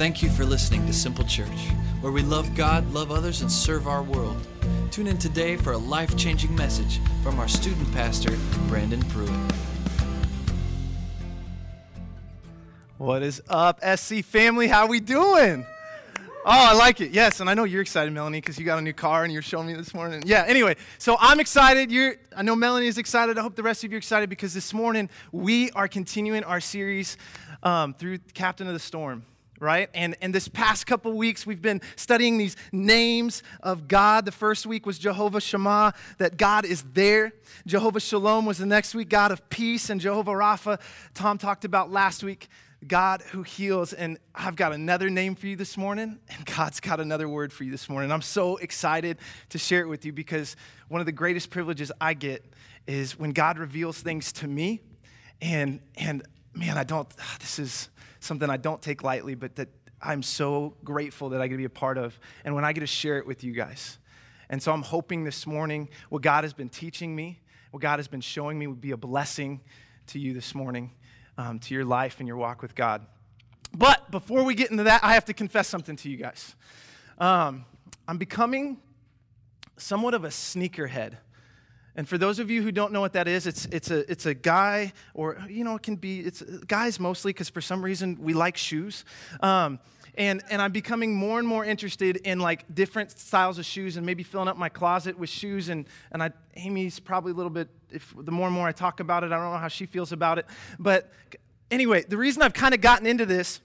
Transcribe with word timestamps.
Thank 0.00 0.22
you 0.22 0.30
for 0.30 0.46
listening 0.46 0.86
to 0.86 0.94
Simple 0.94 1.26
Church, 1.26 1.68
where 2.00 2.10
we 2.10 2.22
love 2.22 2.54
God, 2.54 2.90
love 2.90 3.10
others, 3.10 3.42
and 3.42 3.52
serve 3.52 3.86
our 3.86 4.02
world. 4.02 4.34
Tune 4.90 5.06
in 5.06 5.18
today 5.18 5.58
for 5.58 5.72
a 5.72 5.76
life 5.76 6.16
changing 6.16 6.54
message 6.56 7.00
from 7.22 7.38
our 7.38 7.46
student 7.46 7.92
pastor, 7.92 8.34
Brandon 8.66 9.02
Pruitt. 9.10 9.28
What 12.96 13.22
is 13.22 13.42
up, 13.50 13.78
SC 13.84 14.24
family? 14.24 14.68
How 14.68 14.86
we 14.86 15.00
doing? 15.00 15.66
Oh, 16.16 16.24
I 16.46 16.72
like 16.72 17.02
it. 17.02 17.10
Yes, 17.10 17.40
and 17.40 17.50
I 17.50 17.52
know 17.52 17.64
you're 17.64 17.82
excited, 17.82 18.10
Melanie, 18.10 18.38
because 18.38 18.58
you 18.58 18.64
got 18.64 18.78
a 18.78 18.82
new 18.82 18.94
car 18.94 19.24
and 19.24 19.32
you're 19.34 19.42
showing 19.42 19.66
me 19.66 19.74
this 19.74 19.92
morning. 19.92 20.22
Yeah. 20.24 20.46
Anyway, 20.48 20.76
so 20.96 21.18
I'm 21.20 21.40
excited. 21.40 21.92
You're. 21.92 22.14
I 22.34 22.40
know 22.40 22.56
Melanie 22.56 22.86
is 22.86 22.96
excited. 22.96 23.36
I 23.36 23.42
hope 23.42 23.54
the 23.54 23.62
rest 23.62 23.84
of 23.84 23.90
you 23.90 23.96
are 23.96 23.98
excited 23.98 24.30
because 24.30 24.54
this 24.54 24.72
morning 24.72 25.10
we 25.30 25.70
are 25.72 25.88
continuing 25.88 26.42
our 26.44 26.62
series 26.62 27.18
um, 27.62 27.92
through 27.92 28.20
Captain 28.32 28.66
of 28.66 28.72
the 28.72 28.78
Storm 28.80 29.26
right? 29.60 29.90
And, 29.94 30.16
and 30.22 30.34
this 30.34 30.48
past 30.48 30.86
couple 30.86 31.12
weeks, 31.12 31.46
we've 31.46 31.60
been 31.60 31.82
studying 31.94 32.38
these 32.38 32.56
names 32.72 33.42
of 33.62 33.86
God. 33.86 34.24
The 34.24 34.32
first 34.32 34.66
week 34.66 34.86
was 34.86 34.98
Jehovah 34.98 35.40
Shammah, 35.40 35.92
that 36.18 36.38
God 36.38 36.64
is 36.64 36.82
there. 36.94 37.34
Jehovah 37.66 38.00
Shalom 38.00 38.46
was 38.46 38.58
the 38.58 38.66
next 38.66 38.94
week, 38.94 39.10
God 39.10 39.30
of 39.30 39.48
peace. 39.50 39.90
And 39.90 40.00
Jehovah 40.00 40.32
Rapha, 40.32 40.80
Tom 41.12 41.36
talked 41.36 41.66
about 41.66 41.92
last 41.92 42.24
week, 42.24 42.48
God 42.86 43.20
who 43.32 43.42
heals. 43.42 43.92
And 43.92 44.18
I've 44.34 44.56
got 44.56 44.72
another 44.72 45.10
name 45.10 45.34
for 45.34 45.46
you 45.46 45.56
this 45.56 45.76
morning, 45.76 46.18
and 46.30 46.46
God's 46.46 46.80
got 46.80 46.98
another 46.98 47.28
word 47.28 47.52
for 47.52 47.64
you 47.64 47.70
this 47.70 47.88
morning. 47.90 48.10
I'm 48.10 48.22
so 48.22 48.56
excited 48.56 49.18
to 49.50 49.58
share 49.58 49.82
it 49.82 49.88
with 49.88 50.06
you 50.06 50.12
because 50.12 50.56
one 50.88 51.00
of 51.00 51.06
the 51.06 51.12
greatest 51.12 51.50
privileges 51.50 51.92
I 52.00 52.14
get 52.14 52.42
is 52.86 53.18
when 53.18 53.32
God 53.32 53.58
reveals 53.58 54.00
things 54.00 54.32
to 54.32 54.48
me. 54.48 54.80
And, 55.42 55.80
and 55.96 56.22
man, 56.54 56.78
I 56.78 56.84
don't, 56.84 57.08
ah, 57.20 57.36
this 57.40 57.58
is 57.58 57.89
something 58.20 58.48
I 58.48 58.56
don't 58.56 58.80
take 58.80 59.02
lightly, 59.02 59.34
but 59.34 59.56
that 59.56 59.68
I'm 60.00 60.22
so 60.22 60.76
grateful 60.84 61.30
that 61.30 61.42
I 61.42 61.48
get 61.48 61.54
to 61.54 61.58
be 61.58 61.64
a 61.64 61.70
part 61.70 61.98
of, 61.98 62.18
and 62.44 62.54
when 62.54 62.64
I 62.64 62.72
get 62.72 62.80
to 62.80 62.86
share 62.86 63.18
it 63.18 63.26
with 63.26 63.44
you 63.44 63.52
guys. 63.52 63.98
And 64.48 64.62
so 64.62 64.72
I'm 64.72 64.82
hoping 64.82 65.24
this 65.24 65.46
morning 65.46 65.88
what 66.08 66.22
God 66.22 66.44
has 66.44 66.52
been 66.52 66.68
teaching 66.68 67.14
me, 67.14 67.40
what 67.70 67.82
God 67.82 67.98
has 67.98 68.08
been 68.08 68.20
showing 68.20 68.58
me, 68.58 68.66
would 68.66 68.80
be 68.80 68.92
a 68.92 68.96
blessing 68.96 69.60
to 70.08 70.18
you 70.18 70.32
this 70.32 70.54
morning, 70.54 70.92
um, 71.38 71.58
to 71.60 71.74
your 71.74 71.84
life 71.84 72.16
and 72.18 72.26
your 72.26 72.36
walk 72.36 72.62
with 72.62 72.74
God. 72.74 73.06
But 73.76 74.10
before 74.10 74.42
we 74.42 74.54
get 74.54 74.70
into 74.70 74.84
that, 74.84 75.04
I 75.04 75.14
have 75.14 75.26
to 75.26 75.34
confess 75.34 75.68
something 75.68 75.96
to 75.96 76.10
you 76.10 76.16
guys. 76.16 76.56
Um, 77.18 77.64
I'm 78.08 78.18
becoming 78.18 78.78
somewhat 79.76 80.14
of 80.14 80.24
a 80.24 80.28
sneakerhead. 80.28 81.18
And 82.00 82.08
for 82.08 82.16
those 82.16 82.38
of 82.38 82.50
you 82.50 82.62
who 82.62 82.72
don't 82.72 82.94
know 82.94 83.02
what 83.02 83.12
that 83.12 83.28
is, 83.28 83.46
it's, 83.46 83.66
it's, 83.66 83.90
a, 83.90 84.10
it's 84.10 84.24
a 84.24 84.32
guy, 84.32 84.94
or, 85.12 85.36
you 85.50 85.64
know, 85.64 85.76
it 85.76 85.82
can 85.82 85.96
be, 85.96 86.20
it's 86.20 86.40
guys 86.66 86.98
mostly, 86.98 87.30
because 87.30 87.50
for 87.50 87.60
some 87.60 87.84
reason 87.84 88.16
we 88.22 88.32
like 88.32 88.56
shoes. 88.56 89.04
Um, 89.40 89.78
and, 90.14 90.42
and 90.48 90.62
I'm 90.62 90.72
becoming 90.72 91.14
more 91.14 91.38
and 91.38 91.46
more 91.46 91.62
interested 91.62 92.16
in 92.16 92.40
like 92.40 92.74
different 92.74 93.10
styles 93.10 93.58
of 93.58 93.66
shoes 93.66 93.98
and 93.98 94.06
maybe 94.06 94.22
filling 94.22 94.48
up 94.48 94.56
my 94.56 94.70
closet 94.70 95.18
with 95.18 95.28
shoes. 95.28 95.68
And, 95.68 95.84
and 96.10 96.22
I, 96.22 96.30
Amy's 96.56 96.98
probably 96.98 97.32
a 97.32 97.34
little 97.34 97.50
bit, 97.50 97.68
if 97.90 98.14
the 98.16 98.32
more 98.32 98.46
and 98.46 98.54
more 98.54 98.66
I 98.66 98.72
talk 98.72 99.00
about 99.00 99.22
it, 99.22 99.26
I 99.26 99.36
don't 99.36 99.52
know 99.52 99.58
how 99.58 99.68
she 99.68 99.84
feels 99.84 100.10
about 100.10 100.38
it. 100.38 100.46
But 100.78 101.12
anyway, 101.70 102.04
the 102.08 102.16
reason 102.16 102.40
I've 102.40 102.54
kind 102.54 102.72
of 102.72 102.80
gotten 102.80 103.06
into 103.06 103.26
this 103.26 103.60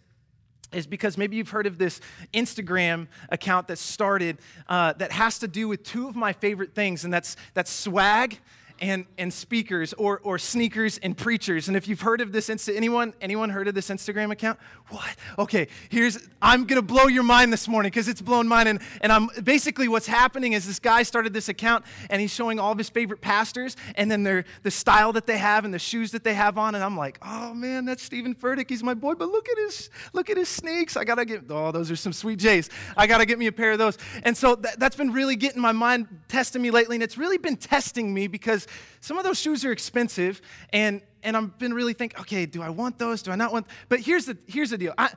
is 0.76 0.88
because 0.88 1.18
maybe 1.18 1.38
you've 1.38 1.50
heard 1.50 1.68
of 1.68 1.78
this 1.78 2.02
Instagram 2.34 3.08
account 3.30 3.68
that 3.68 3.78
started 3.78 4.38
uh, 4.68 4.94
that 4.94 5.12
has 5.12 5.40
to 5.40 5.48
do 5.48 5.68
with 5.68 5.84
two 5.84 6.08
of 6.08 6.16
my 6.16 6.34
favorite 6.34 6.74
things, 6.74 7.06
and 7.06 7.14
that's, 7.14 7.36
that's 7.54 7.72
swag 7.72 8.40
and, 8.80 9.06
and 9.18 9.34
speakers 9.34 9.94
or, 9.94 10.20
or 10.24 10.38
sneakers 10.38 10.98
and 10.98 11.18
preachers. 11.18 11.68
And 11.68 11.78
if 11.78 11.88
you've 11.88 12.02
heard 12.02 12.22
of 12.22 12.32
this, 12.32 12.50
Insta- 12.50 12.76
anyone, 12.76 13.14
anyone 13.22 13.50
heard 13.50 13.68
of 13.68 13.76
this 13.76 13.90
Instagram 13.90 14.32
account? 14.32 14.60
What? 14.90 15.16
Okay, 15.40 15.68
here's, 15.90 16.28
I'm 16.42 16.66
going 16.66 16.82
to 16.82 16.86
blow 16.86 17.08
your 17.08 17.24
mind 17.24 17.54
this 17.54 17.68
morning 17.68 17.90
because 17.90 18.08
it's 18.08 18.22
blown 18.22 18.48
mine. 18.48 18.68
And, 18.68 18.82
and 19.02 19.12
I'm 19.12 19.30
basically 19.44 19.88
what's 19.88 20.08
happening 20.08 20.54
is 20.54 20.68
this 20.68 20.80
guy 20.80 21.04
started 21.04 21.34
this 21.34 21.50
account 21.50 21.86
and 22.10 22.22
he's 22.22 22.34
showing 22.34 22.60
all 22.60 22.72
of 22.72 22.78
his 22.78 22.90
favorite 22.90 23.22
pastors 23.22 23.78
and 23.96 24.12
then 24.12 24.24
their, 24.24 24.46
the 24.64 24.72
style 24.72 25.14
that 25.14 25.26
they 25.26 25.38
have 25.38 25.66
and 25.66 25.74
the 25.74 25.80
shoes 25.80 26.12
that 26.12 26.24
they 26.24 26.34
have 26.34 26.58
on. 26.58 26.76
And 26.76 26.84
I'm 26.84 26.98
like, 26.98 27.18
oh 27.22 27.54
man, 27.54 27.86
that's 27.86 28.04
Stephen 28.04 28.36
Furtick. 28.36 28.70
He's 28.70 28.84
my 28.84 28.94
boy, 28.94 29.14
but 29.14 29.30
look 29.30 29.48
at 29.50 29.58
his, 29.58 29.90
look 30.14 30.30
at 30.30 30.38
his 30.38 30.50
sneaks. 30.50 30.98
I 30.98 31.04
got 31.04 31.16
to 31.16 31.26
get, 31.26 31.44
oh, 31.50 31.72
those 31.72 31.90
are 31.90 31.96
some 31.96 32.14
sweet 32.14 32.40
J's. 32.40 32.70
I 32.98 33.08
got 33.08 33.20
to 33.20 33.26
get 33.26 33.40
me 33.40 33.48
a 33.48 33.52
pair 33.52 33.72
of 33.72 33.78
those. 33.78 33.98
And 34.24 34.36
so 34.36 34.56
that, 34.56 34.80
that's 34.80 34.96
been 34.96 35.14
really 35.14 35.36
getting 35.36 35.62
my 35.62 35.72
mind, 35.72 36.08
testing 36.28 36.62
me 36.62 36.72
lately. 36.72 36.98
And 36.98 37.04
it's 37.04 37.18
really 37.18 37.38
been 37.38 37.58
testing 37.58 38.14
me 38.14 38.28
because 38.28 38.65
some 39.02 39.18
of 39.18 39.24
those 39.24 39.40
shoes 39.40 39.64
are 39.66 39.72
expensive, 39.72 40.42
and, 40.72 41.02
and 41.24 41.38
I've 41.38 41.58
been 41.58 41.74
really 41.74 41.94
thinking, 41.94 42.20
okay, 42.22 42.46
do 42.46 42.62
I 42.62 42.70
want 42.70 42.98
those? 42.98 43.22
Do 43.22 43.32
I 43.32 43.36
not 43.36 43.52
want? 43.52 43.68
But 43.90 44.00
here's 44.00 44.26
the, 44.26 44.38
here's 44.48 44.70
the 44.70 44.78
deal. 44.78 44.94
I, 44.98 45.10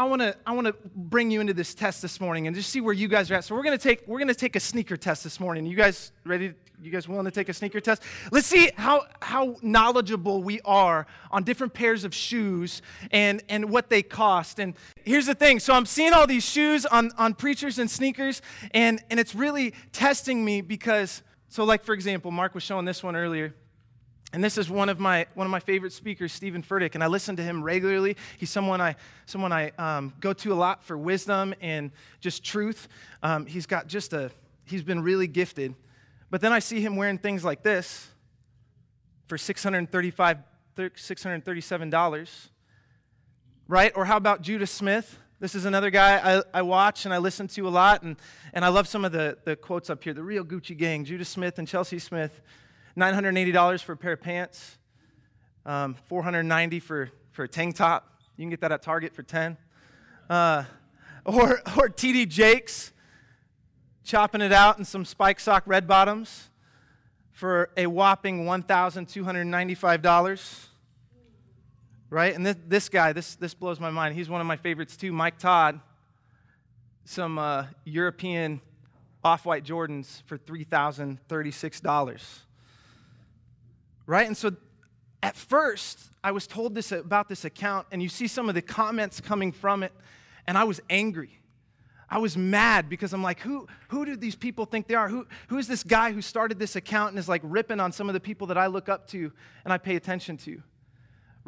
I 0.00 0.04
want 0.04 0.22
to 0.22 0.36
I 0.46 0.52
want 0.52 0.68
to 0.68 0.76
bring 0.94 1.28
you 1.32 1.40
into 1.40 1.52
this 1.52 1.74
test 1.74 2.02
this 2.02 2.20
morning 2.20 2.46
and 2.46 2.54
just 2.54 2.70
see 2.70 2.80
where 2.80 2.94
you 2.94 3.08
guys 3.08 3.32
are 3.32 3.34
at. 3.34 3.44
So 3.44 3.56
we're 3.56 3.64
going 3.64 3.76
to 3.76 3.82
take 3.82 4.06
we're 4.06 4.20
going 4.20 4.28
to 4.28 4.34
take 4.34 4.54
a 4.54 4.60
sneaker 4.60 4.96
test 4.96 5.24
this 5.24 5.40
morning. 5.40 5.66
You 5.66 5.76
guys 5.76 6.12
ready? 6.24 6.54
You 6.80 6.92
guys 6.92 7.08
willing 7.08 7.24
to 7.24 7.32
take 7.32 7.48
a 7.48 7.52
sneaker 7.52 7.80
test? 7.80 8.04
Let's 8.30 8.46
see 8.46 8.70
how 8.76 9.06
how 9.20 9.56
knowledgeable 9.60 10.44
we 10.44 10.60
are 10.64 11.08
on 11.32 11.42
different 11.42 11.74
pairs 11.74 12.04
of 12.04 12.14
shoes 12.14 12.80
and 13.10 13.42
and 13.48 13.70
what 13.70 13.90
they 13.90 14.04
cost. 14.04 14.60
And 14.60 14.74
here's 15.02 15.26
the 15.26 15.34
thing. 15.34 15.58
So 15.58 15.74
I'm 15.74 15.86
seeing 15.86 16.12
all 16.12 16.28
these 16.28 16.48
shoes 16.48 16.86
on 16.86 17.10
on 17.18 17.34
preachers 17.34 17.80
and 17.80 17.90
sneakers 17.90 18.40
and 18.70 19.02
and 19.10 19.18
it's 19.18 19.34
really 19.34 19.74
testing 19.90 20.44
me 20.44 20.60
because 20.60 21.22
so, 21.48 21.64
like 21.64 21.84
for 21.84 21.92
example, 21.92 22.30
Mark 22.30 22.54
was 22.54 22.62
showing 22.62 22.84
this 22.84 23.02
one 23.02 23.16
earlier. 23.16 23.54
And 24.30 24.44
this 24.44 24.58
is 24.58 24.68
one 24.68 24.90
of 24.90 25.00
my 25.00 25.26
one 25.32 25.46
of 25.46 25.50
my 25.50 25.60
favorite 25.60 25.92
speakers, 25.92 26.34
Stephen 26.34 26.62
Furtick, 26.62 26.94
and 26.94 27.02
I 27.02 27.06
listen 27.06 27.36
to 27.36 27.42
him 27.42 27.62
regularly. 27.62 28.14
He's 28.36 28.50
someone 28.50 28.78
I 28.78 28.96
someone 29.24 29.52
I 29.52 29.70
um, 29.78 30.12
go 30.20 30.34
to 30.34 30.52
a 30.52 30.54
lot 30.54 30.84
for 30.84 30.98
wisdom 30.98 31.54
and 31.62 31.90
just 32.20 32.44
truth. 32.44 32.88
Um, 33.22 33.46
he's 33.46 33.64
got 33.64 33.86
just 33.86 34.12
a 34.12 34.30
he's 34.66 34.82
been 34.82 35.02
really 35.02 35.28
gifted. 35.28 35.74
But 36.30 36.42
then 36.42 36.52
I 36.52 36.58
see 36.58 36.82
him 36.82 36.96
wearing 36.96 37.16
things 37.16 37.42
like 37.42 37.62
this 37.62 38.08
for 39.28 39.38
635 39.38 40.38
$637, 40.76 42.48
right? 43.66 43.92
Or 43.96 44.04
how 44.04 44.16
about 44.16 44.42
Judah 44.42 44.66
Smith? 44.66 45.18
This 45.40 45.54
is 45.54 45.66
another 45.66 45.90
guy 45.90 46.38
I, 46.38 46.42
I 46.52 46.62
watch 46.62 47.04
and 47.04 47.14
I 47.14 47.18
listen 47.18 47.46
to 47.48 47.68
a 47.68 47.70
lot, 47.70 48.02
and, 48.02 48.16
and 48.52 48.64
I 48.64 48.68
love 48.68 48.88
some 48.88 49.04
of 49.04 49.12
the, 49.12 49.38
the 49.44 49.54
quotes 49.54 49.88
up 49.88 50.02
here. 50.02 50.12
The 50.12 50.24
real 50.24 50.44
Gucci 50.44 50.76
gang, 50.76 51.04
Judah 51.04 51.24
Smith 51.24 51.60
and 51.60 51.68
Chelsea 51.68 52.00
Smith, 52.00 52.40
$980 52.96 53.84
for 53.84 53.92
a 53.92 53.96
pair 53.96 54.14
of 54.14 54.20
pants, 54.20 54.78
um, 55.64 55.94
$490 56.10 56.82
for, 56.82 57.10
for 57.30 57.44
a 57.44 57.48
tank 57.48 57.76
top. 57.76 58.20
You 58.36 58.42
can 58.42 58.50
get 58.50 58.62
that 58.62 58.72
at 58.72 58.82
Target 58.82 59.14
for 59.14 59.22
10 59.22 59.56
uh, 60.28 60.64
Or, 61.24 61.60
or 61.76 61.88
TD 61.88 62.28
Jakes, 62.28 62.90
chopping 64.02 64.40
it 64.40 64.52
out 64.52 64.80
in 64.80 64.84
some 64.84 65.04
spike 65.04 65.38
sock 65.38 65.62
red 65.66 65.86
bottoms 65.86 66.50
for 67.30 67.70
a 67.76 67.86
whopping 67.86 68.44
$1,295 68.44 70.67
right? 72.10 72.34
And 72.34 72.46
this, 72.46 72.56
this 72.66 72.88
guy, 72.88 73.12
this, 73.12 73.36
this 73.36 73.54
blows 73.54 73.80
my 73.80 73.90
mind. 73.90 74.14
He's 74.14 74.28
one 74.28 74.40
of 74.40 74.46
my 74.46 74.56
favorites 74.56 74.96
too. 74.96 75.12
Mike 75.12 75.38
Todd, 75.38 75.80
some 77.04 77.38
uh, 77.38 77.66
European 77.84 78.60
off 79.24 79.44
white 79.44 79.64
Jordans 79.64 80.22
for 80.26 80.38
$3,036, 80.38 82.38
right? 84.06 84.26
And 84.26 84.36
so 84.36 84.56
at 85.22 85.36
first, 85.36 85.98
I 86.22 86.32
was 86.32 86.46
told 86.46 86.74
this 86.74 86.92
about 86.92 87.28
this 87.28 87.44
account, 87.44 87.86
and 87.90 88.02
you 88.02 88.08
see 88.08 88.28
some 88.28 88.48
of 88.48 88.54
the 88.54 88.62
comments 88.62 89.20
coming 89.20 89.52
from 89.52 89.82
it, 89.82 89.92
and 90.46 90.56
I 90.56 90.64
was 90.64 90.80
angry. 90.88 91.30
I 92.10 92.18
was 92.18 92.36
mad 92.36 92.88
because 92.88 93.12
I'm 93.12 93.22
like, 93.22 93.40
who, 93.40 93.66
who 93.88 94.06
do 94.06 94.16
these 94.16 94.34
people 94.34 94.64
think 94.64 94.86
they 94.86 94.94
are? 94.94 95.10
Who, 95.10 95.26
who 95.48 95.58
is 95.58 95.68
this 95.68 95.82
guy 95.82 96.12
who 96.12 96.22
started 96.22 96.58
this 96.58 96.74
account 96.74 97.10
and 97.10 97.18
is 97.18 97.28
like 97.28 97.42
ripping 97.44 97.80
on 97.80 97.92
some 97.92 98.08
of 98.08 98.14
the 98.14 98.20
people 98.20 98.46
that 98.46 98.56
I 98.56 98.66
look 98.66 98.88
up 98.88 99.08
to 99.08 99.30
and 99.64 99.72
I 99.72 99.78
pay 99.78 99.96
attention 99.96 100.38
to? 100.38 100.62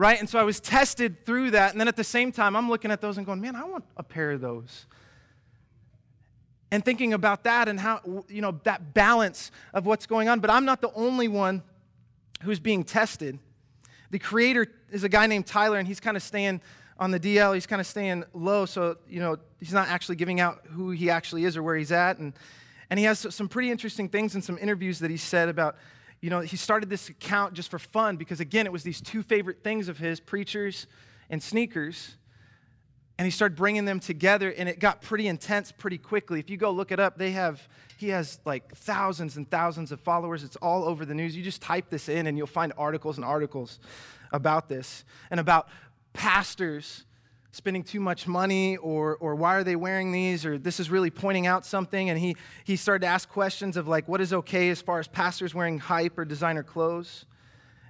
Right? 0.01 0.19
And 0.19 0.27
so 0.27 0.39
I 0.39 0.45
was 0.45 0.61
tested 0.61 1.27
through 1.27 1.51
that. 1.51 1.73
And 1.73 1.81
then 1.81 1.87
at 1.87 1.95
the 1.95 2.03
same 2.03 2.33
time, 2.33 2.57
I'm 2.57 2.71
looking 2.71 2.91
at 2.91 3.03
those 3.03 3.19
and 3.19 3.27
going, 3.27 3.39
man, 3.39 3.55
I 3.55 3.65
want 3.65 3.85
a 3.99 4.03
pair 4.03 4.31
of 4.31 4.41
those. 4.41 4.87
And 6.71 6.83
thinking 6.83 7.13
about 7.13 7.45
that 7.45 7.69
and 7.69 7.79
how, 7.79 8.25
you 8.27 8.41
know, 8.41 8.59
that 8.65 8.95
balance 8.95 9.51
of 9.75 9.85
what's 9.85 10.07
going 10.07 10.31
on. 10.31 10.41
But 10.41 10.49
I'm 10.49 10.65
not 10.65 10.81
the 10.81 10.91
only 10.95 11.29
one 11.29 11.63
who's 12.45 12.59
being 12.59 12.83
tested. 12.83 13.39
The 14.11 14.19
creator 14.19 14.69
is 14.91 15.05
a 15.05 15.09
guy 15.11 15.27
named 15.27 15.47
Tyler, 15.47 15.79
and 15.79 15.87
he's 15.87 16.01
kind 16.01 16.17
of 16.17 16.23
staying 16.23 16.63
on 16.99 17.11
the 17.11 17.21
DL. 17.21 17.53
He's 17.53 17.67
kind 17.67 17.81
of 17.81 17.87
staying 17.87 18.25
low, 18.33 18.65
so, 18.65 18.97
you 19.07 19.21
know, 19.21 19.37
he's 19.59 19.75
not 19.75 19.89
actually 19.89 20.17
giving 20.17 20.41
out 20.41 20.61
who 20.71 20.93
he 20.93 21.11
actually 21.11 21.45
is 21.45 21.59
or 21.59 21.63
where 21.63 21.77
he's 21.77 21.93
at. 21.93 22.17
And, 22.17 22.33
and 22.89 22.99
he 22.99 23.05
has 23.05 23.27
some 23.35 23.51
pretty 23.51 23.71
interesting 23.71 24.09
things 24.09 24.35
in 24.35 24.41
some 24.41 24.57
interviews 24.57 24.99
that 25.01 25.11
he 25.11 25.19
said 25.19 25.51
about 25.51 25.77
you 26.21 26.31
know, 26.31 26.41
he 26.41 26.57
started 26.57 26.91
this 26.91 27.09
account 27.09 27.55
just 27.55 27.71
for 27.71 27.79
fun 27.79 28.17
because, 28.17 28.41
again, 28.41 28.67
it 28.67 28.73
was 28.73 28.83
these 28.83 29.01
two 29.01 29.23
favorite 29.23 29.63
things 29.65 29.89
of 29.89 29.99
his 29.99 30.21
preachers 30.21 30.87
and 31.31 31.43
sneakers. 31.43 32.17
And 33.19 33.27
he 33.27 33.31
started 33.31 33.55
bringing 33.55 33.85
them 33.85 34.01
together, 34.01 34.51
and 34.51 34.67
it 34.67 34.81
got 34.81 35.03
pretty 35.03 35.29
intense 35.29 35.73
pretty 35.73 35.99
quickly. 35.99 36.41
If 36.41 36.49
you 36.49 36.57
go 36.57 36.71
look 36.71 36.91
it 36.91 36.99
up, 36.99 37.19
they 37.19 37.33
have, 37.33 37.69
he 37.99 38.09
has 38.09 38.41
like 38.47 38.75
thousands 38.75 39.37
and 39.37 39.51
thousands 39.51 39.93
of 39.93 40.01
followers. 40.01 40.43
It's 40.43 40.57
all 40.57 40.85
over 40.85 41.05
the 41.05 41.15
news. 41.15 41.37
You 41.37 41.43
just 41.43 41.61
type 41.61 41.91
this 41.91 42.09
in, 42.09 42.27
and 42.27 42.39
you'll 42.39 42.47
find 42.47 42.73
articles 42.79 43.17
and 43.17 43.25
articles 43.25 43.79
about 44.33 44.71
this 44.71 45.05
and 45.31 45.39
about 45.39 45.69
pastors 46.15 47.05
spending 47.53 47.83
too 47.83 48.01
much 48.01 48.27
money 48.27 48.77
or, 48.77 49.17
or 49.17 49.35
why 49.35 49.57
are 49.57 49.65
they 49.65 49.77
wearing 49.77 50.13
these 50.13 50.47
or 50.47 50.57
this 50.57 50.79
is 50.79 50.91
really 50.91 51.11
pointing 51.11 51.47
out 51.47 51.67
something. 51.67 52.09
And 52.11 52.19
he, 52.19 52.37
he 52.65 52.77
started 52.77 53.01
to 53.01 53.09
ask 53.09 53.29
questions 53.29 53.77
of 53.77 53.89
like 53.89 54.07
what 54.07 54.21
is 54.21 54.33
okay 54.33 54.71
as 54.71 54.81
far 54.81 54.99
as 54.99 55.09
pastors 55.09 55.55
wearing 55.55 55.79
hype 55.79 56.17
or 56.19 56.25
designer 56.25 56.63
clothes? 56.63 57.27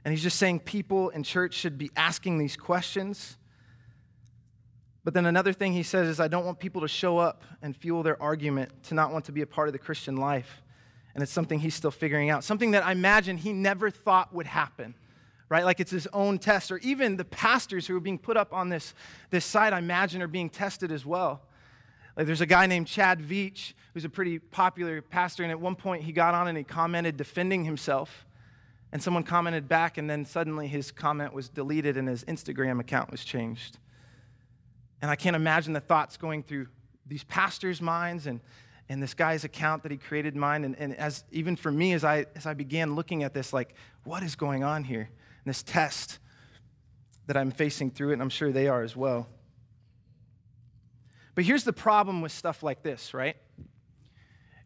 And 0.04 0.12
he's 0.12 0.22
just 0.22 0.38
saying 0.38 0.60
people 0.60 1.10
in 1.10 1.22
church 1.22 1.54
should 1.54 1.76
be 1.76 1.90
asking 1.94 2.38
these 2.38 2.56
questions. 2.56 3.36
But 5.04 5.12
then 5.12 5.26
another 5.26 5.52
thing 5.52 5.72
he 5.72 5.82
says 5.82 6.08
is 6.08 6.20
i 6.20 6.28
don't 6.28 6.46
want 6.46 6.58
people 6.58 6.80
to 6.80 6.88
show 6.88 7.18
up 7.18 7.42
and 7.60 7.76
fuel 7.76 8.02
their 8.02 8.20
argument 8.22 8.82
to 8.84 8.94
not 8.94 9.12
want 9.12 9.26
to 9.26 9.32
be 9.32 9.42
a 9.42 9.46
part 9.46 9.68
of 9.68 9.72
the 9.72 9.78
christian 9.78 10.16
life. 10.16 10.62
And 11.14 11.22
it's 11.22 11.32
something 11.32 11.58
he's 11.58 11.74
still 11.74 11.90
figuring 11.90 12.30
out. 12.30 12.44
Something 12.44 12.70
that 12.70 12.84
i 12.84 12.92
imagine 12.92 13.36
he 13.36 13.52
never 13.52 13.90
thought 13.90 14.34
would 14.34 14.46
happen 14.46 14.94
right? 15.50 15.64
Like 15.64 15.80
it's 15.80 15.90
his 15.90 16.06
own 16.14 16.38
test. 16.38 16.72
Or 16.72 16.78
even 16.78 17.16
the 17.16 17.24
pastors 17.26 17.86
who 17.86 17.94
are 17.96 18.00
being 18.00 18.18
put 18.18 18.38
up 18.38 18.54
on 18.54 18.70
this, 18.70 18.94
this 19.28 19.44
site, 19.44 19.74
I 19.74 19.78
imagine, 19.78 20.22
are 20.22 20.28
being 20.28 20.48
tested 20.48 20.90
as 20.90 21.04
well. 21.04 21.42
Like 22.16 22.26
there's 22.26 22.40
a 22.40 22.46
guy 22.46 22.66
named 22.66 22.86
Chad 22.86 23.20
Veach 23.20 23.74
who's 23.92 24.04
a 24.04 24.08
pretty 24.08 24.38
popular 24.38 25.02
pastor, 25.02 25.42
and 25.42 25.50
at 25.50 25.60
one 25.60 25.74
point 25.74 26.04
he 26.04 26.12
got 26.12 26.32
on 26.32 26.46
and 26.46 26.56
he 26.56 26.62
commented 26.62 27.16
defending 27.16 27.64
himself. 27.64 28.24
And 28.92 29.02
someone 29.02 29.22
commented 29.22 29.68
back, 29.68 29.98
and 29.98 30.08
then 30.08 30.24
suddenly 30.24 30.66
his 30.66 30.90
comment 30.90 31.32
was 31.32 31.48
deleted 31.48 31.96
and 31.96 32.08
his 32.08 32.24
Instagram 32.24 32.80
account 32.80 33.10
was 33.10 33.24
changed. 33.24 33.78
And 35.02 35.10
I 35.10 35.16
can't 35.16 35.36
imagine 35.36 35.72
the 35.72 35.80
thoughts 35.80 36.16
going 36.16 36.42
through 36.42 36.68
these 37.06 37.24
pastors' 37.24 37.80
minds 37.80 38.26
and, 38.26 38.40
and 38.88 39.02
this 39.02 39.14
guy's 39.14 39.44
account 39.44 39.82
that 39.82 39.90
he 39.90 39.98
created 39.98 40.36
mine. 40.36 40.64
And, 40.64 40.76
and 40.78 40.94
as 40.96 41.24
even 41.32 41.56
for 41.56 41.72
me, 41.72 41.92
as 41.92 42.04
I, 42.04 42.26
as 42.34 42.46
I 42.46 42.54
began 42.54 42.94
looking 42.94 43.22
at 43.22 43.32
this, 43.32 43.52
like, 43.52 43.74
what 44.04 44.22
is 44.22 44.36
going 44.36 44.62
on 44.62 44.84
here? 44.84 45.08
This 45.44 45.62
test 45.62 46.18
that 47.26 47.36
I'm 47.36 47.50
facing 47.50 47.90
through 47.90 48.10
it, 48.10 48.14
and 48.14 48.22
I'm 48.22 48.30
sure 48.30 48.52
they 48.52 48.68
are 48.68 48.82
as 48.82 48.96
well. 48.96 49.28
But 51.34 51.44
here's 51.44 51.64
the 51.64 51.72
problem 51.72 52.20
with 52.20 52.32
stuff 52.32 52.62
like 52.62 52.82
this, 52.82 53.14
right? 53.14 53.36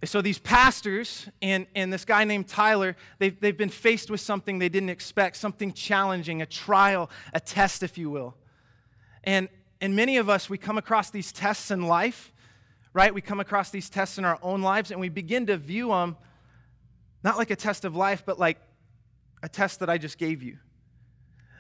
So 0.05 0.21
these 0.21 0.39
pastors 0.39 1.29
and, 1.41 1.67
and 1.75 1.93
this 1.93 2.05
guy 2.05 2.25
named 2.25 2.49
Tyler, 2.49 2.97
they've, 3.19 3.39
they've 3.41 3.57
been 3.57 3.71
faced 3.71 4.11
with 4.11 4.21
something 4.21 4.59
they 4.59 4.69
didn't 4.69 4.91
expect, 4.91 5.37
something 5.37 5.73
challenging, 5.73 6.43
a 6.43 6.47
trial, 6.47 7.11
a 7.33 7.41
test, 7.41 7.83
if 7.83 7.97
you 7.97 8.11
will. 8.11 8.37
And, 9.23 9.49
and 9.81 9.97
many 9.97 10.19
of 10.19 10.29
us, 10.29 10.51
we 10.51 10.59
come 10.59 10.79
across 10.79 11.11
these 11.11 11.33
tests 11.33 11.71
in 11.71 11.87
life, 11.87 12.33
right? 12.93 13.15
We 13.15 13.21
come 13.21 13.41
across 13.41 13.71
these 13.71 13.89
tests 13.89 14.19
in 14.19 14.25
our 14.25 14.39
own 14.43 14.63
lives, 14.63 14.91
and 14.91 15.01
we 15.01 15.09
begin 15.09 15.47
to 15.47 15.57
view 15.57 15.89
them 15.89 16.17
not 17.23 17.39
like 17.39 17.51
a 17.51 17.57
test 17.57 17.85
of 17.85 17.97
life, 17.97 18.25
but 18.27 18.39
like 18.39 18.59
a 19.43 19.49
test 19.49 19.81
that 19.81 19.89
I 19.89 19.97
just 19.97 20.19
gave 20.19 20.43
you. 20.43 20.59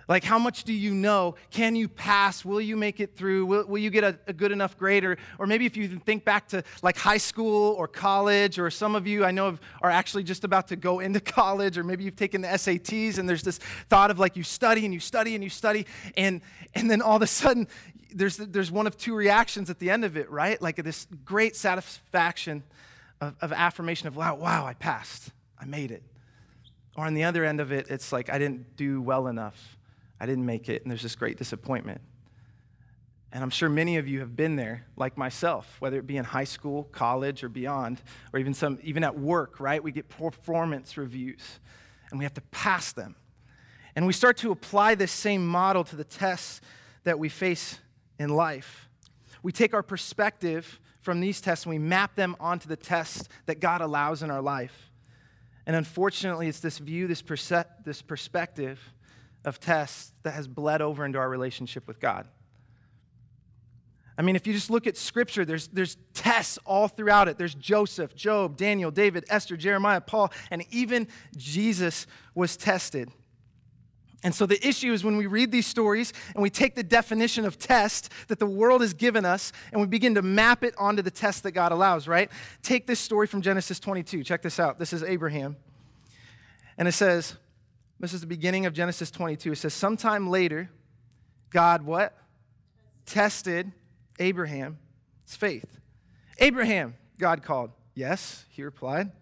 Like, 0.08 0.22
how 0.22 0.38
much 0.38 0.64
do 0.64 0.72
you 0.72 0.92
know? 0.92 1.36
Can 1.50 1.74
you 1.74 1.88
pass? 1.88 2.44
Will 2.44 2.60
you 2.60 2.76
make 2.76 3.00
it 3.00 3.16
through? 3.16 3.46
Will, 3.46 3.66
will 3.66 3.78
you 3.78 3.90
get 3.90 4.04
a, 4.04 4.18
a, 4.26 4.32
good 4.32 4.52
enough 4.52 4.76
grade? 4.76 5.04
Or, 5.04 5.16
or 5.38 5.46
maybe 5.46 5.64
if 5.64 5.76
you 5.76 5.88
think 5.88 6.24
back 6.24 6.48
to 6.48 6.62
like 6.82 6.98
high 6.98 7.16
school 7.16 7.72
or 7.72 7.88
college, 7.88 8.58
or 8.58 8.70
some 8.70 8.94
of 8.94 9.06
you 9.06 9.24
I 9.24 9.30
know 9.30 9.58
are 9.80 9.90
actually 9.90 10.24
just 10.24 10.44
about 10.44 10.68
to 10.68 10.76
go 10.76 11.00
into 11.04 11.20
college, 11.20 11.78
or 11.78 11.84
maybe 11.84 12.04
you've 12.04 12.16
taken 12.16 12.42
the 12.42 12.48
SATs 12.48 13.18
and 13.18 13.28
there's 13.28 13.42
this 13.42 13.58
thought 13.88 14.10
of 14.10 14.18
like 14.18 14.36
you 14.36 14.42
study 14.42 14.84
and 14.84 14.92
you 14.92 15.00
study 15.00 15.34
and 15.34 15.42
you 15.42 15.50
study, 15.50 15.86
and, 16.16 16.42
and 16.74 16.90
then 16.90 17.00
all 17.00 17.16
of 17.16 17.22
a 17.22 17.26
sudden 17.26 17.66
there's, 18.14 18.36
there's 18.36 18.70
one 18.70 18.86
of 18.86 18.96
two 18.98 19.14
reactions 19.14 19.70
at 19.70 19.78
the 19.78 19.90
end 19.90 20.04
of 20.04 20.16
it, 20.16 20.30
right? 20.30 20.60
Like 20.60 20.76
this 20.76 21.06
great 21.24 21.56
satisfaction 21.56 22.62
of, 23.20 23.34
of 23.40 23.52
affirmation 23.52 24.06
of, 24.06 24.16
wow, 24.16 24.34
wow, 24.34 24.66
I 24.66 24.74
passed, 24.74 25.30
I 25.58 25.64
made 25.64 25.90
it. 25.90 26.02
Or 26.96 27.06
on 27.06 27.14
the 27.14 27.24
other 27.24 27.44
end 27.44 27.60
of 27.60 27.72
it, 27.72 27.88
it's 27.88 28.12
like 28.12 28.30
I 28.30 28.38
didn't 28.38 28.76
do 28.76 29.00
well 29.00 29.26
enough 29.26 29.76
I 30.24 30.26
didn't 30.26 30.46
make 30.46 30.70
it, 30.70 30.80
and 30.80 30.90
there's 30.90 31.02
this 31.02 31.16
great 31.16 31.36
disappointment. 31.36 32.00
And 33.30 33.42
I'm 33.42 33.50
sure 33.50 33.68
many 33.68 33.98
of 33.98 34.08
you 34.08 34.20
have 34.20 34.34
been 34.34 34.56
there, 34.56 34.86
like 34.96 35.18
myself, 35.18 35.76
whether 35.80 35.98
it 35.98 36.06
be 36.06 36.16
in 36.16 36.24
high 36.24 36.44
school, 36.44 36.84
college, 36.92 37.44
or 37.44 37.50
beyond, 37.50 38.00
or 38.32 38.40
even 38.40 38.54
some, 38.54 38.78
even 38.82 39.04
at 39.04 39.18
work, 39.18 39.60
right? 39.60 39.84
We 39.84 39.92
get 39.92 40.08
performance 40.08 40.96
reviews, 40.96 41.60
and 42.08 42.18
we 42.18 42.24
have 42.24 42.32
to 42.32 42.40
pass 42.40 42.90
them. 42.92 43.16
And 43.94 44.06
we 44.06 44.14
start 44.14 44.38
to 44.38 44.50
apply 44.50 44.94
this 44.94 45.12
same 45.12 45.46
model 45.46 45.84
to 45.84 45.94
the 45.94 46.04
tests 46.04 46.62
that 47.02 47.18
we 47.18 47.28
face 47.28 47.78
in 48.18 48.30
life. 48.30 48.88
We 49.42 49.52
take 49.52 49.74
our 49.74 49.82
perspective 49.82 50.80
from 51.02 51.20
these 51.20 51.42
tests 51.42 51.66
and 51.66 51.70
we 51.70 51.78
map 51.78 52.14
them 52.14 52.34
onto 52.40 52.66
the 52.66 52.76
tests 52.76 53.28
that 53.44 53.60
God 53.60 53.82
allows 53.82 54.22
in 54.22 54.30
our 54.30 54.40
life. 54.40 54.90
And 55.66 55.76
unfortunately, 55.76 56.48
it's 56.48 56.60
this 56.60 56.78
view, 56.78 57.08
this, 57.08 57.20
perse- 57.20 57.66
this 57.84 58.00
perspective 58.00 58.93
of 59.44 59.60
tests 59.60 60.12
that 60.22 60.32
has 60.32 60.48
bled 60.48 60.80
over 60.82 61.04
into 61.04 61.18
our 61.18 61.28
relationship 61.28 61.86
with 61.86 62.00
God. 62.00 62.28
I 64.16 64.22
mean, 64.22 64.36
if 64.36 64.46
you 64.46 64.52
just 64.52 64.70
look 64.70 64.86
at 64.86 64.96
scripture, 64.96 65.44
there's, 65.44 65.66
there's 65.68 65.96
tests 66.12 66.58
all 66.64 66.86
throughout 66.86 67.28
it. 67.28 67.36
There's 67.36 67.54
Joseph, 67.54 68.14
Job, 68.14 68.56
Daniel, 68.56 68.90
David, 68.90 69.24
Esther, 69.28 69.56
Jeremiah, 69.56 70.00
Paul, 70.00 70.32
and 70.50 70.64
even 70.70 71.08
Jesus 71.36 72.06
was 72.34 72.56
tested. 72.56 73.10
And 74.22 74.34
so 74.34 74.46
the 74.46 74.66
issue 74.66 74.92
is 74.92 75.04
when 75.04 75.16
we 75.18 75.26
read 75.26 75.52
these 75.52 75.66
stories 75.66 76.14
and 76.32 76.42
we 76.42 76.48
take 76.48 76.76
the 76.76 76.82
definition 76.82 77.44
of 77.44 77.58
test 77.58 78.10
that 78.28 78.38
the 78.38 78.46
world 78.46 78.80
has 78.80 78.94
given 78.94 79.26
us 79.26 79.52
and 79.70 79.80
we 79.80 79.86
begin 79.86 80.14
to 80.14 80.22
map 80.22 80.64
it 80.64 80.74
onto 80.78 81.02
the 81.02 81.10
test 81.10 81.42
that 81.42 81.52
God 81.52 81.72
allows, 81.72 82.08
right? 82.08 82.30
Take 82.62 82.86
this 82.86 83.00
story 83.00 83.26
from 83.26 83.42
Genesis 83.42 83.78
22. 83.78 84.24
Check 84.24 84.40
this 84.40 84.58
out. 84.58 84.78
This 84.78 84.94
is 84.94 85.02
Abraham. 85.02 85.56
And 86.78 86.88
it 86.88 86.92
says, 86.92 87.36
this 88.00 88.12
is 88.12 88.20
the 88.20 88.26
beginning 88.26 88.66
of 88.66 88.72
Genesis 88.72 89.10
22. 89.10 89.52
It 89.52 89.56
says, 89.56 89.74
Sometime 89.74 90.28
later, 90.28 90.70
God 91.50 91.82
what? 91.82 92.16
Tested 93.06 93.72
Abraham's 94.18 94.76
faith. 95.26 95.78
Abraham, 96.38 96.94
God 97.18 97.42
called. 97.42 97.70
Yes, 97.94 98.44
he 98.50 98.62
replied. 98.62 99.12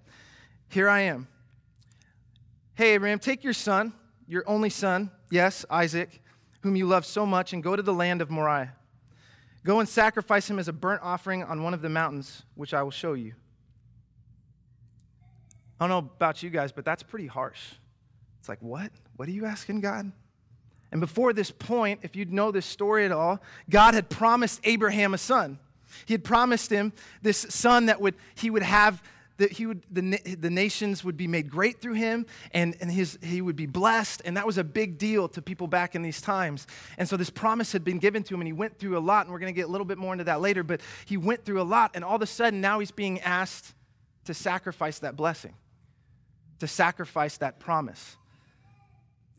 Here 0.68 0.88
I 0.88 1.00
am. 1.00 1.28
Hey, 2.74 2.94
Abraham, 2.94 3.18
take 3.18 3.44
your 3.44 3.52
son, 3.52 3.92
your 4.26 4.44
only 4.46 4.70
son, 4.70 5.10
yes, 5.30 5.66
Isaac, 5.68 6.22
whom 6.62 6.74
you 6.74 6.86
love 6.86 7.04
so 7.04 7.26
much, 7.26 7.52
and 7.52 7.62
go 7.62 7.76
to 7.76 7.82
the 7.82 7.92
land 7.92 8.22
of 8.22 8.30
Moriah. 8.30 8.72
Go 9.64 9.78
and 9.78 9.88
sacrifice 9.88 10.48
him 10.48 10.58
as 10.58 10.68
a 10.68 10.72
burnt 10.72 11.02
offering 11.02 11.44
on 11.44 11.62
one 11.62 11.74
of 11.74 11.82
the 11.82 11.88
mountains, 11.88 12.42
which 12.54 12.72
I 12.72 12.82
will 12.82 12.90
show 12.90 13.12
you. 13.12 13.34
I 15.78 15.86
don't 15.86 15.90
know 15.90 16.10
about 16.16 16.42
you 16.42 16.50
guys, 16.50 16.72
but 16.72 16.84
that's 16.84 17.02
pretty 17.02 17.26
harsh. 17.26 17.74
It's 18.42 18.48
like, 18.48 18.60
what? 18.60 18.90
What 19.14 19.28
are 19.28 19.30
you 19.30 19.44
asking 19.44 19.82
God? 19.82 20.10
And 20.90 21.00
before 21.00 21.32
this 21.32 21.52
point, 21.52 22.00
if 22.02 22.16
you'd 22.16 22.32
know 22.32 22.50
this 22.50 22.66
story 22.66 23.04
at 23.04 23.12
all, 23.12 23.40
God 23.70 23.94
had 23.94 24.10
promised 24.10 24.60
Abraham 24.64 25.14
a 25.14 25.18
son. 25.18 25.60
He 26.06 26.14
had 26.14 26.24
promised 26.24 26.68
him 26.68 26.92
this 27.22 27.38
son 27.38 27.86
that 27.86 28.00
would 28.00 28.16
he 28.34 28.50
would 28.50 28.64
have 28.64 29.00
that 29.36 29.52
he 29.52 29.66
would 29.66 29.84
the, 29.88 30.18
the 30.40 30.50
nations 30.50 31.04
would 31.04 31.16
be 31.16 31.28
made 31.28 31.52
great 31.52 31.80
through 31.80 31.92
him 31.92 32.26
and, 32.50 32.76
and 32.80 32.90
his, 32.90 33.16
he 33.22 33.40
would 33.40 33.54
be 33.54 33.66
blessed 33.66 34.22
and 34.24 34.36
that 34.36 34.44
was 34.44 34.58
a 34.58 34.64
big 34.64 34.98
deal 34.98 35.28
to 35.28 35.40
people 35.40 35.68
back 35.68 35.94
in 35.94 36.02
these 36.02 36.20
times 36.20 36.66
and 36.98 37.08
so 37.08 37.16
this 37.16 37.30
promise 37.30 37.72
had 37.72 37.84
been 37.84 37.98
given 37.98 38.24
to 38.24 38.34
him 38.34 38.40
and 38.40 38.48
he 38.48 38.52
went 38.52 38.76
through 38.76 38.98
a 38.98 39.00
lot 39.00 39.24
and 39.24 39.32
we're 39.32 39.38
going 39.38 39.52
to 39.52 39.56
get 39.56 39.68
a 39.68 39.70
little 39.70 39.84
bit 39.84 39.98
more 39.98 40.12
into 40.12 40.24
that 40.24 40.40
later 40.40 40.62
but 40.62 40.80
he 41.06 41.16
went 41.16 41.44
through 41.44 41.60
a 41.60 41.64
lot 41.64 41.92
and 41.94 42.04
all 42.04 42.16
of 42.16 42.22
a 42.22 42.26
sudden 42.26 42.60
now 42.60 42.80
he's 42.80 42.90
being 42.90 43.20
asked 43.20 43.74
to 44.24 44.34
sacrifice 44.34 44.98
that 44.98 45.16
blessing 45.16 45.54
to 46.58 46.66
sacrifice 46.66 47.38
that 47.38 47.58
promise 47.58 48.16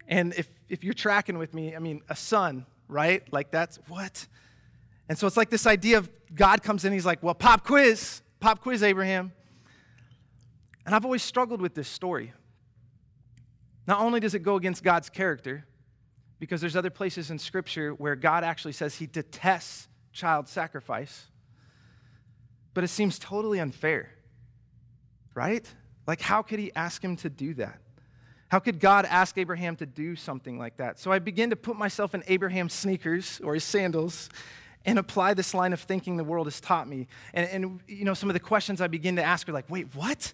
and 0.07 0.33
if, 0.35 0.47
if 0.69 0.83
you're 0.83 0.93
tracking 0.93 1.37
with 1.37 1.53
me, 1.53 1.75
I 1.75 1.79
mean, 1.79 2.01
a 2.09 2.15
son, 2.15 2.65
right? 2.87 3.23
Like 3.31 3.51
that's 3.51 3.77
what? 3.87 4.27
And 5.09 5.17
so 5.17 5.27
it's 5.27 5.37
like 5.37 5.49
this 5.49 5.67
idea 5.67 5.97
of 5.97 6.09
God 6.33 6.63
comes 6.63 6.85
in, 6.85 6.93
he's 6.93 7.05
like, 7.05 7.21
well, 7.21 7.33
pop 7.33 7.65
quiz, 7.65 8.21
pop 8.39 8.61
quiz, 8.61 8.83
Abraham. 8.83 9.31
And 10.85 10.93
I've 10.93 11.05
always 11.05 11.23
struggled 11.23 11.61
with 11.61 11.75
this 11.75 11.87
story. 11.87 12.33
Not 13.87 13.99
only 13.99 14.19
does 14.19 14.33
it 14.33 14.39
go 14.39 14.55
against 14.55 14.83
God's 14.83 15.09
character, 15.09 15.65
because 16.39 16.59
there's 16.59 16.75
other 16.75 16.89
places 16.89 17.31
in 17.31 17.39
Scripture 17.39 17.91
where 17.91 18.15
God 18.15 18.43
actually 18.43 18.73
says 18.73 18.95
he 18.95 19.07
detests 19.07 19.87
child 20.11 20.47
sacrifice, 20.47 21.27
but 22.73 22.83
it 22.83 22.89
seems 22.89 23.17
totally 23.17 23.59
unfair, 23.59 24.11
right? 25.35 25.65
Like, 26.05 26.19
how 26.19 26.41
could 26.41 26.59
he 26.59 26.71
ask 26.75 27.03
him 27.03 27.15
to 27.17 27.29
do 27.29 27.53
that? 27.55 27.79
How 28.53 28.59
could 28.59 28.79
God 28.79 29.05
ask 29.05 29.35
Abraham 29.39 29.75
to 29.77 29.87
do 29.87 30.15
something 30.15 30.59
like 30.59 30.77
that? 30.77 30.99
So 30.99 31.11
I 31.11 31.17
begin 31.17 31.49
to 31.49 31.55
put 31.55 31.75
myself 31.75 32.13
in 32.13 32.23
Abraham's 32.27 32.73
sneakers 32.73 33.41
or 33.43 33.55
his 33.55 33.63
sandals 33.63 34.29
and 34.85 34.99
apply 34.99 35.33
this 35.33 35.55
line 35.55 35.73
of 35.73 35.79
thinking 35.79 36.17
the 36.17 36.23
world 36.23 36.45
has 36.45 36.61
taught 36.61 36.87
me. 36.87 37.07
And, 37.33 37.49
and 37.49 37.79
you 37.87 38.05
know, 38.05 38.13
some 38.13 38.29
of 38.29 38.35
the 38.35 38.39
questions 38.39 38.79
I 38.79 38.85
begin 38.85 39.15
to 39.15 39.23
ask 39.23 39.49
are 39.49 39.53
like, 39.53 39.71
wait, 39.71 39.95
what? 39.95 40.33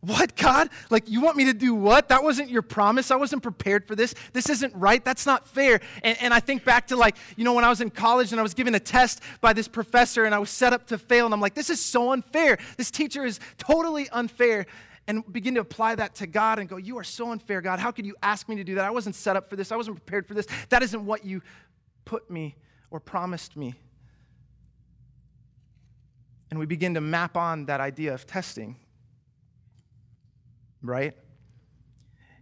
What, 0.00 0.36
God? 0.36 0.68
Like, 0.90 1.08
you 1.08 1.22
want 1.22 1.38
me 1.38 1.46
to 1.46 1.54
do 1.54 1.74
what? 1.74 2.10
That 2.10 2.22
wasn't 2.22 2.50
your 2.50 2.60
promise. 2.60 3.10
I 3.10 3.16
wasn't 3.16 3.42
prepared 3.42 3.86
for 3.86 3.96
this. 3.96 4.14
This 4.34 4.50
isn't 4.50 4.74
right. 4.74 5.02
That's 5.02 5.24
not 5.24 5.48
fair. 5.48 5.80
And, 6.02 6.18
and, 6.20 6.34
I 6.34 6.40
think 6.40 6.62
back 6.62 6.88
to, 6.88 6.96
like, 6.96 7.16
you 7.36 7.44
know, 7.44 7.54
when 7.54 7.64
I 7.64 7.70
was 7.70 7.80
in 7.80 7.88
college 7.88 8.32
and 8.32 8.38
I 8.38 8.42
was 8.42 8.52
given 8.52 8.74
a 8.74 8.80
test 8.80 9.22
by 9.40 9.54
this 9.54 9.66
professor 9.66 10.26
and 10.26 10.34
I 10.34 10.38
was 10.38 10.50
set 10.50 10.74
up 10.74 10.88
to 10.88 10.98
fail, 10.98 11.24
and 11.24 11.32
I'm 11.32 11.40
like, 11.40 11.54
this 11.54 11.70
is 11.70 11.82
so 11.82 12.12
unfair. 12.12 12.58
This 12.76 12.90
teacher 12.90 13.24
is 13.24 13.40
totally 13.56 14.10
unfair 14.10 14.66
and 15.08 15.30
begin 15.32 15.54
to 15.54 15.60
apply 15.60 15.94
that 15.94 16.16
to 16.16 16.26
God 16.26 16.58
and 16.58 16.68
go, 16.68 16.76
You 16.76 16.98
are 16.98 17.04
so 17.04 17.30
unfair, 17.30 17.60
God. 17.60 17.78
How 17.78 17.90
could 17.90 18.06
you 18.06 18.16
ask 18.22 18.48
me 18.48 18.56
to 18.56 18.64
do 18.64 18.74
that? 18.76 18.84
I 18.84 18.90
wasn't 18.90 19.14
set 19.14 19.36
up 19.36 19.48
for 19.48 19.56
this. 19.56 19.70
I 19.70 19.76
wasn't 19.76 19.96
prepared 19.96 20.26
for 20.26 20.34
this. 20.34 20.46
That 20.68 20.82
isn't 20.82 21.04
what 21.04 21.24
you 21.24 21.42
put 22.04 22.30
me 22.30 22.56
or 22.90 23.00
promised 23.00 23.56
me. 23.56 23.74
And 26.50 26.58
we 26.58 26.66
begin 26.66 26.94
to 26.94 27.00
map 27.00 27.36
on 27.36 27.66
that 27.66 27.80
idea 27.80 28.14
of 28.14 28.26
testing, 28.26 28.76
right? 30.82 31.16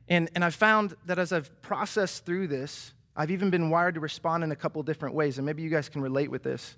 And, 0.08 0.28
and 0.34 0.44
I've 0.44 0.54
found 0.54 0.94
that 1.06 1.18
as 1.18 1.32
I've 1.32 1.62
processed 1.62 2.26
through 2.26 2.48
this, 2.48 2.92
I've 3.16 3.30
even 3.30 3.50
been 3.50 3.70
wired 3.70 3.94
to 3.94 4.00
respond 4.00 4.44
in 4.44 4.52
a 4.52 4.56
couple 4.56 4.82
different 4.82 5.14
ways, 5.14 5.38
and 5.38 5.46
maybe 5.46 5.62
you 5.62 5.70
guys 5.70 5.88
can 5.88 6.02
relate 6.02 6.30
with 6.30 6.42
this. 6.42 6.76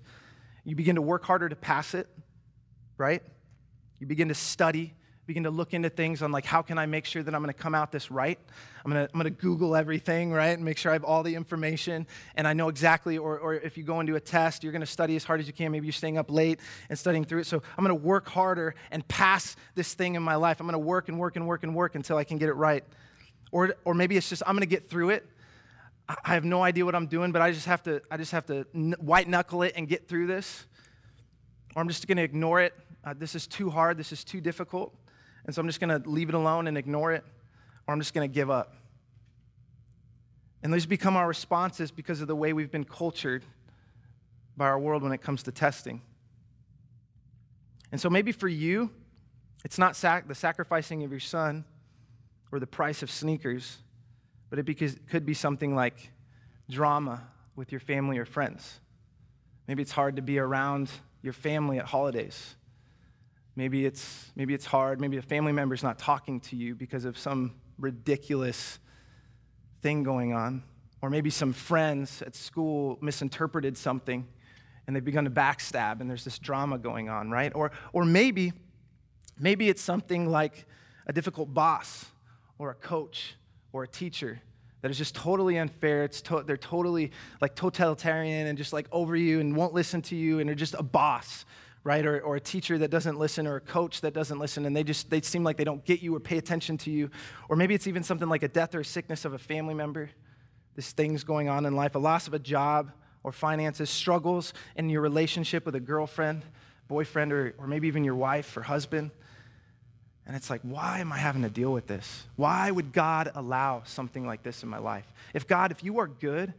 You 0.65 0.77
begin 0.77 0.97
to 0.97 1.03
work 1.03 1.25
harder 1.25 1.49
to 1.49 1.57
pass 1.57 1.95
it, 1.95 2.09
right? 2.99 3.23
You 3.99 4.07
begin 4.07 4.29
to 4.29 4.35
study, 4.35 4.95
begin 5.27 5.43
to 5.43 5.51
look 5.51 5.75
into 5.75 5.91
things 5.91 6.23
on 6.23 6.31
like 6.31 6.45
how 6.45 6.63
can 6.63 6.79
I 6.79 6.87
make 6.87 7.05
sure 7.05 7.23
that 7.23 7.35
I'm 7.35 7.43
going 7.43 7.53
to 7.53 7.59
come 7.59 7.75
out 7.75 7.91
this 7.91 8.11
right? 8.11 8.39
I'm 8.85 8.93
going 8.93 9.07
to 9.07 9.13
I'm 9.13 9.23
to 9.25 9.31
Google 9.31 9.75
everything, 9.75 10.33
right? 10.33 10.57
And 10.57 10.65
make 10.65 10.79
sure 10.79 10.91
I 10.91 10.95
have 10.95 11.05
all 11.05 11.25
the 11.25 11.35
information 11.35 12.07
and 12.37 12.47
I 12.47 12.53
know 12.53 12.69
exactly 12.69 13.19
or 13.19 13.39
or 13.39 13.55
if 13.55 13.77
you 13.77 13.83
go 13.83 13.99
into 14.01 14.15
a 14.15 14.21
test, 14.21 14.63
you're 14.63 14.73
going 14.73 14.81
to 14.81 14.87
study 14.87 15.17
as 15.17 15.25
hard 15.25 15.41
as 15.41 15.47
you 15.47 15.53
can. 15.53 15.73
Maybe 15.73 15.87
you're 15.87 15.93
staying 15.93 16.17
up 16.17 16.31
late 16.31 16.61
and 16.89 16.99
studying 16.99 17.25
through 17.25 17.41
it. 17.41 17.47
So 17.47 17.63
I'm 17.77 17.85
going 17.85 17.99
to 17.99 18.07
work 18.07 18.29
harder 18.29 18.75
and 18.91 19.07
pass 19.09 19.57
this 19.75 19.95
thing 19.95 20.15
in 20.15 20.23
my 20.23 20.37
life. 20.37 20.61
I'm 20.61 20.67
going 20.67 20.75
to 20.75 20.79
work 20.79 21.09
and 21.09 21.19
work 21.19 21.37
and 21.37 21.47
work 21.47 21.65
and 21.65 21.75
work 21.75 21.97
until 21.97 22.17
I 22.17 22.25
can 22.25 22.39
get 22.39 22.49
it 22.49 22.55
right. 22.55 22.85
Or 23.51 23.75
or 23.85 23.95
maybe 23.95 24.17
it's 24.17 24.29
just 24.29 24.43
I'm 24.47 24.55
going 24.55 24.61
to 24.61 24.67
get 24.67 24.89
through 24.89 25.11
it. 25.11 25.27
I 26.09 26.35
have 26.35 26.45
no 26.45 26.63
idea 26.63 26.85
what 26.85 26.95
I'm 26.95 27.09
doing, 27.09 27.33
but 27.33 27.43
I 27.43 27.51
just 27.51 27.67
have 27.67 27.83
to 27.85 28.01
I 28.11 28.17
just 28.17 28.31
have 28.31 28.47
to 28.47 28.63
white 29.01 29.29
knuckle 29.29 29.63
it 29.63 29.73
and 29.75 29.89
get 29.89 30.07
through 30.07 30.29
this. 30.29 30.67
Or 31.75 31.83
I'm 31.83 31.89
just 31.89 32.07
going 32.07 32.17
to 32.17 32.23
ignore 32.23 32.61
it. 32.61 32.75
Uh, 33.05 33.15
this 33.17 33.35
is 33.35 33.47
too 33.47 33.71
hard. 33.71 33.99
This 33.99 34.13
is 34.13 34.23
too 34.23 34.41
difficult. 34.41 34.95
And 35.47 35.55
so 35.55 35.61
I'm 35.61 35.67
just 35.67 35.81
going 35.81 36.03
to 36.03 36.09
leave 36.09 36.29
it 36.29 36.35
alone 36.35 36.67
and 36.67 36.77
ignore 36.77 37.13
it, 37.13 37.25
or 37.87 37.95
I'm 37.95 38.01
just 38.01 38.13
going 38.13 38.29
to 38.29 38.35
give 38.35 38.51
up. 38.51 38.75
And 40.63 40.75
these 40.75 40.87
become 40.87 41.17
our 41.17 41.29
responses 41.29 41.91
because 41.91 42.21
of 42.21 42.27
the 42.27 42.35
way 42.35 42.53
we've 42.53 42.71
been 42.71 42.85
cultured 42.85 43.45
by 44.57 44.67
our 44.67 44.79
world 44.79 45.03
when 45.03 45.13
it 45.13 45.23
comes 45.23 45.45
to 45.45 45.53
testing. 45.53 46.03
And 47.93 48.01
so 48.01 48.11
maybe 48.11 48.33
for 48.33 48.49
you, 48.49 48.91
it's 49.65 49.79
not 49.79 49.95
sac- 49.95 50.27
the 50.27 50.35
sacrificing 50.35 51.05
of 51.05 51.11
your 51.11 51.21
son 51.21 51.65
or 52.51 52.59
the 52.59 52.67
price 52.67 53.03
of 53.03 53.11
sneakers, 53.11 53.79
but 54.51 54.59
it 54.59 55.09
could 55.09 55.25
be 55.25 55.35
something 55.35 55.75
like 55.75 56.11
drama 56.69 57.23
with 57.55 57.71
your 57.71 57.81
family 57.81 58.19
or 58.19 58.25
friends. 58.25 58.81
Maybe 59.69 59.83
it's 59.83 59.93
hard 59.93 60.17
to 60.17 60.23
be 60.23 60.39
around 60.39 60.91
your 61.23 61.33
family 61.33 61.79
at 61.79 61.87
holidays. 61.87 62.57
Maybe 63.57 63.87
it's, 63.87 64.31
maybe 64.37 64.53
it's 64.53 64.67
hard. 64.67 65.01
Maybe 65.01 65.17
a 65.17 65.23
family 65.23 65.53
member's 65.53 65.83
not 65.83 65.99
talking 65.99 66.41
to 66.41 66.57
you 66.57 66.75
because 66.75 67.07
of 67.07 67.17
some 67.17 67.55
ridiculous 67.79 68.79
thing 69.81 70.03
going 70.03 70.35
on. 70.35 70.63
Or 71.01 71.09
maybe 71.09 71.31
some 71.31 71.53
friends 71.53 72.23
at 72.23 72.35
school 72.35 72.99
misinterpreted 73.01 73.77
something 73.79 74.27
and 74.87 74.95
they've 74.95 75.05
begun 75.05 75.25
to 75.25 75.31
backstab 75.31 76.01
and 76.01 76.09
there's 76.09 76.25
this 76.25 76.39
drama 76.39 76.79
going 76.79 77.09
on, 77.09 77.31
right? 77.31 77.53
Or, 77.55 77.73
or 77.93 78.05
maybe, 78.05 78.53
maybe 79.39 79.69
it's 79.69 79.83
something 79.83 80.31
like 80.31 80.67
a 81.07 81.13
difficult 81.13 81.53
boss 81.53 82.07
or 82.59 82.71
a 82.71 82.75
coach 82.75 83.37
or 83.73 83.85
a 83.85 83.89
teacher 83.89 84.41
that 84.83 84.91
is 84.91 84.99
just 84.99 85.15
totally 85.15 85.59
unfair. 85.59 86.05
It's 86.05 86.21
to, 86.23 86.43
they're 86.43 86.57
totally 86.57 87.13
like 87.41 87.55
totalitarian 87.55 88.47
and 88.47 88.59
just 88.59 88.73
like 88.73 88.87
over 88.93 89.17
you 89.17 89.41
and 89.41 89.57
won't 89.57 89.75
listen 89.75 90.03
to 90.03 90.17
you 90.17 90.41
and 90.41 90.49
they're 90.49 90.55
just 90.55 90.75
a 90.75 90.83
boss 90.83 91.45
right? 91.87 92.05
Or, 92.05 92.21
or 92.21 92.35
a 92.35 92.41
teacher 92.41 92.77
that 92.79 92.91
doesn't 92.91 93.17
listen 93.17 93.47
or 93.47 93.55
a 93.55 93.61
coach 93.61 94.01
that 94.01 94.13
doesn't 94.13 94.41
listen 94.41 94.67
and 94.67 94.75
they 94.75 94.83
just 94.83 95.09
they 95.09 95.21
seem 95.21 95.45
like 95.45 95.57
they 95.57 95.63
don't 95.63 95.85
get 95.85 96.03
you 96.03 96.17
or 96.17 96.21
pay 96.21 96.37
attention 96.37 96.77
to 96.79 96.91
you. 96.91 97.09
Or 97.49 97.55
maybe 97.55 97.77
it's 97.77 97.87
even 97.87 98.03
something 98.03 98.29
like 98.29 98.43
a 98.43 98.49
death 98.49 98.75
or 98.75 98.81
a 98.81 98.85
sickness 98.85 99.25
of 99.25 99.35
a 99.35 99.39
family 99.39 99.73
member. 99.73 100.11
This 100.75 100.91
thing's 100.91 101.23
going 101.23 101.49
on 101.49 101.65
in 101.65 101.77
life, 101.77 101.95
a 101.95 102.01
loss 102.01 102.27
of 102.27 102.35
a 102.35 102.41
job 102.41 102.91
or 103.23 103.31
finances, 103.31 103.89
struggles 103.89 104.53
in 104.75 104.91
your 104.91 105.01
relationship 105.01 105.65
with 105.65 105.77
a 105.77 105.81
girlfriend, 105.81 106.43
boyfriend, 106.89 107.33
or, 107.33 107.55
or 107.57 107.69
maybe 107.69 107.87
even 107.87 108.03
your 108.03 108.17
wife 108.17 108.57
or 108.57 108.63
husband. 108.63 109.13
And 110.27 110.35
it's 110.35 110.51
like, 110.51 110.63
why 110.63 110.99
am 110.99 111.13
I 111.13 111.19
having 111.19 111.43
to 111.43 111.51
deal 111.51 111.73
with 111.73 111.87
this? 111.87 112.27
Why 112.35 112.69
would 112.69 112.93
God 112.93 113.31
allow 113.33 113.85
something 113.85 114.27
like 114.27 114.43
this 114.43 114.65
in 114.65 114.69
my 114.69 114.79
life? 114.79 115.07
If 115.35 115.47
God, 115.47 115.71
if 115.71 115.85
you 115.85 116.01
are 116.01 116.09
good, 116.09 116.53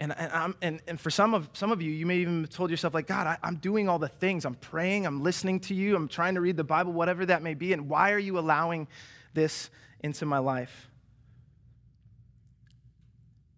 and, 0.00 0.16
and, 0.16 0.54
and, 0.62 0.80
and, 0.88 0.98
for 0.98 1.10
some 1.10 1.34
of, 1.34 1.50
some 1.52 1.70
of 1.70 1.82
you, 1.82 1.90
you 1.90 2.06
may 2.06 2.16
even 2.16 2.40
have 2.40 2.50
told 2.50 2.70
yourself, 2.70 2.94
like, 2.94 3.06
God, 3.06 3.26
I, 3.26 3.36
I'm 3.42 3.56
doing 3.56 3.86
all 3.86 3.98
the 3.98 4.08
things. 4.08 4.46
I'm 4.46 4.54
praying, 4.54 5.04
I'm 5.04 5.22
listening 5.22 5.60
to 5.60 5.74
you, 5.74 5.94
I'm 5.94 6.08
trying 6.08 6.36
to 6.36 6.40
read 6.40 6.56
the 6.56 6.64
Bible, 6.64 6.94
whatever 6.94 7.26
that 7.26 7.42
may 7.42 7.52
be. 7.52 7.74
And 7.74 7.86
why 7.86 8.12
are 8.12 8.18
you 8.18 8.38
allowing 8.38 8.88
this 9.34 9.68
into 10.02 10.24
my 10.24 10.38
life? 10.38 10.88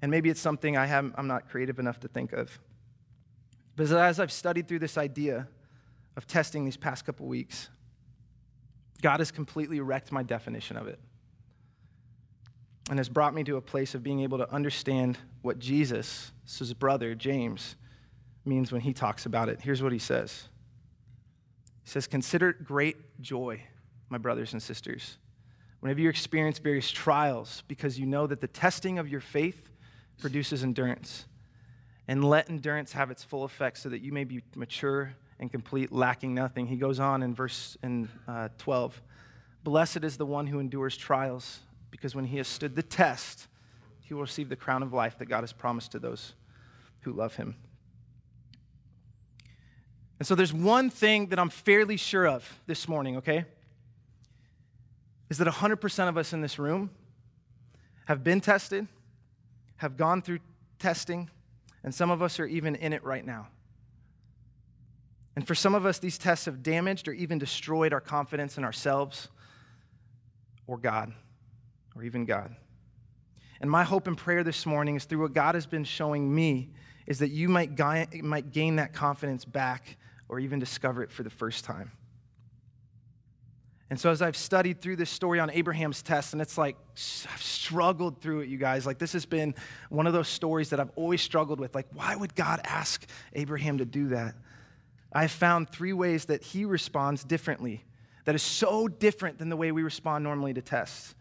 And 0.03 0.11
maybe 0.11 0.31
it's 0.31 0.41
something 0.41 0.77
I 0.77 0.87
have, 0.87 1.13
I'm 1.17 1.29
not 1.29 1.49
creative 1.49 1.79
enough 1.79 2.01
to 2.01 2.09
think 2.09 2.33
of. 2.33 2.59
But 3.77 3.93
as 3.93 4.19
I've 4.19 4.33
studied 4.33 4.67
through 4.67 4.81
this 4.81 4.99
idea 4.99 5.47
of 6.17 6.27
testing 6.27 6.65
these 6.65 6.77
past 6.77 7.07
couple 7.07 7.27
weeks, 7.27 7.69
God 9.01 9.21
has 9.21 9.31
completely 9.31 9.79
wrecked 9.79 10.11
my 10.11 10.25
definition 10.25 10.77
of 10.77 10.89
it 10.89 10.99
and 12.91 12.99
has 12.99 13.09
brought 13.09 13.35
me 13.35 13.45
to 13.45 13.57
a 13.57 13.61
place 13.61 13.95
of 13.95 14.03
being 14.03 14.21
able 14.21 14.39
to 14.39 14.53
understand 14.53 15.19
what 15.43 15.59
Jesus, 15.59 16.33
his 16.59 16.75
brother, 16.75 17.15
James, 17.15 17.77
means 18.45 18.73
when 18.73 18.81
he 18.81 18.93
talks 18.93 19.27
about 19.27 19.49
it. 19.49 19.61
Here's 19.61 19.83
what 19.83 19.93
he 19.93 19.99
says 19.99 20.49
He 21.85 21.91
says, 21.91 22.07
Consider 22.07 22.53
great 22.53 23.21
joy, 23.21 23.63
my 24.09 24.19
brothers 24.19 24.53
and 24.53 24.63
sisters, 24.63 25.19
whenever 25.81 26.01
you 26.01 26.09
experience 26.09 26.59
various 26.59 26.91
trials, 26.91 27.63
because 27.69 27.99
you 27.99 28.07
know 28.07 28.27
that 28.27 28.41
the 28.41 28.49
testing 28.49 28.99
of 28.99 29.09
your 29.09 29.21
faith 29.21 29.71
produces 30.21 30.63
endurance. 30.63 31.27
And 32.09 32.25
let 32.25 32.51
endurance 32.51 32.93
have 32.93 33.13
its 33.13 33.23
full 33.23 33.45
effect 33.45 33.79
so 33.79 33.89
that 33.89 34.01
you 34.01 34.13
may 34.13 34.25
be 34.25 34.43
mature 34.57 35.15
and 35.39 35.51
complete, 35.51 35.93
lacking 35.93 36.35
nothing. 36.35 36.67
He 36.67 36.77
goes 36.77 36.99
on 36.99 37.23
in 37.23 37.33
verse 37.33 37.77
in, 37.83 38.09
uh, 38.27 38.49
12 38.59 39.01
Blessed 39.65 40.03
is 40.03 40.17
the 40.17 40.27
one 40.27 40.49
who 40.49 40.59
endures 40.59 40.97
trials 40.97 41.61
because 41.93 42.17
when 42.17 42.25
he 42.25 42.39
has 42.39 42.49
stood 42.49 42.75
the 42.75 42.83
test, 42.83 43.47
he 44.01 44.15
will 44.15 44.23
receive 44.23 44.49
the 44.49 44.57
crown 44.57 44.83
of 44.83 44.93
life 44.93 45.19
that 45.19 45.27
God 45.27 45.43
has 45.43 45.53
promised 45.53 45.93
to 45.93 46.01
those 46.01 46.35
who 47.03 47.13
love 47.13 47.37
him. 47.37 47.55
And 50.19 50.27
so 50.27 50.35
there's 50.35 50.53
one 50.53 50.91
thing 50.91 51.29
that 51.29 51.39
I'm 51.39 51.51
fairly 51.51 51.97
sure 51.97 52.27
of 52.27 52.61
this 52.67 52.89
morning, 52.89 53.19
okay? 53.19 53.45
Is 55.31 55.39
that 55.39 55.47
100% 55.47 56.09
of 56.09 56.17
us 56.17 56.33
in 56.33 56.41
this 56.41 56.59
room 56.59 56.91
have 58.07 58.25
been 58.25 58.41
tested, 58.41 58.89
have 59.77 59.97
gone 59.97 60.23
through 60.23 60.39
testing, 60.79 61.29
and 61.85 61.95
some 61.95 62.11
of 62.11 62.23
us 62.23 62.41
are 62.41 62.47
even 62.47 62.75
in 62.75 62.93
it 62.93 63.05
right 63.05 63.25
now. 63.25 63.49
And 65.37 65.47
for 65.47 65.55
some 65.55 65.75
of 65.75 65.85
us, 65.85 65.99
these 65.99 66.19
tests 66.19 66.47
have 66.47 66.63
damaged 66.63 67.07
or 67.07 67.13
even 67.13 67.39
destroyed 67.39 67.93
our 67.93 68.01
confidence 68.01 68.57
in 68.57 68.65
ourselves 68.65 69.29
or 70.67 70.79
God 70.79 71.13
or 71.97 72.03
even 72.05 72.25
God. 72.25 72.55
And 73.61 73.71
my 73.71 73.85
hope 73.85 74.07
and 74.07 74.19
prayer 74.19 74.43
this 74.43 74.67
morning 74.67 74.97
is 74.97 75.05
through 75.05 75.23
what 75.23 75.33
God 75.33 75.55
has 75.55 75.67
been 75.67 75.85
showing 75.85 76.35
me 76.35 76.71
is 77.07 77.21
that 77.21 77.29
you 77.29 77.49
might, 77.49 77.79
might 78.23 78.51
gain 78.53 78.77
that 78.77 78.93
confidence 78.93 79.45
back 79.45 79.97
or 80.29 80.41
even 80.41 80.59
discover 80.59 81.03
it 81.03 81.13
for 81.13 81.23
the 81.23 81.31
first 81.31 81.65
time. 81.65 81.93
And 83.89 84.01
so, 84.01 84.11
as 84.11 84.23
I've 84.23 84.39
studied 84.39 84.81
through 84.81 84.97
this 84.97 85.11
story 85.11 85.39
on 85.39 85.51
Abraham's 85.51 86.01
test, 86.01 86.33
and 86.33 86.41
it's 86.41 86.57
like 86.57 86.77
I've 87.31 87.43
struggled 87.43 88.23
through 88.23 88.41
it, 88.41 88.49
you 88.49 88.57
guys. 88.57 88.87
Like, 88.87 88.99
this 88.99 89.13
has 89.13 89.27
been 89.27 89.55
one 89.91 90.07
of 90.07 90.15
those 90.15 90.29
stories 90.29 90.71
that 90.71 90.81
I've 90.81 90.93
always 90.97 91.21
struggled 91.21 91.61
with. 91.61 91.75
Like, 91.75 91.89
why 91.93 92.17
would 92.17 92.35
God 92.35 92.63
ask 92.65 93.07
Abraham 93.35 93.79
to 93.79 93.85
do 93.85 94.09
that? 94.09 94.35
I've 95.13 95.31
found 95.31 95.69
three 95.69 95.93
ways 95.93 96.25
that 96.25 96.43
he 96.43 96.65
responds 96.65 97.23
differently, 97.23 97.85
that 98.25 98.35
is 98.35 98.43
so 98.43 98.89
different 98.89 99.39
than 99.39 99.51
the 99.51 99.57
way 99.59 99.73
we 99.73 99.83
respond 99.83 100.25
normally 100.25 100.55
to 100.55 100.63
tests 100.63 101.15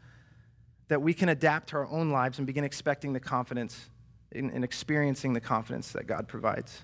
that 0.91 1.01
we 1.01 1.13
can 1.13 1.29
adapt 1.29 1.69
to 1.69 1.77
our 1.77 1.87
own 1.87 2.09
lives 2.09 2.37
and 2.37 2.45
begin 2.45 2.65
expecting 2.65 3.13
the 3.13 3.19
confidence 3.21 3.89
and 4.33 4.61
experiencing 4.61 5.31
the 5.31 5.39
confidence 5.39 5.93
that 5.93 6.05
God 6.05 6.27
provides. 6.27 6.81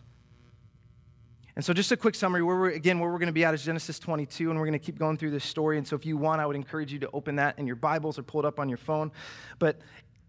And 1.58 1.66
so, 1.66 1.74
just 1.74 1.92
a 1.92 1.98
quick 1.98 2.16
summary. 2.16 2.42
Where 2.42 2.56
we're 2.56 2.70
again, 2.70 3.00
where 3.00 3.12
we're 3.12 3.18
going 3.18 3.28
to 3.28 3.34
be 3.34 3.44
at 3.44 3.54
is 3.54 3.66
Genesis 3.66 4.00
22, 4.00 4.50
and 4.50 4.58
we're 4.58 4.66
going 4.66 4.80
to 4.80 4.86
keep 4.86 4.98
going 4.98 5.18
through 5.18 5.32
this 5.32 5.44
story. 5.44 5.78
And 5.78 5.86
so, 5.86 5.98
if 5.98 6.06
you 6.06 6.16
want, 6.16 6.40
I 6.40 6.46
would 6.46 6.56
encourage 6.56 6.94
you 6.94 7.00
to 7.00 7.10
open 7.12 7.36
that 7.36 7.60
in 7.60 7.68
your 7.68 7.76
Bibles 7.76 8.18
or 8.18 8.24
pull 8.24 8.40
it 8.40 8.46
up 8.46 8.62
on 8.62 8.70
your 8.70 8.78
phone. 8.78 9.12
But 9.60 9.82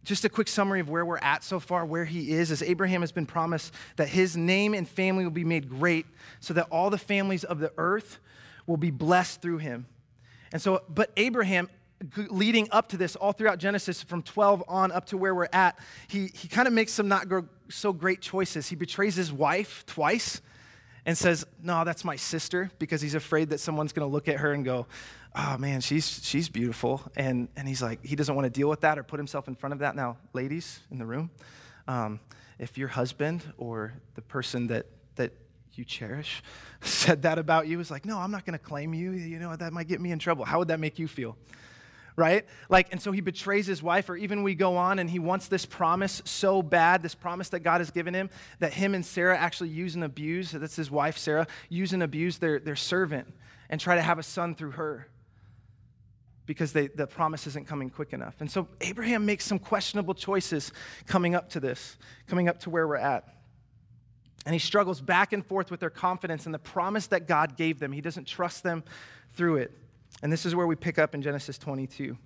just 0.03 0.25
a 0.25 0.29
quick 0.29 0.49
summary 0.49 0.81
of 0.81 0.91
where 0.91 1.07
we're 1.07 1.19
at 1.19 1.45
so 1.45 1.61
far, 1.61 1.87
where 1.87 2.05
he 2.05 2.33
is, 2.33 2.51
is 2.51 2.65
Abraham 2.65 3.03
has 3.03 3.13
been 3.13 3.27
promised 3.27 3.73
that 3.95 4.09
his 4.09 4.37
name 4.37 4.75
and 4.75 4.89
family 4.89 5.23
will 5.23 5.31
be 5.31 5.45
made 5.45 5.69
great, 5.69 6.07
so 6.41 6.53
that 6.55 6.67
all 6.73 6.91
the 6.91 6.99
families 6.99 7.45
of 7.45 7.61
the 7.61 7.73
earth 7.79 8.19
will 8.67 8.77
be 8.77 8.91
blessed 8.91 9.41
through 9.41 9.59
him. 9.59 9.87
And 10.51 10.61
so, 10.61 10.83
but 10.89 11.13
Abraham 11.17 11.69
leading 12.31 12.69
up 12.71 12.89
to 12.91 12.97
this, 12.97 13.17
all 13.17 13.33
throughout 13.33 13.59
Genesis, 13.59 14.03
from 14.03 14.23
12 14.23 14.65
on 14.69 14.93
up 14.93 15.07
to 15.07 15.17
where 15.17 15.35
we're 15.35 15.49
at, 15.53 15.79
he, 16.09 16.29
he 16.29 16.49
kind 16.49 16.69
of 16.69 16.75
makes 16.75 16.93
some 16.93 17.09
not 17.09 17.27
so 17.69 17.93
great 17.93 18.21
choices. 18.21 18.69
He 18.69 18.77
betrays 18.77 19.17
his 19.17 19.33
wife 19.33 19.85
twice 19.87 20.41
and 21.05 21.17
says, 21.17 21.45
No, 21.63 21.85
that's 21.85 22.05
my 22.05 22.17
sister, 22.17 22.71
because 22.79 23.01
he's 23.01 23.15
afraid 23.15 23.51
that 23.51 23.59
someone's 23.59 23.93
going 23.93 24.09
to 24.09 24.13
look 24.13 24.29
at 24.29 24.37
her 24.37 24.53
and 24.53 24.65
go, 24.65 24.87
Oh 25.35 25.57
man, 25.59 25.81
she's, 25.81 26.25
she's 26.25 26.49
beautiful. 26.49 27.03
And, 27.17 27.49
and 27.57 27.69
he's 27.69 27.83
like, 27.83 28.05
he 28.05 28.17
doesn't 28.17 28.35
want 28.35 28.47
to 28.47 28.51
deal 28.51 28.69
with 28.69 28.81
that 28.81 28.99
or 28.99 29.03
put 29.03 29.19
himself 29.19 29.49
in 29.49 29.55
front 29.55 29.73
of 29.73 29.81
that. 29.81 29.95
Now, 29.95 30.19
ladies 30.33 30.81
in 30.91 30.99
the 30.99 31.07
room, 31.07 31.31
um, 31.87 32.21
if 32.59 32.79
your 32.79 32.89
husband 32.89 33.43
or 33.57 33.95
the 34.15 34.23
person 34.23 34.69
that, 34.69 34.87
that 35.17 35.33
you 35.75 35.85
cherish 35.85 36.43
said 36.81 37.23
that 37.23 37.39
about 37.39 37.67
you, 37.67 37.79
it's 37.81 37.91
like, 37.91 38.05
no, 38.05 38.19
I'm 38.19 38.31
not 38.31 38.45
going 38.45 38.59
to 38.59 38.65
claim 38.65 38.95
you. 38.95 39.13
You 39.13 39.39
know, 39.39 39.55
that 39.55 39.73
might 39.73 39.89
get 39.89 40.01
me 40.01 40.13
in 40.13 40.19
trouble. 40.19 40.45
How 40.45 40.59
would 40.59 40.69
that 40.69 40.81
make 40.81 40.99
you 40.99 41.09
feel? 41.09 41.37
Right? 42.19 42.47
Like, 42.69 42.89
and 42.91 43.01
so 43.01 43.13
he 43.13 43.21
betrays 43.21 43.69
his 43.69 43.81
wife, 43.81 44.11
or 44.11 44.17
even 44.17 44.43
we 44.43 44.57
go 44.57 44.77
on 44.77 44.99
and 44.99 45.09
he 45.09 45.21
wants 45.21 45.47
this 45.47 45.65
promise 45.65 46.21
so 46.25 46.63
bad, 46.63 47.01
this 47.01 47.15
promise 47.15 47.51
that 47.51 47.61
God 47.61 47.81
has 47.81 47.93
given 47.93 48.13
him, 48.13 48.29
that 48.59 48.73
him 48.73 48.97
and 48.97 49.07
Sarah 49.07 49.39
actually 49.39 49.69
use 49.69 49.95
and 49.95 50.03
abuse, 50.03 50.51
that's 50.51 50.75
his 50.75 50.91
wife, 50.91 51.17
Sarah, 51.17 51.47
use 51.69 51.93
and 51.93 52.03
abuse 52.03 52.39
their, 52.39 52.59
their 52.59 52.75
servant 52.75 53.33
and 53.71 53.81
try 53.81 53.95
to 53.95 54.03
have 54.03 54.19
a 54.19 54.25
son 54.25 54.57
through 54.57 54.73
her 54.73 55.07
because 56.45 56.73
they, 56.73 56.89
the 56.89 57.07
promise 57.07 57.47
isn't 57.47 57.69
coming 57.69 57.89
quick 57.89 58.13
enough. 58.13 58.35
And 58.41 58.51
so 58.51 58.67
Abraham 58.81 59.25
makes 59.25 59.45
some 59.45 59.61
questionable 59.61 60.15
choices 60.15 60.73
coming 61.07 61.37
up 61.37 61.51
to 61.51 61.61
this, 61.61 61.99
coming 62.27 62.49
up 62.49 62.59
to 62.63 62.71
where 62.71 62.89
we're 62.89 62.97
at. 62.97 63.33
And 64.45 64.57
he 64.57 64.59
struggles 64.59 65.01
back 65.01 65.33
and 65.33 65.47
forth 65.47 65.71
with 65.71 65.79
their 65.79 65.89
confidence 65.89 66.47
in 66.47 66.53
the 66.53 66.59
promise 66.59 67.07
that 67.09 67.29
God 67.29 67.57
gave 67.57 67.79
them. 67.79 67.93
He 67.93 68.01
doesn't 68.01 68.27
trust 68.27 68.65
them 68.65 68.83
through 69.35 69.59
it. 69.59 69.73
And 70.23 70.33
this 70.33 70.45
is 70.45 70.55
where 70.55 70.67
we 70.67 70.77
pick 70.77 70.99
up 70.99 71.15
in 71.15 71.23
Genesis 71.23 71.59
22. 71.59 72.17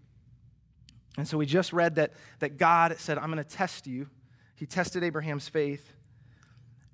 And 1.18 1.28
so 1.28 1.36
we 1.36 1.44
just 1.44 1.72
read 1.72 1.96
that, 1.96 2.12
that 2.38 2.56
God 2.56 2.96
said, 2.98 3.18
I'm 3.18 3.30
going 3.30 3.42
to 3.42 3.44
test 3.44 3.86
you. 3.86 4.08
He 4.54 4.66
tested 4.66 5.02
Abraham's 5.04 5.48
faith. 5.48 5.92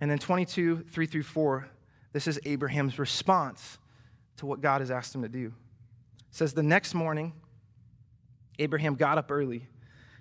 And 0.00 0.10
then 0.10 0.18
22, 0.18 0.86
3 0.90 1.06
through 1.06 1.22
4, 1.22 1.68
this 2.12 2.26
is 2.26 2.40
Abraham's 2.44 2.98
response 2.98 3.78
to 4.38 4.46
what 4.46 4.60
God 4.60 4.80
has 4.80 4.90
asked 4.90 5.14
him 5.14 5.22
to 5.22 5.28
do. 5.28 5.46
It 5.46 5.52
says, 6.30 6.54
The 6.54 6.62
next 6.62 6.94
morning, 6.94 7.32
Abraham 8.58 8.94
got 8.94 9.18
up 9.18 9.30
early. 9.30 9.68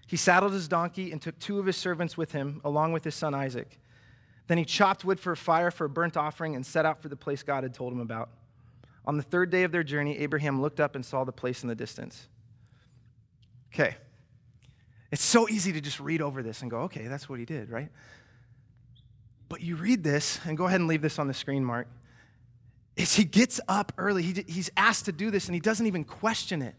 He 0.06 0.18
saddled 0.18 0.54
his 0.54 0.68
donkey 0.68 1.12
and 1.12 1.22
took 1.22 1.38
two 1.40 1.60
of 1.60 1.66
his 1.66 1.76
servants 1.76 2.18
with 2.18 2.32
him, 2.32 2.62
along 2.64 2.94
with 2.94 3.04
his 3.04 3.16
son 3.16 3.34
Isaac. 3.34 3.80
Then 4.48 4.58
he 4.58 4.66
chopped 4.66 5.04
wood 5.04 5.20
for 5.20 5.34
a 5.34 5.38
fire 5.38 5.72
for 5.72 5.86
a 5.86 5.90
burnt 5.90 6.16
offering 6.16 6.56
and 6.56 6.66
set 6.66 6.86
out 6.86 7.02
for 7.02 7.10
the 7.10 7.18
place 7.18 7.44
God 7.44 7.64
had 7.64 7.74
told 7.74 7.92
him 7.92 8.00
about. 8.00 8.30
On 9.08 9.18
the 9.18 9.24
third 9.24 9.50
day 9.50 9.64
of 9.64 9.72
their 9.72 9.84
journey, 9.84 10.20
Abraham 10.20 10.62
looked 10.62 10.80
up 10.80 10.94
and 10.94 11.04
saw 11.04 11.24
the 11.24 11.32
place 11.32 11.64
in 11.64 11.70
the 11.70 11.76
distance. 11.76 12.28
Okay. 13.74 13.96
It's 15.12 15.24
so 15.24 15.50
easy 15.50 15.74
to 15.74 15.82
just 15.82 16.00
read 16.00 16.22
over 16.22 16.44
this 16.44 16.62
and 16.62 16.70
go, 16.70 16.82
okay, 16.82 17.08
that's 17.08 17.28
what 17.28 17.40
he 17.40 17.46
did, 17.46 17.72
right? 17.72 17.90
But 19.50 19.62
you 19.62 19.78
read 19.78 20.04
this, 20.04 20.40
and 20.46 20.56
go 20.56 20.66
ahead 20.66 20.82
and 20.82 20.88
leave 20.88 21.02
this 21.02 21.18
on 21.18 21.28
the 21.28 21.34
screen, 21.34 21.66
Mark 21.66 21.88
is 22.98 23.16
he 23.16 23.24
gets 23.24 23.62
up 23.68 23.94
early. 23.98 24.24
He, 24.24 24.44
he's 24.48 24.70
asked 24.76 25.06
to 25.06 25.12
do 25.12 25.32
this 25.32 25.46
and 25.46 25.54
he 25.54 25.62
doesn't 25.62 25.86
even 25.86 26.04
question 26.04 26.62
it, 26.62 26.76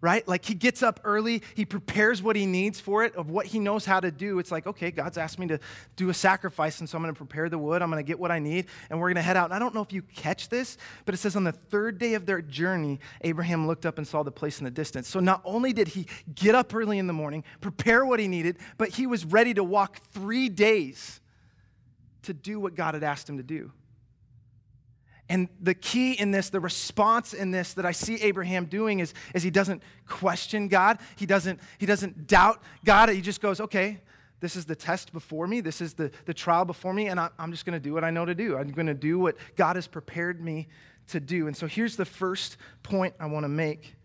right? 0.00 0.26
Like 0.28 0.44
he 0.44 0.54
gets 0.54 0.82
up 0.82 1.00
early, 1.04 1.42
he 1.54 1.64
prepares 1.64 2.22
what 2.22 2.36
he 2.36 2.46
needs 2.46 2.80
for 2.80 3.04
it, 3.04 3.14
of 3.16 3.30
what 3.30 3.46
he 3.46 3.58
knows 3.58 3.84
how 3.84 4.00
to 4.00 4.10
do. 4.10 4.38
It's 4.38 4.50
like, 4.50 4.66
okay, 4.66 4.90
God's 4.90 5.18
asked 5.18 5.38
me 5.38 5.46
to 5.48 5.58
do 5.96 6.10
a 6.10 6.14
sacrifice, 6.14 6.80
and 6.80 6.88
so 6.88 6.96
I'm 6.96 7.02
going 7.02 7.14
to 7.14 7.18
prepare 7.18 7.48
the 7.48 7.58
wood, 7.58 7.82
I'm 7.82 7.90
going 7.90 8.02
to 8.02 8.06
get 8.06 8.18
what 8.18 8.30
I 8.30 8.38
need, 8.38 8.66
and 8.90 9.00
we're 9.00 9.08
going 9.08 9.16
to 9.16 9.22
head 9.22 9.36
out. 9.36 9.46
And 9.46 9.54
I 9.54 9.58
don't 9.58 9.74
know 9.74 9.82
if 9.82 9.92
you 9.92 10.02
catch 10.02 10.48
this, 10.48 10.76
but 11.04 11.14
it 11.14 11.18
says 11.18 11.36
on 11.36 11.44
the 11.44 11.52
third 11.52 11.98
day 11.98 12.14
of 12.14 12.26
their 12.26 12.42
journey, 12.42 13.00
Abraham 13.22 13.66
looked 13.66 13.86
up 13.86 13.98
and 13.98 14.06
saw 14.06 14.22
the 14.22 14.32
place 14.32 14.58
in 14.58 14.64
the 14.64 14.70
distance. 14.70 15.08
So 15.08 15.20
not 15.20 15.40
only 15.44 15.72
did 15.72 15.88
he 15.88 16.06
get 16.34 16.54
up 16.54 16.74
early 16.74 16.98
in 16.98 17.06
the 17.06 17.12
morning, 17.12 17.44
prepare 17.60 18.04
what 18.04 18.20
he 18.20 18.28
needed, 18.28 18.58
but 18.78 18.90
he 18.90 19.06
was 19.06 19.24
ready 19.24 19.54
to 19.54 19.64
walk 19.64 20.00
three 20.12 20.48
days 20.48 21.20
to 22.22 22.34
do 22.34 22.60
what 22.60 22.74
God 22.74 22.94
had 22.94 23.04
asked 23.04 23.28
him 23.28 23.36
to 23.36 23.42
do. 23.42 23.72
And 25.28 25.48
the 25.60 25.74
key 25.74 26.12
in 26.12 26.30
this, 26.30 26.50
the 26.50 26.60
response 26.60 27.34
in 27.34 27.50
this 27.50 27.74
that 27.74 27.84
I 27.84 27.92
see 27.92 28.14
Abraham 28.22 28.66
doing 28.66 29.00
is, 29.00 29.12
is 29.34 29.42
he 29.42 29.50
doesn't 29.50 29.82
question 30.06 30.68
God. 30.68 30.98
He 31.16 31.26
doesn't, 31.26 31.60
he 31.78 31.86
doesn't 31.86 32.28
doubt 32.28 32.62
God. 32.84 33.08
He 33.08 33.20
just 33.20 33.40
goes, 33.40 33.60
okay, 33.60 34.00
this 34.38 34.54
is 34.54 34.66
the 34.66 34.76
test 34.76 35.12
before 35.12 35.46
me. 35.46 35.60
This 35.60 35.80
is 35.80 35.94
the, 35.94 36.12
the 36.26 36.34
trial 36.34 36.64
before 36.64 36.92
me, 36.92 37.08
and 37.08 37.18
I, 37.18 37.30
I'm 37.38 37.50
just 37.50 37.64
going 37.64 37.74
to 37.74 37.82
do 37.82 37.92
what 37.92 38.04
I 38.04 38.10
know 38.10 38.24
to 38.24 38.34
do. 38.34 38.56
I'm 38.56 38.68
going 38.68 38.86
to 38.86 38.94
do 38.94 39.18
what 39.18 39.36
God 39.56 39.76
has 39.76 39.86
prepared 39.86 40.40
me 40.40 40.68
to 41.08 41.20
do. 41.20 41.46
And 41.46 41.56
so 41.56 41.66
here's 41.66 41.96
the 41.96 42.04
first 42.04 42.56
point 42.82 43.14
I 43.18 43.26
want 43.26 43.44
to 43.44 43.48
make 43.48 43.96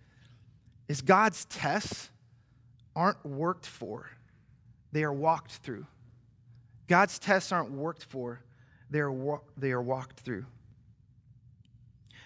is 0.88 1.02
God's 1.02 1.46
tests 1.46 2.10
aren't 2.96 3.24
worked 3.26 3.65
for. 3.65 4.10
They 4.91 5.04
are 5.04 5.13
walked 5.13 5.52
through. 5.52 5.86
God's 6.88 7.19
tests 7.19 7.52
aren't 7.52 7.72
worked 7.72 8.04
for. 8.04 8.41
They 8.89 9.00
are, 9.00 9.41
they 9.58 9.72
are 9.72 9.82
walked 9.82 10.19
through. 10.19 10.46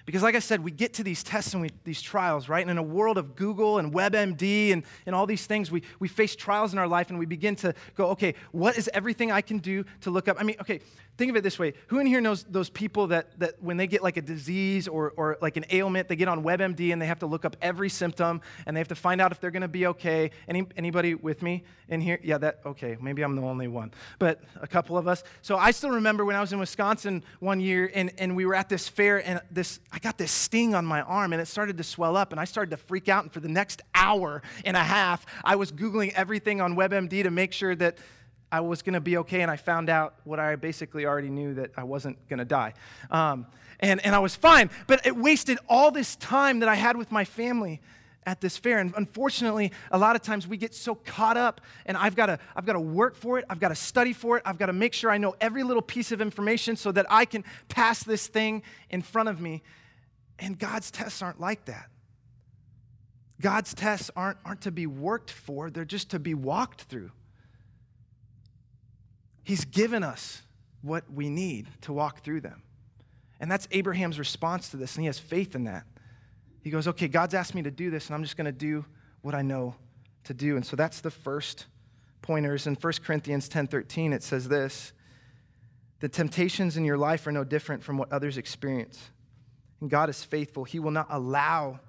Because, 0.05 0.21
like 0.21 0.35
I 0.35 0.39
said, 0.39 0.63
we 0.63 0.69
get 0.69 0.93
to 0.93 1.03
these 1.03 1.23
tests 1.23 1.53
and 1.53 1.63
we, 1.63 1.71
these 1.83 1.99
trials, 1.99 2.47
right? 2.47 2.61
And 2.61 2.69
in 2.69 2.77
a 2.77 2.83
world 2.83 3.17
of 3.17 3.35
Google 3.35 3.79
and 3.79 3.91
WebMD 3.91 4.71
and, 4.71 4.83
and 5.07 5.15
all 5.15 5.25
these 5.25 5.47
things, 5.47 5.71
we, 5.71 5.81
we 5.99 6.07
face 6.07 6.35
trials 6.35 6.73
in 6.73 6.79
our 6.79 6.87
life 6.87 7.09
and 7.09 7.17
we 7.17 7.25
begin 7.25 7.55
to 7.57 7.73
go, 7.95 8.09
okay, 8.09 8.35
what 8.51 8.77
is 8.77 8.87
everything 8.93 9.31
I 9.31 9.41
can 9.41 9.57
do 9.57 9.83
to 10.01 10.11
look 10.11 10.27
up? 10.27 10.37
I 10.39 10.43
mean, 10.43 10.57
okay, 10.61 10.81
think 11.17 11.29
of 11.29 11.35
it 11.35 11.43
this 11.43 11.57
way. 11.57 11.73
Who 11.87 11.99
in 11.99 12.07
here 12.07 12.19
knows 12.19 12.43
those 12.43 12.69
people 12.69 13.07
that, 13.07 13.39
that 13.39 13.61
when 13.61 13.77
they 13.77 13.87
get 13.87 14.03
like 14.03 14.17
a 14.17 14.21
disease 14.21 14.87
or, 14.87 15.11
or 15.15 15.37
like 15.41 15.57
an 15.57 15.65
ailment, 15.71 16.09
they 16.09 16.15
get 16.15 16.27
on 16.27 16.43
WebMD 16.43 16.91
and 16.91 17.01
they 17.01 17.05
have 17.05 17.19
to 17.19 17.25
look 17.25 17.45
up 17.45 17.55
every 17.61 17.89
symptom 17.89 18.41
and 18.65 18.75
they 18.75 18.79
have 18.79 18.89
to 18.89 18.95
find 18.95 19.21
out 19.21 19.31
if 19.31 19.39
they're 19.39 19.51
going 19.51 19.61
to 19.61 19.67
be 19.67 19.87
okay? 19.87 20.31
Any, 20.47 20.67
anybody 20.75 21.15
with 21.15 21.41
me 21.41 21.63
in 21.87 22.01
here? 22.01 22.19
Yeah, 22.21 22.37
that, 22.39 22.59
okay, 22.65 22.97
maybe 23.01 23.21
I'm 23.21 23.35
the 23.35 23.41
only 23.43 23.67
one, 23.67 23.91
but 24.19 24.41
a 24.61 24.67
couple 24.67 24.97
of 24.97 25.07
us. 25.07 25.23
So 25.41 25.57
I 25.57 25.71
still 25.71 25.91
remember 25.91 26.25
when 26.25 26.35
I 26.35 26.41
was 26.41 26.51
in 26.51 26.59
Wisconsin 26.59 27.23
one 27.39 27.59
year 27.59 27.89
and, 27.93 28.11
and 28.17 28.35
we 28.35 28.45
were 28.45 28.55
at 28.55 28.67
this 28.67 28.87
fair 28.87 29.25
and 29.25 29.41
this, 29.51 29.79
I 29.91 29.99
got 29.99 30.17
this 30.17 30.31
sting 30.31 30.75
on 30.75 30.85
my 30.85 31.01
arm 31.01 31.33
and 31.33 31.41
it 31.41 31.47
started 31.47 31.77
to 31.77 31.83
swell 31.83 32.17
up 32.17 32.31
and 32.31 32.39
I 32.39 32.45
started 32.45 32.71
to 32.71 32.77
freak 32.77 33.07
out. 33.07 33.23
And 33.23 33.31
for 33.31 33.39
the 33.39 33.49
next 33.49 33.81
hour 33.93 34.41
and 34.65 34.75
a 34.75 34.83
half, 34.83 35.25
I 35.43 35.55
was 35.55 35.71
Googling 35.71 36.13
everything 36.13 36.59
on 36.59 36.75
WebMD 36.75 37.23
to 37.23 37.31
make 37.31 37.53
sure 37.53 37.75
that 37.75 37.97
I 38.55 38.61
was 38.61 38.81
going 38.81 38.93
to 38.93 39.01
be 39.01 39.17
okay, 39.17 39.41
and 39.41 39.51
I 39.51 39.57
found 39.57 39.89
out 39.89 40.15
what 40.23 40.39
I 40.39 40.55
basically 40.55 41.05
already 41.05 41.29
knew 41.29 41.55
that 41.55 41.71
I 41.75 41.83
wasn't 41.83 42.25
going 42.29 42.39
to 42.39 42.45
die. 42.45 42.73
Um, 43.11 43.47
and, 43.81 44.03
and 44.05 44.15
I 44.15 44.19
was 44.19 44.33
fine, 44.33 44.69
but 44.87 45.05
it 45.05 45.13
wasted 45.13 45.57
all 45.67 45.91
this 45.91 46.15
time 46.15 46.59
that 46.59 46.69
I 46.69 46.75
had 46.75 46.95
with 46.95 47.11
my 47.11 47.25
family 47.25 47.81
at 48.25 48.39
this 48.39 48.55
fair. 48.55 48.79
And 48.79 48.93
unfortunately, 48.95 49.73
a 49.91 49.97
lot 49.97 50.15
of 50.15 50.21
times 50.21 50.47
we 50.47 50.55
get 50.55 50.73
so 50.73 50.95
caught 50.95 51.35
up, 51.35 51.59
and 51.85 51.97
I've 51.97 52.15
got 52.15 52.27
to, 52.27 52.39
I've 52.55 52.65
got 52.65 52.73
to 52.73 52.79
work 52.79 53.17
for 53.17 53.37
it, 53.39 53.45
I've 53.49 53.59
got 53.59 53.69
to 53.69 53.75
study 53.75 54.13
for 54.13 54.37
it, 54.37 54.43
I've 54.45 54.57
got 54.57 54.67
to 54.67 54.73
make 54.73 54.93
sure 54.93 55.11
I 55.11 55.17
know 55.17 55.35
every 55.41 55.63
little 55.63 55.81
piece 55.81 56.13
of 56.13 56.21
information 56.21 56.77
so 56.77 56.93
that 56.93 57.05
I 57.09 57.25
can 57.25 57.43
pass 57.67 58.05
this 58.05 58.27
thing 58.27 58.63
in 58.89 59.01
front 59.01 59.27
of 59.27 59.41
me. 59.41 59.63
And 60.39 60.57
God's 60.57 60.91
tests 60.91 61.21
aren't 61.21 61.41
like 61.41 61.65
that. 61.65 61.89
God's 63.41 63.73
tests 63.73 64.09
aren't, 64.15 64.37
aren't 64.45 64.61
to 64.61 64.71
be 64.71 64.87
worked 64.87 65.29
for, 65.29 65.69
they're 65.69 65.83
just 65.83 66.11
to 66.11 66.19
be 66.19 66.33
walked 66.33 66.83
through. 66.83 67.11
He's 69.45 69.63
given 69.63 70.03
us 70.03 70.41
what 70.81 71.03
we 71.13 71.29
need 71.29 71.67
to 71.81 71.93
walk 71.93 72.23
through 72.23 72.41
them. 72.41 72.63
And 73.39 73.49
that's 73.49 73.67
Abraham's 73.71 74.17
response 74.17 74.69
to 74.69 74.77
this, 74.77 74.95
and 74.95 75.03
he 75.03 75.05
has 75.05 75.19
faith 75.19 75.55
in 75.55 75.65
that. 75.65 75.85
He 76.63 76.71
goes, 76.71 76.87
Okay, 76.87 77.07
God's 77.07 77.35
asked 77.35 77.53
me 77.53 77.61
to 77.61 77.71
do 77.71 77.91
this, 77.91 78.07
and 78.07 78.15
I'm 78.15 78.23
just 78.23 78.37
going 78.37 78.45
to 78.45 78.51
do 78.51 78.85
what 79.21 79.35
I 79.35 79.43
know 79.43 79.75
to 80.23 80.33
do. 80.33 80.55
And 80.55 80.65
so 80.65 80.75
that's 80.75 80.99
the 80.99 81.11
first 81.11 81.67
pointers. 82.23 82.65
In 82.65 82.73
1 82.73 82.93
Corinthians 83.05 83.47
10 83.47 83.67
13, 83.67 84.13
it 84.13 84.23
says 84.23 84.47
this 84.47 84.93
The 85.99 86.09
temptations 86.09 86.75
in 86.75 86.83
your 86.83 86.97
life 86.97 87.27
are 87.27 87.31
no 87.31 87.43
different 87.43 87.83
from 87.83 87.99
what 87.99 88.11
others 88.11 88.39
experience. 88.39 89.11
And 89.79 89.91
God 89.91 90.09
is 90.09 90.23
faithful. 90.23 90.63
He 90.63 90.79
will 90.79 90.91
not 90.91 91.07
allow 91.11 91.79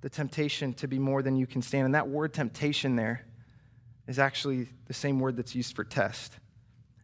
the 0.00 0.08
temptation 0.08 0.72
to 0.74 0.88
be 0.88 0.98
more 0.98 1.22
than 1.22 1.36
you 1.36 1.46
can 1.46 1.60
stand. 1.60 1.84
And 1.84 1.94
that 1.94 2.08
word 2.08 2.32
temptation 2.32 2.96
there 2.96 3.26
is 4.06 4.18
actually 4.18 4.68
the 4.86 4.94
same 4.94 5.20
word 5.20 5.36
that's 5.36 5.54
used 5.54 5.76
for 5.76 5.84
test. 5.84 6.38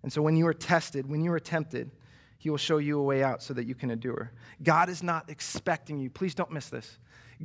And 0.03 0.13
so 0.13 0.23
when 0.23 0.37
you 0.37 0.47
are 0.47 0.55
tested, 0.55 1.09
when 1.09 1.23
you 1.23 1.33
are 1.33 1.41
tempted, 1.41 1.91
he 2.39 2.49
will 2.49 2.57
show 2.57 2.79
you 2.79 2.99
a 2.99 3.03
way 3.03 3.23
out 3.23 3.43
so 3.43 3.53
that 3.55 3.65
you 3.65 3.75
can 3.75 3.91
endure. 3.91 4.33
God 4.63 4.89
is 4.89 5.03
not 5.03 5.29
expecting 5.29 5.99
you, 5.99 6.09
please 6.09 6.35
don't 6.35 6.51
miss 6.51 6.69
this. 6.71 6.99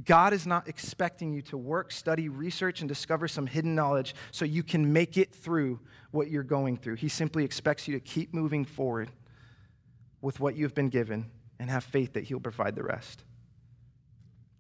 God 0.04 0.34
is 0.34 0.46
not 0.46 0.68
expecting 0.68 1.32
you 1.32 1.42
to 1.44 1.58
work, 1.58 1.92
study, 1.92 2.28
research, 2.28 2.82
and 2.82 2.90
discover 2.90 3.28
some 3.30 3.48
hidden 3.48 3.76
knowledge 3.76 4.14
so 4.32 4.44
you 4.44 4.62
can 4.62 4.92
make 4.92 5.18
it 5.18 5.34
through 5.34 5.80
what 6.12 6.30
you're 6.30 6.44
going 6.44 6.76
through. 6.76 6.96
He 6.96 7.08
simply 7.08 7.46
expects 7.46 7.88
you 7.88 7.94
to 7.94 8.02
keep 8.02 8.34
moving 8.34 8.66
forward 8.66 9.10
with 10.22 10.40
what 10.40 10.56
you've 10.56 10.74
been 10.74 10.90
given 10.90 11.32
and 11.60 11.70
have 11.70 11.84
faith 11.84 12.14
that 12.14 12.26
He'll 12.26 12.42
provide 12.42 12.76
the 12.76 12.84
rest. 12.84 13.24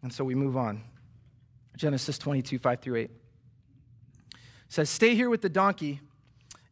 And 0.03 0.13
so 0.13 0.23
we 0.23 0.35
move 0.35 0.55
on. 0.55 0.83
Genesis 1.75 2.17
22, 2.17 2.59
5 2.59 2.79
through 2.79 2.95
8 2.95 3.11
says, 4.69 4.89
Stay 4.89 5.15
here 5.15 5.29
with 5.29 5.41
the 5.41 5.49
donkey 5.49 5.99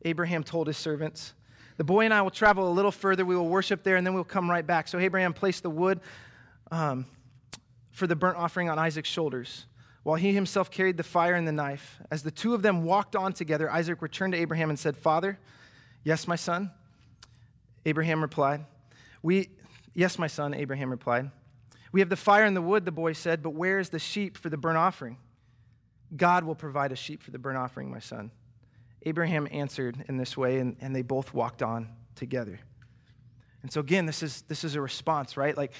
Abraham 0.06 0.44
told 0.44 0.68
his 0.68 0.78
servants. 0.78 1.34
The 1.78 1.84
boy 1.84 2.06
and 2.06 2.13
I 2.13 2.22
will 2.22 2.32
travel 2.32 2.70
a 2.70 2.72
little 2.72 2.92
further. 2.92 3.26
We 3.26 3.36
will 3.36 3.48
worship 3.48 3.84
there, 3.84 3.96
and 3.96 4.06
then 4.06 4.13
we'll 4.13 4.24
come 4.24 4.50
right 4.50 4.66
back. 4.66 4.88
So 4.88 5.00
Abraham 5.00 5.34
placed 5.34 5.63
the 5.63 5.70
wood 5.70 6.00
um, 6.72 7.06
for 7.92 8.08
the 8.08 8.16
burnt 8.16 8.38
offering 8.38 8.70
on 8.70 8.78
Isaac's 8.78 9.10
shoulders, 9.10 9.66
while 10.04 10.16
he 10.16 10.34
himself 10.34 10.70
carried 10.70 10.98
the 10.98 11.04
fire 11.04 11.34
and 11.34 11.48
the 11.48 11.52
knife. 11.52 12.00
As 12.12 12.24
the 12.24 12.32
two 12.32 12.54
of 12.54 12.62
them 12.62 12.84
walked 12.84 13.16
on 13.16 13.34
together, 13.34 13.72
Isaac 13.72 14.02
returned 14.02 14.34
to 14.34 14.39
Abraham 14.39 14.70
and 14.70 14.78
said, 14.78 14.96
Father, 14.96 15.39
yes, 16.04 16.28
my 16.28 16.36
son. 16.36 16.72
Abraham 17.86 18.22
replied, 18.22 18.66
We, 19.22 19.50
yes, 19.94 20.20
my 20.20 20.28
son, 20.28 20.54
Abraham 20.54 20.89
replied. 20.92 21.32
We 21.94 22.00
have 22.00 22.10
the 22.10 22.16
fire 22.16 22.44
and 22.44 22.58
the 22.58 22.62
wood, 22.62 22.86
the 22.86 22.92
boy 22.92 23.13
said, 23.13 23.44
but 23.44 23.52
where 23.52 23.80
is 23.80 23.89
the 23.89 24.00
sheep 24.00 24.36
for 24.36 24.50
the 24.50 24.58
burnt 24.58 24.78
offering? 24.78 25.18
God 26.18 26.44
will 26.44 26.56
provide 26.56 26.92
a 26.92 26.96
sheep 26.96 27.22
for 27.22 27.30
the 27.30 27.38
burnt 27.38 27.58
offering, 27.58 27.92
my 27.92 28.00
son. 28.00 28.32
Abraham 29.06 29.48
answered 29.52 30.04
in 30.08 30.18
this 30.18 30.38
way, 30.38 30.60
and, 30.60 30.76
and 30.82 30.96
they 30.96 31.02
both 31.02 31.34
walked 31.34 31.62
on 31.62 31.89
together. 32.16 32.60
And 33.62 33.72
so, 33.72 33.80
again, 33.80 34.06
this 34.06 34.24
is, 34.24 34.44
this 34.44 34.63
is 34.63 34.76
a 34.76 34.82
response, 34.82 35.38
right? 35.38 35.56
Like, 35.56 35.74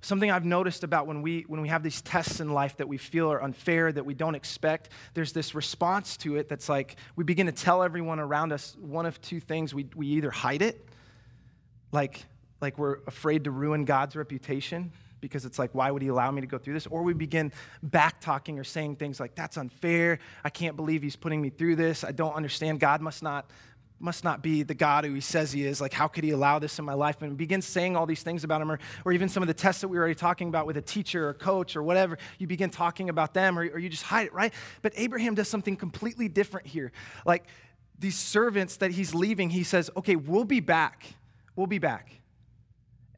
something 0.00 0.30
I've 0.30 0.44
noticed 0.44 0.84
about 0.84 1.06
when 1.06 1.22
we, 1.22 1.42
when 1.48 1.60
we 1.60 1.68
have 1.68 1.82
these 1.82 2.02
tests 2.02 2.40
in 2.40 2.52
life 2.52 2.76
that 2.76 2.88
we 2.88 2.98
feel 2.98 3.32
are 3.32 3.42
unfair, 3.42 3.90
that 3.90 4.04
we 4.04 4.14
don't 4.14 4.34
expect, 4.34 4.90
there's 5.14 5.32
this 5.32 5.54
response 5.54 6.16
to 6.18 6.36
it 6.36 6.48
that's 6.48 6.68
like 6.68 6.96
we 7.16 7.24
begin 7.24 7.46
to 7.46 7.52
tell 7.52 7.82
everyone 7.82 8.20
around 8.20 8.52
us 8.52 8.76
one 8.78 9.06
of 9.06 9.20
two 9.20 9.40
things. 9.40 9.74
We, 9.74 9.88
we 9.96 10.06
either 10.08 10.30
hide 10.30 10.62
it, 10.62 10.86
like, 11.90 12.24
like 12.60 12.78
we're 12.78 12.98
afraid 13.06 13.44
to 13.44 13.50
ruin 13.50 13.84
God's 13.84 14.14
reputation 14.14 14.92
because 15.24 15.44
it's 15.44 15.58
like, 15.58 15.74
why 15.74 15.90
would 15.90 16.02
he 16.02 16.08
allow 16.08 16.30
me 16.30 16.40
to 16.40 16.46
go 16.46 16.58
through 16.58 16.74
this? 16.74 16.86
Or 16.86 17.02
we 17.02 17.14
begin 17.14 17.52
back 17.82 18.20
talking 18.20 18.58
or 18.58 18.64
saying 18.64 18.96
things 18.96 19.18
like, 19.18 19.34
that's 19.34 19.56
unfair. 19.56 20.18
I 20.44 20.50
can't 20.50 20.76
believe 20.76 21.02
he's 21.02 21.16
putting 21.16 21.40
me 21.40 21.50
through 21.50 21.76
this. 21.76 22.04
I 22.04 22.12
don't 22.12 22.34
understand. 22.34 22.80
God 22.80 23.00
must 23.00 23.22
not 23.22 23.50
must 24.00 24.24
not 24.24 24.42
be 24.42 24.62
the 24.62 24.74
God 24.74 25.04
who 25.04 25.14
he 25.14 25.20
says 25.20 25.52
he 25.52 25.64
is. 25.64 25.80
Like, 25.80 25.92
how 25.92 26.08
could 26.08 26.24
he 26.24 26.30
allow 26.30 26.58
this 26.58 26.78
in 26.78 26.84
my 26.84 26.92
life? 26.92 27.22
And 27.22 27.36
begin 27.38 27.62
saying 27.62 27.96
all 27.96 28.06
these 28.06 28.22
things 28.22 28.44
about 28.44 28.60
him, 28.60 28.70
or, 28.70 28.78
or 29.04 29.12
even 29.12 29.28
some 29.28 29.42
of 29.42 29.46
the 29.46 29.54
tests 29.54 29.80
that 29.80 29.88
we 29.88 29.96
were 29.96 30.02
already 30.02 30.16
talking 30.16 30.48
about 30.48 30.66
with 30.66 30.76
a 30.76 30.82
teacher 30.82 31.28
or 31.28 31.32
coach 31.32 31.74
or 31.74 31.82
whatever. 31.82 32.18
You 32.38 32.46
begin 32.46 32.70
talking 32.70 33.08
about 33.08 33.32
them, 33.32 33.58
or, 33.58 33.62
or 33.62 33.78
you 33.78 33.88
just 33.88 34.02
hide 34.02 34.26
it, 34.26 34.34
right? 34.34 34.52
But 34.82 34.92
Abraham 34.96 35.34
does 35.34 35.48
something 35.48 35.76
completely 35.76 36.28
different 36.28 36.66
here. 36.66 36.92
Like, 37.24 37.44
these 37.98 38.18
servants 38.18 38.76
that 38.78 38.90
he's 38.90 39.14
leaving, 39.14 39.48
he 39.50 39.62
says, 39.62 39.90
okay, 39.96 40.16
we'll 40.16 40.44
be 40.44 40.60
back. 40.60 41.14
We'll 41.56 41.68
be 41.68 41.78
back. 41.78 42.20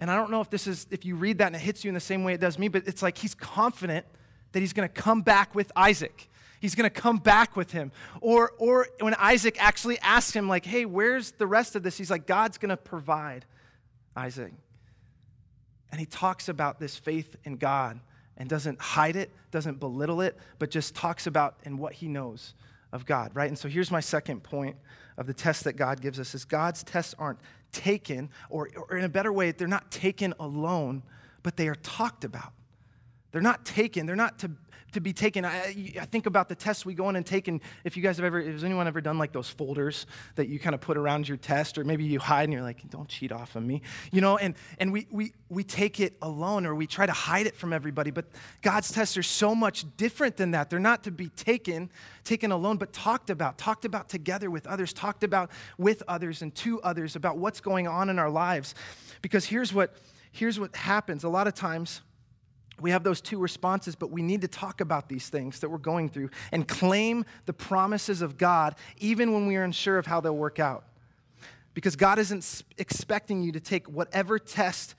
And 0.01 0.11
I 0.11 0.17
don't 0.17 0.31
know 0.31 0.41
if 0.41 0.51
this 0.51 0.67
is, 0.67 0.87
if 0.91 1.05
you 1.05 1.17
read 1.17 1.39
that 1.39 1.49
and 1.49 1.57
it 1.57 1.61
hits 1.61 1.85
you 1.85 1.89
in 1.89 1.95
the 1.95 2.01
same 2.01 2.25
way 2.25 2.35
it 2.35 2.41
does 2.41 2.59
me, 2.59 2.69
but 2.69 2.87
it's 2.87 3.03
like 3.03 3.17
he's 3.17 3.35
confident 3.35 4.07
that 4.53 4.61
he's 4.61 4.73
going 4.73 4.89
to 4.89 4.93
come 4.93 5.23
back 5.23 5.55
with 5.55 5.73
Isaac. 5.75 6.29
He's 6.61 6.75
going 6.75 6.89
to 6.89 7.01
come 7.01 7.19
back 7.19 7.57
with 7.57 7.73
him. 7.73 7.93
Or, 8.21 8.53
or 8.59 8.89
when 9.01 9.15
Isaac 9.15 9.57
actually 9.59 9.99
asks 10.01 10.35
him, 10.35 10.49
like, 10.49 10.65
hey, 10.65 10.85
where's 10.85 11.33
the 11.33 11.47
rest 11.47 11.77
of 11.77 11.83
this? 11.83 11.97
He's 11.97 12.11
like, 12.11 12.27
God's 12.27 12.59
going 12.59 12.71
to 12.71 12.77
provide 12.77 13.45
Isaac. 14.15 14.53
And 15.91 16.01
he 16.01 16.07
talks 16.07 16.49
about 16.49 16.81
this 16.81 16.97
faith 16.97 17.37
in 17.45 17.57
God 17.57 18.01
and 18.37 18.49
doesn't 18.49 18.81
hide 18.81 19.17
it, 19.17 19.31
doesn't 19.51 19.81
belittle 19.81 20.21
it, 20.21 20.37
but 20.59 20.71
just 20.71 20.95
talks 20.95 21.27
about 21.27 21.57
in 21.65 21.79
what 21.79 21.95
he 21.95 22.09
knows 22.09 22.55
of 22.97 23.07
God, 23.07 23.31
right? 23.35 23.49
And 23.49 23.57
so 23.57 23.69
here's 23.69 23.93
my 23.93 24.01
second 24.01 24.43
point 24.43 24.77
of 25.17 25.29
the 25.29 25.35
test 25.35 25.65
that 25.65 25.75
God 25.75 26.01
gives 26.01 26.19
us 26.19 26.35
is 26.35 26.45
God's 26.45 26.83
tests 26.83 27.15
aren't 27.19 27.39
taken, 27.71 28.31
or, 28.51 28.69
or 28.77 28.97
in 28.97 29.05
a 29.05 29.09
better 29.09 29.33
way, 29.33 29.53
they're 29.53 29.69
not 29.69 29.93
taken 29.93 30.35
alone, 30.41 31.03
but 31.45 31.57
they 31.57 31.69
are 31.69 31.77
talked 31.77 32.25
about. 32.25 32.53
They're 33.37 33.43
not 33.43 33.67
taken, 33.67 34.07
they're 34.07 34.17
not 34.17 34.39
to 34.39 34.51
to 34.93 35.01
be 35.01 35.13
taken. 35.13 35.45
I, 35.45 35.93
I, 36.01 36.07
think 36.07 36.25
about 36.25 36.49
the 36.49 36.55
tests 36.55 36.87
we 36.87 36.95
go 36.95 37.11
in 37.11 37.17
and 37.17 37.27
take, 37.27 37.49
and 37.49 37.61
if 37.85 37.99
you 37.99 38.03
guys 38.03 38.17
have 38.17 38.25
ever, 38.25 38.41
has 38.41 38.65
anyone 38.65 38.87
ever 38.87 39.03
done 39.03 39.19
like 39.19 39.31
those 39.31 39.51
folders 39.51 40.07
that 40.37 40.49
you 40.49 40.59
kind 40.59 40.75
of 40.75 40.81
put 40.81 40.97
around 40.97 41.29
your 41.29 41.37
test, 41.37 41.77
or 41.77 41.85
maybe 41.85 42.05
you 42.05 42.19
hide 42.19 42.45
and 42.45 42.55
you're 42.55 42.63
like, 42.63 42.89
don't 42.89 43.09
cheat 43.09 43.31
off 43.31 43.57
of 43.57 43.63
me, 43.63 43.83
you 44.11 44.23
know, 44.23 44.39
and, 44.39 44.55
and 44.79 44.91
we, 44.91 45.07
we, 45.11 45.35
we 45.51 45.65
take 45.65 46.01
it 46.01 46.17
alone 46.23 46.65
or 46.65 46.75
we 46.75 46.87
try 46.87 47.05
to 47.05 47.13
hide 47.13 47.47
it 47.47 47.55
from 47.57 47.75
everybody, 47.75 48.11
but 48.11 48.25
God's 48.63 48.91
tests 48.91 49.19
are 49.19 49.23
so 49.23 49.55
much 49.55 49.85
different 49.99 50.39
than 50.39 50.53
that. 50.53 50.71
They're 50.71 50.79
not 50.79 51.05
to 51.05 51.11
be 51.11 51.29
taken, 51.29 51.91
taken 52.25 52.51
alone, 52.51 52.79
but 52.79 52.95
talked 52.95 53.29
about, 53.29 53.59
talked 53.59 53.85
about 53.85 54.09
together 54.09 54.51
with 54.51 54.67
others, 54.67 54.95
talked 54.95 55.25
about 55.25 55.51
with 55.77 56.03
others 56.09 56.41
and 56.41 56.55
to 56.55 56.81
others 56.81 57.17
about 57.17 57.37
what's 57.37 57.61
going 57.61 57.87
on 57.87 58.09
in 58.09 58.19
our 58.19 58.31
lives. 58.31 58.75
Because 59.21 59.45
here's 59.45 59.75
what, 59.75 59.95
here's 60.33 60.59
what 60.59 60.75
happens 60.75 61.25
a 61.25 61.29
lot 61.29 61.47
of 61.47 61.55
times 61.55 62.01
we 62.81 62.91
have 62.91 63.05
those 63.05 63.21
two 63.21 63.39
responses, 63.39 63.95
but 63.95 64.11
we 64.11 64.23
need 64.23 64.43
to 64.43 64.49
talk 64.49 64.81
about 64.81 65.09
these 65.09 65.29
things 65.29 65.61
that 65.61 65.71
we're 65.71 65.79
going 65.79 66.09
through 66.09 66.31
and 66.53 66.69
claim 66.69 67.25
the 67.47 67.53
promises 67.53 68.23
of 68.23 68.37
God, 68.37 68.75
even 68.99 69.33
when 69.33 69.47
we 69.47 69.57
are 69.57 69.65
unsure 69.65 69.99
of 69.99 70.07
how 70.07 70.21
they'll 70.21 70.37
work 70.37 70.59
out. 70.59 70.85
Because 71.73 71.97
God 71.97 72.19
isn't 72.19 72.63
expecting 72.79 73.43
you 73.43 73.53
to 73.53 73.61
take 73.61 73.89
whatever 73.89 74.39
test 74.39 74.95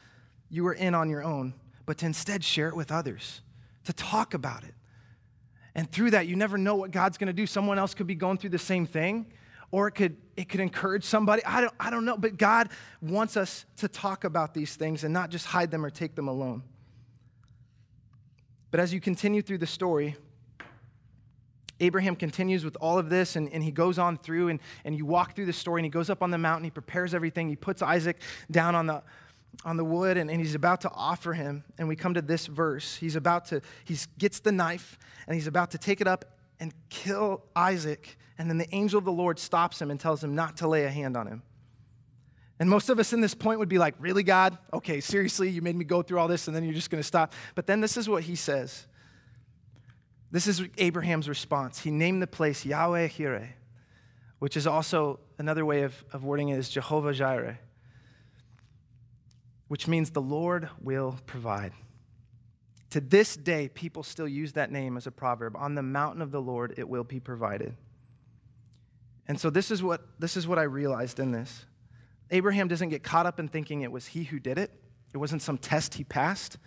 you 0.49 0.65
are 0.67 0.73
in 0.73 0.95
on 0.95 1.09
your 1.09 1.23
own, 1.23 1.53
but 1.85 1.97
to 1.99 2.05
instead 2.05 2.43
share 2.43 2.69
it 2.69 2.75
with 2.75 2.91
others, 2.91 3.41
to 3.83 3.93
talk 3.93 4.33
about 4.33 4.63
it. 4.63 4.73
And 5.75 5.91
through 5.91 6.11
that, 6.11 6.27
you 6.27 6.35
never 6.35 6.57
know 6.57 6.75
what 6.75 6.89
God's 6.89 7.19
going 7.19 7.27
to 7.27 7.33
do. 7.33 7.45
Someone 7.45 7.77
else 7.77 7.93
could 7.93 8.07
be 8.07 8.15
going 8.15 8.37
through 8.37 8.49
the 8.51 8.57
same 8.57 8.87
thing, 8.87 9.27
or 9.69 9.87
it 9.87 9.91
could, 9.91 10.17
it 10.35 10.49
could 10.49 10.59
encourage 10.59 11.03
somebody. 11.03 11.45
I 11.45 11.61
don't, 11.61 11.73
I 11.79 11.91
don't 11.91 12.05
know, 12.05 12.17
but 12.17 12.37
God 12.37 12.69
wants 13.01 13.37
us 13.37 13.65
to 13.77 13.87
talk 13.87 14.23
about 14.23 14.55
these 14.55 14.75
things 14.75 15.03
and 15.03 15.13
not 15.13 15.29
just 15.29 15.45
hide 15.45 15.69
them 15.69 15.85
or 15.85 15.91
take 15.91 16.15
them 16.15 16.27
alone. 16.27 16.63
But 18.71 18.79
as 18.79 18.93
you 18.93 18.99
continue 18.99 19.41
through 19.41 19.59
the 19.59 19.67
story, 19.67 20.15
Abraham 21.79 22.15
continues 22.15 22.65
with 22.65 22.75
all 22.81 22.97
of 22.97 23.09
this 23.09 23.35
and, 23.35 23.51
and 23.53 23.63
he 23.63 23.71
goes 23.71 23.99
on 23.99 24.17
through 24.17 24.49
and, 24.49 24.59
and 24.83 24.95
you 24.95 25.05
walk 25.05 25.35
through 25.35 25.45
the 25.45 25.53
story 25.53 25.81
and 25.81 25.85
he 25.85 25.89
goes 25.89 26.09
up 26.09 26.23
on 26.23 26.31
the 26.31 26.37
mountain, 26.37 26.63
he 26.63 26.71
prepares 26.71 27.13
everything, 27.13 27.49
he 27.49 27.55
puts 27.55 27.81
Isaac 27.81 28.21
down 28.49 28.75
on 28.75 28.87
the 28.87 29.03
on 29.65 29.77
the 29.77 29.83
wood 29.83 30.17
and, 30.17 30.29
and 30.29 30.39
he's 30.39 30.55
about 30.55 30.81
to 30.81 30.91
offer 30.91 31.33
him. 31.33 31.63
And 31.77 31.87
we 31.87 31.95
come 31.95 32.13
to 32.13 32.21
this 32.21 32.45
verse. 32.45 32.95
He's 32.95 33.15
about 33.15 33.45
to, 33.45 33.61
he 33.85 33.97
gets 34.17 34.39
the 34.39 34.51
knife 34.51 34.99
and 35.25 35.35
he's 35.35 35.47
about 35.47 35.71
to 35.71 35.77
take 35.77 35.99
it 35.99 36.07
up 36.07 36.37
and 36.59 36.73
kill 36.89 37.43
Isaac. 37.55 38.17
And 38.37 38.49
then 38.49 38.57
the 38.57 38.73
angel 38.73 38.99
of 38.99 39.05
the 39.05 39.11
Lord 39.11 39.39
stops 39.39 39.81
him 39.81 39.89
and 39.89 39.99
tells 39.99 40.23
him 40.23 40.35
not 40.35 40.57
to 40.57 40.67
lay 40.67 40.83
a 40.83 40.89
hand 40.89 41.17
on 41.17 41.27
him. 41.27 41.41
And 42.59 42.69
most 42.69 42.89
of 42.89 42.97
us 42.99 43.13
in 43.13 43.21
this 43.21 43.35
point 43.35 43.59
would 43.59 43.69
be 43.69 43.77
like, 43.77 43.95
Really, 43.99 44.23
God? 44.23 44.57
Okay, 44.73 44.99
seriously, 44.99 45.49
you 45.49 45.61
made 45.61 45.75
me 45.75 45.85
go 45.85 46.01
through 46.01 46.19
all 46.19 46.27
this 46.27 46.47
and 46.47 46.55
then 46.55 46.63
you're 46.63 46.73
just 46.73 46.89
going 46.89 47.01
to 47.01 47.07
stop. 47.07 47.33
But 47.55 47.67
then 47.67 47.81
this 47.81 47.97
is 47.97 48.09
what 48.09 48.23
he 48.23 48.35
says. 48.35 48.87
This 50.31 50.47
is 50.47 50.63
Abraham's 50.77 51.29
response. 51.29 51.79
He 51.79 51.91
named 51.91 52.21
the 52.21 52.27
place 52.27 52.65
Yahweh 52.65 53.09
Jireh, 53.09 53.49
which 54.39 54.57
is 54.57 54.67
also 54.67 55.19
another 55.37 55.65
way 55.65 55.83
of, 55.83 56.03
of 56.11 56.23
wording 56.23 56.49
it 56.49 56.57
is 56.57 56.69
Jehovah 56.69 57.13
Jireh, 57.13 57.59
which 59.67 59.87
means 59.87 60.09
the 60.09 60.21
Lord 60.21 60.69
will 60.81 61.17
provide. 61.25 61.71
To 62.91 63.01
this 63.01 63.35
day, 63.35 63.69
people 63.69 64.03
still 64.03 64.27
use 64.27 64.53
that 64.53 64.71
name 64.71 64.97
as 64.97 65.07
a 65.07 65.11
proverb. 65.11 65.55
On 65.55 65.75
the 65.75 65.83
mountain 65.83 66.21
of 66.21 66.31
the 66.31 66.41
Lord, 66.41 66.73
it 66.77 66.87
will 66.87 67.03
be 67.03 67.19
provided. 67.19 67.75
And 69.27 69.39
so 69.39 69.49
this 69.49 69.71
is 69.71 69.83
what, 69.83 70.07
this 70.19 70.37
is 70.37 70.47
what 70.47 70.57
I 70.57 70.63
realized 70.63 71.19
in 71.19 71.31
this. 71.31 71.65
Abraham 72.31 72.67
doesn't 72.67 72.89
get 72.89 73.03
caught 73.03 73.25
up 73.25 73.39
in 73.39 73.47
thinking 73.47 73.81
it 73.81 73.91
was 73.91 74.07
he 74.07 74.23
who 74.23 74.39
did 74.39 74.57
it, 74.57 74.71
it 75.13 75.17
wasn't 75.17 75.41
some 75.41 75.57
test 75.57 75.95
he 75.95 76.03
passed. 76.03 76.57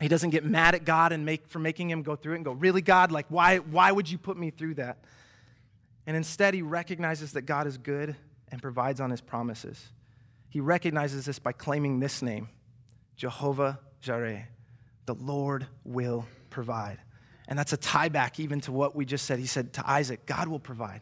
He 0.00 0.08
doesn't 0.08 0.30
get 0.30 0.44
mad 0.44 0.74
at 0.74 0.84
God 0.84 1.12
and 1.12 1.24
make, 1.24 1.48
for 1.48 1.60
making 1.60 1.88
him 1.88 2.02
go 2.02 2.16
through 2.16 2.32
it 2.32 2.36
and 2.36 2.44
go, 2.44 2.52
Really, 2.52 2.82
God? 2.82 3.12
Like, 3.12 3.26
why, 3.28 3.58
why 3.58 3.92
would 3.92 4.10
you 4.10 4.18
put 4.18 4.36
me 4.36 4.50
through 4.50 4.74
that? 4.74 4.98
And 6.06 6.16
instead, 6.16 6.52
he 6.52 6.62
recognizes 6.62 7.32
that 7.32 7.42
God 7.42 7.66
is 7.66 7.78
good 7.78 8.16
and 8.48 8.60
provides 8.60 9.00
on 9.00 9.10
his 9.10 9.20
promises. 9.20 9.92
He 10.48 10.60
recognizes 10.60 11.24
this 11.24 11.38
by 11.38 11.52
claiming 11.52 12.00
this 12.00 12.22
name 12.22 12.48
Jehovah 13.16 13.78
Jireh. 14.00 14.48
The 15.06 15.14
Lord 15.14 15.66
will 15.84 16.26
provide. 16.50 16.98
And 17.48 17.58
that's 17.58 17.72
a 17.72 17.76
tie 17.76 18.08
back 18.08 18.40
even 18.40 18.60
to 18.62 18.72
what 18.72 18.96
we 18.96 19.04
just 19.04 19.26
said. 19.26 19.38
He 19.38 19.46
said 19.46 19.72
to 19.74 19.88
Isaac, 19.88 20.26
God 20.26 20.48
will 20.48 20.58
provide. 20.58 21.00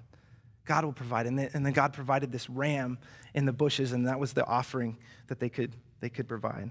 God 0.65 0.85
will 0.85 0.93
provide. 0.93 1.27
And 1.27 1.39
then, 1.39 1.73
God 1.73 1.93
provided 1.93 2.31
this 2.31 2.49
ram 2.49 2.99
in 3.35 3.47
the 3.47 3.53
bushes, 3.53 3.93
and 3.93 4.07
that 4.07 4.21
was 4.21 4.33
the 4.33 4.47
offering 4.47 4.99
that 5.27 5.41
they 5.41 5.49
could, 5.49 5.75
they 6.01 6.09
could 6.09 6.29
provide. 6.29 6.71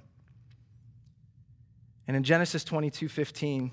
And 2.07 2.17
in 2.17 2.23
Genesis 2.23 2.63
22 2.63 3.09
15, 3.09 3.71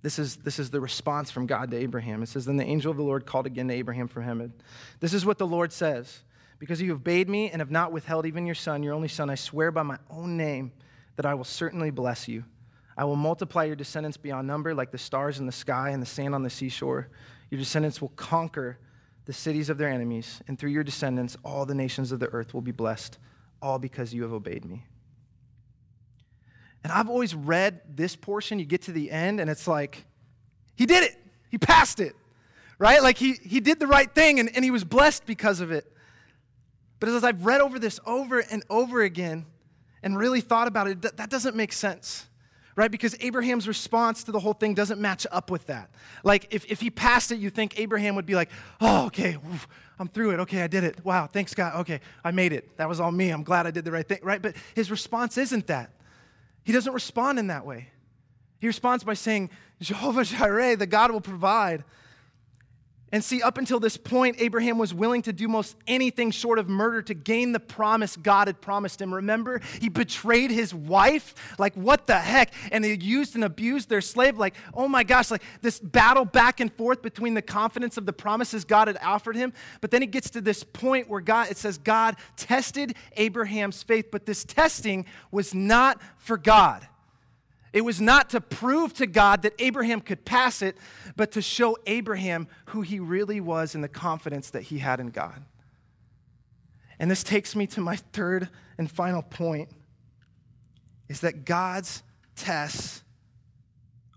this 0.00 0.18
is, 0.18 0.36
this 0.36 0.58
is 0.58 0.70
the 0.70 0.80
response 0.80 1.30
from 1.30 1.46
God 1.46 1.70
to 1.72 1.76
Abraham. 1.76 2.22
It 2.22 2.28
says, 2.28 2.44
Then 2.44 2.56
the 2.56 2.64
angel 2.64 2.90
of 2.90 2.96
the 2.96 3.02
Lord 3.02 3.26
called 3.26 3.46
again 3.46 3.68
to 3.68 3.74
Abraham 3.74 4.06
from 4.06 4.22
heaven. 4.22 4.52
This 5.00 5.12
is 5.12 5.26
what 5.26 5.38
the 5.38 5.46
Lord 5.46 5.72
says 5.72 6.20
Because 6.58 6.80
you 6.80 6.90
have 6.90 7.00
obeyed 7.00 7.28
me 7.28 7.50
and 7.50 7.60
have 7.60 7.70
not 7.70 7.90
withheld 7.92 8.26
even 8.26 8.46
your 8.46 8.54
son, 8.54 8.82
your 8.82 8.94
only 8.94 9.08
son, 9.08 9.28
I 9.30 9.34
swear 9.34 9.70
by 9.70 9.82
my 9.82 9.98
own 10.10 10.36
name 10.36 10.72
that 11.16 11.26
I 11.26 11.34
will 11.34 11.44
certainly 11.44 11.90
bless 11.90 12.28
you. 12.28 12.44
I 12.96 13.04
will 13.04 13.16
multiply 13.16 13.64
your 13.64 13.76
descendants 13.76 14.16
beyond 14.16 14.46
number, 14.46 14.74
like 14.74 14.90
the 14.90 14.98
stars 14.98 15.38
in 15.38 15.46
the 15.46 15.52
sky 15.52 15.90
and 15.90 16.02
the 16.02 16.06
sand 16.06 16.34
on 16.34 16.42
the 16.42 16.50
seashore. 16.50 17.08
Your 17.50 17.58
descendants 17.58 18.00
will 18.00 18.10
conquer 18.10 18.78
the 19.24 19.32
cities 19.32 19.68
of 19.68 19.78
their 19.78 19.88
enemies, 19.88 20.40
and 20.48 20.58
through 20.58 20.70
your 20.70 20.84
descendants, 20.84 21.36
all 21.44 21.66
the 21.66 21.74
nations 21.74 22.12
of 22.12 22.20
the 22.20 22.28
earth 22.28 22.54
will 22.54 22.62
be 22.62 22.72
blessed, 22.72 23.18
all 23.60 23.78
because 23.78 24.14
you 24.14 24.22
have 24.22 24.32
obeyed 24.32 24.64
me. 24.64 24.86
And 26.82 26.92
I've 26.92 27.08
always 27.08 27.34
read 27.34 27.80
this 27.94 28.16
portion, 28.16 28.58
you 28.58 28.64
get 28.64 28.82
to 28.82 28.92
the 28.92 29.10
end, 29.10 29.40
and 29.40 29.50
it's 29.50 29.66
like, 29.66 30.04
he 30.76 30.86
did 30.86 31.02
it. 31.02 31.16
He 31.50 31.58
passed 31.58 32.00
it, 32.00 32.14
right? 32.78 33.02
Like 33.02 33.18
he, 33.18 33.34
he 33.34 33.60
did 33.60 33.80
the 33.80 33.86
right 33.86 34.12
thing, 34.14 34.38
and, 34.38 34.54
and 34.54 34.64
he 34.64 34.70
was 34.70 34.84
blessed 34.84 35.26
because 35.26 35.60
of 35.60 35.72
it. 35.72 35.90
But 37.00 37.08
as 37.08 37.24
I've 37.24 37.44
read 37.44 37.60
over 37.60 37.78
this 37.78 38.00
over 38.06 38.40
and 38.40 38.62
over 38.70 39.02
again 39.02 39.46
and 40.02 40.16
really 40.16 40.40
thought 40.40 40.68
about 40.68 40.88
it, 40.88 41.02
that, 41.02 41.16
that 41.16 41.30
doesn't 41.30 41.56
make 41.56 41.72
sense 41.72 42.27
right? 42.78 42.92
Because 42.92 43.16
Abraham's 43.18 43.66
response 43.66 44.22
to 44.22 44.30
the 44.30 44.38
whole 44.38 44.52
thing 44.52 44.72
doesn't 44.72 45.00
match 45.00 45.26
up 45.32 45.50
with 45.50 45.66
that. 45.66 45.90
Like, 46.22 46.46
if, 46.50 46.64
if 46.66 46.80
he 46.80 46.90
passed 46.90 47.32
it, 47.32 47.40
you 47.40 47.50
think 47.50 47.76
Abraham 47.76 48.14
would 48.14 48.24
be 48.24 48.36
like, 48.36 48.50
oh, 48.80 49.06
okay, 49.06 49.36
oof, 49.50 49.66
I'm 49.98 50.06
through 50.06 50.30
it. 50.30 50.40
Okay, 50.40 50.62
I 50.62 50.68
did 50.68 50.84
it. 50.84 51.04
Wow, 51.04 51.26
thanks, 51.26 51.54
God. 51.54 51.80
Okay, 51.80 52.00
I 52.22 52.30
made 52.30 52.52
it. 52.52 52.76
That 52.76 52.88
was 52.88 53.00
all 53.00 53.10
me. 53.10 53.30
I'm 53.30 53.42
glad 53.42 53.66
I 53.66 53.72
did 53.72 53.84
the 53.84 53.90
right 53.90 54.06
thing, 54.06 54.20
right? 54.22 54.40
But 54.40 54.54
his 54.76 54.92
response 54.92 55.36
isn't 55.38 55.66
that. 55.66 55.90
He 56.62 56.72
doesn't 56.72 56.92
respond 56.92 57.40
in 57.40 57.48
that 57.48 57.66
way. 57.66 57.88
He 58.60 58.68
responds 58.68 59.02
by 59.02 59.14
saying, 59.14 59.50
Jehovah 59.80 60.22
Jireh, 60.22 60.76
the 60.76 60.86
God 60.86 61.10
will 61.10 61.20
provide. 61.20 61.82
And 63.10 63.24
see, 63.24 63.40
up 63.40 63.56
until 63.56 63.80
this 63.80 63.96
point, 63.96 64.36
Abraham 64.38 64.76
was 64.76 64.92
willing 64.92 65.22
to 65.22 65.32
do 65.32 65.48
most 65.48 65.76
anything 65.86 66.30
short 66.30 66.58
of 66.58 66.68
murder 66.68 67.00
to 67.02 67.14
gain 67.14 67.52
the 67.52 67.60
promise 67.60 68.16
God 68.16 68.48
had 68.48 68.60
promised 68.60 69.00
him. 69.00 69.14
Remember, 69.14 69.62
he 69.80 69.88
betrayed 69.88 70.50
his 70.50 70.74
wife? 70.74 71.34
Like, 71.58 71.74
what 71.74 72.06
the 72.06 72.18
heck? 72.18 72.52
And 72.70 72.84
he 72.84 72.94
used 72.94 73.34
and 73.34 73.44
abused 73.44 73.88
their 73.88 74.02
slave. 74.02 74.36
Like, 74.36 74.54
oh 74.74 74.88
my 74.88 75.04
gosh, 75.04 75.30
like 75.30 75.42
this 75.62 75.80
battle 75.80 76.26
back 76.26 76.60
and 76.60 76.70
forth 76.70 77.00
between 77.00 77.32
the 77.32 77.42
confidence 77.42 77.96
of 77.96 78.04
the 78.04 78.12
promises 78.12 78.66
God 78.66 78.88
had 78.88 78.98
offered 79.02 79.36
him. 79.36 79.54
But 79.80 79.90
then 79.90 80.02
he 80.02 80.06
gets 80.06 80.28
to 80.30 80.42
this 80.42 80.62
point 80.62 81.08
where 81.08 81.22
God, 81.22 81.50
it 81.50 81.56
says, 81.56 81.78
God 81.78 82.16
tested 82.36 82.94
Abraham's 83.16 83.82
faith, 83.82 84.10
but 84.10 84.26
this 84.26 84.44
testing 84.44 85.06
was 85.30 85.54
not 85.54 86.00
for 86.18 86.36
God. 86.36 86.86
It 87.72 87.82
was 87.82 88.00
not 88.00 88.30
to 88.30 88.40
prove 88.40 88.94
to 88.94 89.06
God 89.06 89.42
that 89.42 89.54
Abraham 89.58 90.00
could 90.00 90.24
pass 90.24 90.62
it, 90.62 90.76
but 91.16 91.32
to 91.32 91.42
show 91.42 91.76
Abraham 91.86 92.48
who 92.66 92.82
he 92.82 92.98
really 92.98 93.40
was 93.40 93.74
and 93.74 93.84
the 93.84 93.88
confidence 93.88 94.50
that 94.50 94.62
he 94.62 94.78
had 94.78 95.00
in 95.00 95.08
God. 95.08 95.44
And 96.98 97.10
this 97.10 97.22
takes 97.22 97.54
me 97.54 97.66
to 97.68 97.80
my 97.80 97.96
third 97.96 98.48
and 98.78 98.90
final 98.90 99.22
point 99.22 99.68
is 101.08 101.20
that 101.20 101.44
God's 101.44 102.02
tests 102.36 103.02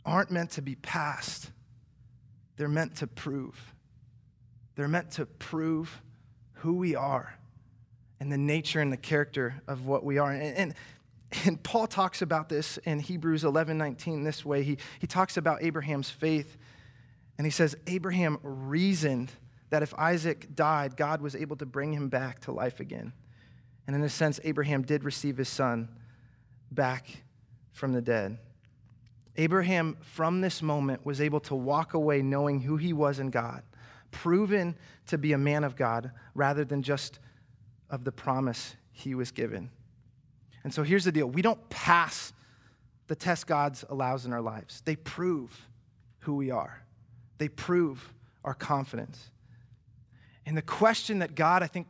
aren't 0.05 0.31
meant 0.31 0.51
to 0.51 0.61
be 0.61 0.75
passed. 0.75 1.51
They're 2.57 2.67
meant 2.67 2.97
to 2.97 3.07
prove. 3.07 3.73
They're 4.75 4.87
meant 4.87 5.11
to 5.11 5.25
prove 5.25 6.01
who 6.53 6.73
we 6.73 6.95
are 6.95 7.37
and 8.19 8.31
the 8.31 8.37
nature 8.37 8.79
and 8.81 8.91
the 8.91 8.97
character 8.97 9.61
of 9.67 9.85
what 9.85 10.03
we 10.03 10.17
are. 10.17 10.31
And, 10.31 10.55
and 10.55 10.73
and 11.45 11.61
Paul 11.61 11.87
talks 11.87 12.21
about 12.21 12.49
this 12.49 12.77
in 12.79 12.99
Hebrews 12.99 13.43
11 13.43 13.77
19 13.77 14.23
this 14.23 14.45
way. 14.45 14.63
He, 14.63 14.77
he 14.99 15.07
talks 15.07 15.37
about 15.37 15.63
Abraham's 15.63 16.09
faith, 16.09 16.57
and 17.37 17.45
he 17.45 17.51
says, 17.51 17.75
Abraham 17.87 18.37
reasoned 18.43 19.31
that 19.69 19.83
if 19.83 19.93
Isaac 19.97 20.53
died, 20.53 20.97
God 20.97 21.21
was 21.21 21.35
able 21.35 21.55
to 21.57 21.65
bring 21.65 21.93
him 21.93 22.09
back 22.09 22.39
to 22.41 22.51
life 22.51 22.79
again. 22.79 23.13
And 23.87 23.95
in 23.95 24.03
a 24.03 24.09
sense, 24.09 24.39
Abraham 24.43 24.83
did 24.83 25.03
receive 25.03 25.37
his 25.37 25.49
son 25.49 25.89
back 26.71 27.23
from 27.71 27.93
the 27.93 28.01
dead. 28.01 28.37
Abraham, 29.37 29.97
from 30.01 30.41
this 30.41 30.61
moment, 30.61 31.05
was 31.05 31.21
able 31.21 31.39
to 31.41 31.55
walk 31.55 31.93
away 31.93 32.21
knowing 32.21 32.59
who 32.61 32.75
he 32.75 32.91
was 32.91 33.19
in 33.19 33.29
God, 33.29 33.63
proven 34.11 34.75
to 35.07 35.17
be 35.17 35.31
a 35.31 35.37
man 35.37 35.63
of 35.63 35.77
God 35.77 36.11
rather 36.35 36.65
than 36.65 36.83
just 36.83 37.19
of 37.89 38.03
the 38.03 38.11
promise 38.11 38.75
he 38.91 39.15
was 39.15 39.31
given. 39.31 39.71
And 40.63 40.73
so 40.73 40.83
here's 40.83 41.05
the 41.05 41.11
deal 41.11 41.27
we 41.27 41.41
don't 41.41 41.69
pass 41.69 42.33
the 43.07 43.15
test 43.15 43.47
God 43.47 43.77
allows 43.89 44.25
in 44.25 44.33
our 44.33 44.41
lives, 44.41 44.81
they 44.85 44.95
prove 44.95 45.67
who 46.19 46.35
we 46.35 46.51
are, 46.51 46.83
they 47.37 47.47
prove 47.47 48.13
our 48.43 48.53
confidence. 48.53 49.31
And 50.45 50.57
the 50.57 50.61
question 50.61 51.19
that 51.19 51.35
God, 51.35 51.61
I 51.61 51.67
think, 51.67 51.87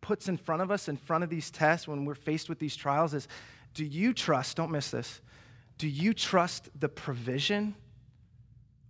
puts 0.00 0.28
in 0.28 0.36
front 0.36 0.62
of 0.62 0.70
us, 0.70 0.88
in 0.88 0.96
front 0.96 1.24
of 1.24 1.30
these 1.30 1.50
tests, 1.50 1.88
when 1.88 2.04
we're 2.04 2.14
faced 2.14 2.48
with 2.48 2.58
these 2.58 2.76
trials, 2.76 3.14
is 3.14 3.26
do 3.74 3.84
you 3.84 4.12
trust, 4.12 4.56
don't 4.56 4.70
miss 4.70 4.90
this, 4.90 5.20
do 5.78 5.88
you 5.88 6.14
trust 6.14 6.68
the 6.78 6.88
provision 6.88 7.74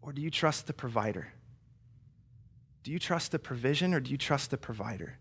or 0.03 0.13
do 0.13 0.23
you 0.23 0.31
trust 0.31 0.67
the 0.67 0.73
provider? 0.73 1.33
Do 2.85 2.93
you 2.93 2.99
trust 2.99 3.33
the 3.33 3.39
provision 3.39 3.95
or 3.95 4.01
do 4.01 4.11
you 4.11 4.17
trust 4.17 4.51
the 4.51 4.57
provider? 4.57 5.19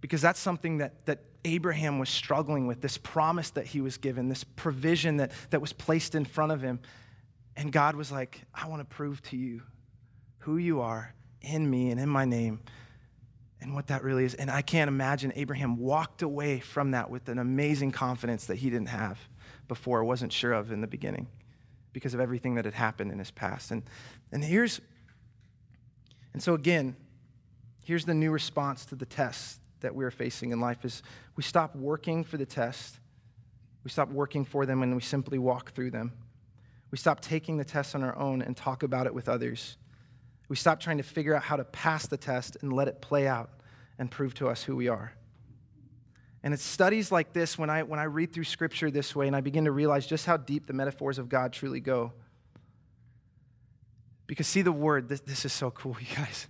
Because 0.00 0.20
that's 0.20 0.40
something 0.40 0.78
that, 0.78 1.06
that 1.06 1.20
Abraham 1.44 1.98
was 1.98 2.08
struggling 2.08 2.66
with 2.66 2.80
this 2.80 2.98
promise 2.98 3.50
that 3.50 3.66
he 3.66 3.80
was 3.80 3.96
given, 3.96 4.28
this 4.28 4.44
provision 4.44 5.18
that, 5.18 5.32
that 5.50 5.60
was 5.60 5.72
placed 5.72 6.14
in 6.14 6.24
front 6.24 6.52
of 6.52 6.60
him. 6.60 6.80
And 7.56 7.72
God 7.72 7.96
was 7.96 8.12
like, 8.12 8.42
I 8.54 8.68
want 8.68 8.80
to 8.80 8.84
prove 8.84 9.22
to 9.24 9.36
you 9.36 9.62
who 10.40 10.56
you 10.56 10.80
are 10.80 11.14
in 11.40 11.68
me 11.68 11.90
and 11.90 11.98
in 12.00 12.08
my 12.08 12.24
name 12.24 12.60
and 13.60 13.74
what 13.74 13.88
that 13.88 14.02
really 14.02 14.24
is. 14.24 14.34
And 14.34 14.50
I 14.50 14.62
can't 14.62 14.88
imagine 14.88 15.32
Abraham 15.36 15.76
walked 15.76 16.22
away 16.22 16.60
from 16.60 16.92
that 16.92 17.10
with 17.10 17.28
an 17.28 17.38
amazing 17.38 17.92
confidence 17.92 18.46
that 18.46 18.56
he 18.56 18.70
didn't 18.70 18.88
have 18.88 19.18
before, 19.68 20.02
wasn't 20.04 20.32
sure 20.32 20.52
of 20.52 20.72
in 20.72 20.80
the 20.80 20.86
beginning 20.86 21.28
because 21.92 22.14
of 22.14 22.20
everything 22.20 22.54
that 22.54 22.64
had 22.64 22.74
happened 22.74 23.12
in 23.12 23.18
his 23.18 23.30
past. 23.30 23.70
And, 23.70 23.82
and 24.32 24.44
here's, 24.44 24.80
and 26.32 26.42
so 26.42 26.54
again, 26.54 26.96
here's 27.84 28.04
the 28.04 28.14
new 28.14 28.30
response 28.30 28.84
to 28.86 28.94
the 28.94 29.06
test 29.06 29.59
that 29.80 29.94
we're 29.94 30.10
facing 30.10 30.52
in 30.52 30.60
life 30.60 30.84
is 30.84 31.02
we 31.36 31.42
stop 31.42 31.74
working 31.74 32.24
for 32.24 32.36
the 32.36 32.46
test. 32.46 32.98
We 33.84 33.90
stop 33.90 34.10
working 34.10 34.44
for 34.44 34.66
them 34.66 34.82
and 34.82 34.94
we 34.94 35.00
simply 35.00 35.38
walk 35.38 35.72
through 35.72 35.90
them. 35.90 36.12
We 36.90 36.98
stop 36.98 37.20
taking 37.20 37.56
the 37.56 37.64
test 37.64 37.94
on 37.94 38.02
our 38.02 38.16
own 38.16 38.42
and 38.42 38.56
talk 38.56 38.82
about 38.82 39.06
it 39.06 39.14
with 39.14 39.28
others. 39.28 39.76
We 40.48 40.56
stop 40.56 40.80
trying 40.80 40.96
to 40.96 41.02
figure 41.02 41.34
out 41.34 41.42
how 41.42 41.56
to 41.56 41.64
pass 41.64 42.06
the 42.06 42.16
test 42.16 42.56
and 42.60 42.72
let 42.72 42.88
it 42.88 43.00
play 43.00 43.26
out 43.26 43.50
and 43.98 44.10
prove 44.10 44.34
to 44.34 44.48
us 44.48 44.62
who 44.64 44.74
we 44.74 44.88
are. 44.88 45.12
And 46.42 46.54
it's 46.54 46.62
studies 46.62 47.12
like 47.12 47.32
this 47.32 47.58
when 47.58 47.68
I, 47.68 47.82
when 47.82 48.00
I 48.00 48.04
read 48.04 48.32
through 48.32 48.44
scripture 48.44 48.90
this 48.90 49.14
way 49.14 49.26
and 49.26 49.36
I 49.36 49.42
begin 49.42 49.66
to 49.66 49.72
realize 49.72 50.06
just 50.06 50.26
how 50.26 50.36
deep 50.36 50.66
the 50.66 50.72
metaphors 50.72 51.18
of 51.18 51.28
God 51.28 51.52
truly 51.52 51.80
go. 51.80 52.12
Because, 54.26 54.46
see, 54.46 54.62
the 54.62 54.72
word, 54.72 55.08
this, 55.08 55.20
this 55.20 55.44
is 55.44 55.52
so 55.52 55.70
cool, 55.70 55.96
you 56.00 56.16
guys. 56.16 56.48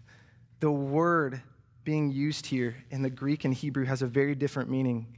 The 0.60 0.70
word 0.70 1.42
being 1.90 2.12
used 2.12 2.46
here 2.46 2.76
in 2.92 3.02
the 3.02 3.10
Greek 3.10 3.44
and 3.44 3.52
Hebrew 3.52 3.84
has 3.84 4.00
a 4.00 4.06
very 4.06 4.36
different 4.36 4.70
meaning 4.70 5.08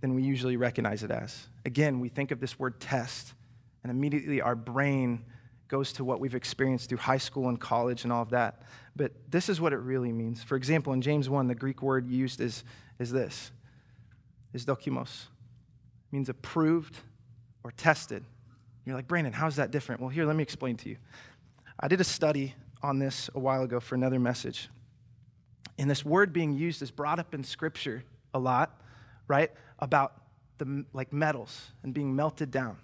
than 0.00 0.14
we 0.14 0.22
usually 0.22 0.56
recognize 0.56 1.02
it 1.02 1.10
as. 1.10 1.46
Again, 1.66 2.00
we 2.00 2.08
think 2.08 2.30
of 2.30 2.40
this 2.40 2.58
word 2.58 2.80
test, 2.80 3.34
and 3.82 3.92
immediately 3.92 4.40
our 4.40 4.54
brain 4.54 5.26
goes 5.68 5.92
to 5.92 6.04
what 6.04 6.20
we've 6.20 6.34
experienced 6.34 6.88
through 6.88 6.96
high 6.96 7.18
school 7.18 7.50
and 7.50 7.60
college 7.60 8.04
and 8.04 8.12
all 8.14 8.22
of 8.22 8.30
that. 8.30 8.62
But 8.96 9.12
this 9.28 9.50
is 9.50 9.60
what 9.60 9.74
it 9.74 9.80
really 9.80 10.10
means. 10.10 10.42
For 10.42 10.56
example, 10.56 10.94
in 10.94 11.02
James 11.02 11.28
1, 11.28 11.48
the 11.48 11.54
Greek 11.54 11.82
word 11.82 12.08
used 12.08 12.40
is, 12.40 12.64
is 12.98 13.12
this 13.12 13.50
is 14.54 14.64
dokimos. 14.64 15.24
It 15.24 16.12
means 16.12 16.30
approved 16.30 16.96
or 17.62 17.72
tested. 17.72 18.24
You're 18.86 18.96
like, 18.96 19.06
Brandon, 19.06 19.34
how's 19.34 19.56
that 19.56 19.70
different? 19.70 20.00
Well, 20.00 20.08
here, 20.08 20.24
let 20.24 20.36
me 20.36 20.42
explain 20.42 20.78
to 20.78 20.88
you. 20.88 20.96
I 21.78 21.88
did 21.88 22.00
a 22.00 22.04
study 22.04 22.54
on 22.82 22.98
this 22.98 23.28
a 23.34 23.38
while 23.38 23.64
ago 23.64 23.80
for 23.80 23.96
another 23.96 24.18
message. 24.18 24.70
And 25.82 25.90
this 25.90 26.04
word 26.04 26.32
being 26.32 26.52
used 26.52 26.80
is 26.80 26.92
brought 26.92 27.18
up 27.18 27.34
in 27.34 27.42
Scripture 27.42 28.04
a 28.32 28.38
lot, 28.38 28.80
right? 29.26 29.50
About 29.80 30.14
the 30.58 30.84
like 30.92 31.12
metals 31.12 31.72
and 31.82 31.92
being 31.92 32.14
melted 32.14 32.52
down 32.52 32.76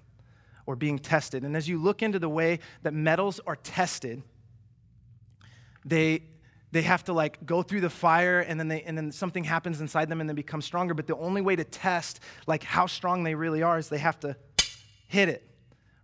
or 0.66 0.74
being 0.74 0.98
tested. 0.98 1.44
And 1.44 1.56
as 1.56 1.68
you 1.68 1.78
look 1.78 2.02
into 2.02 2.18
the 2.18 2.28
way 2.28 2.58
that 2.82 2.92
metals 2.92 3.40
are 3.46 3.54
tested, 3.54 4.20
they 5.84 6.24
they 6.72 6.82
have 6.82 7.04
to 7.04 7.12
like 7.12 7.46
go 7.46 7.62
through 7.62 7.82
the 7.82 7.88
fire 7.88 8.40
and 8.40 8.58
then 8.58 8.66
they 8.66 8.82
and 8.82 8.98
then 8.98 9.12
something 9.12 9.44
happens 9.44 9.80
inside 9.80 10.08
them 10.08 10.20
and 10.20 10.28
they 10.28 10.34
become 10.34 10.60
stronger 10.60 10.92
but 10.92 11.06
the 11.06 11.16
only 11.16 11.40
way 11.40 11.54
to 11.56 11.64
test 11.64 12.20
like 12.46 12.62
how 12.62 12.84
strong 12.86 13.22
they 13.22 13.34
really 13.34 13.62
are 13.62 13.78
is 13.78 13.88
they 13.88 13.96
have 13.96 14.20
to 14.20 14.36
hit 15.06 15.30
it 15.30 15.47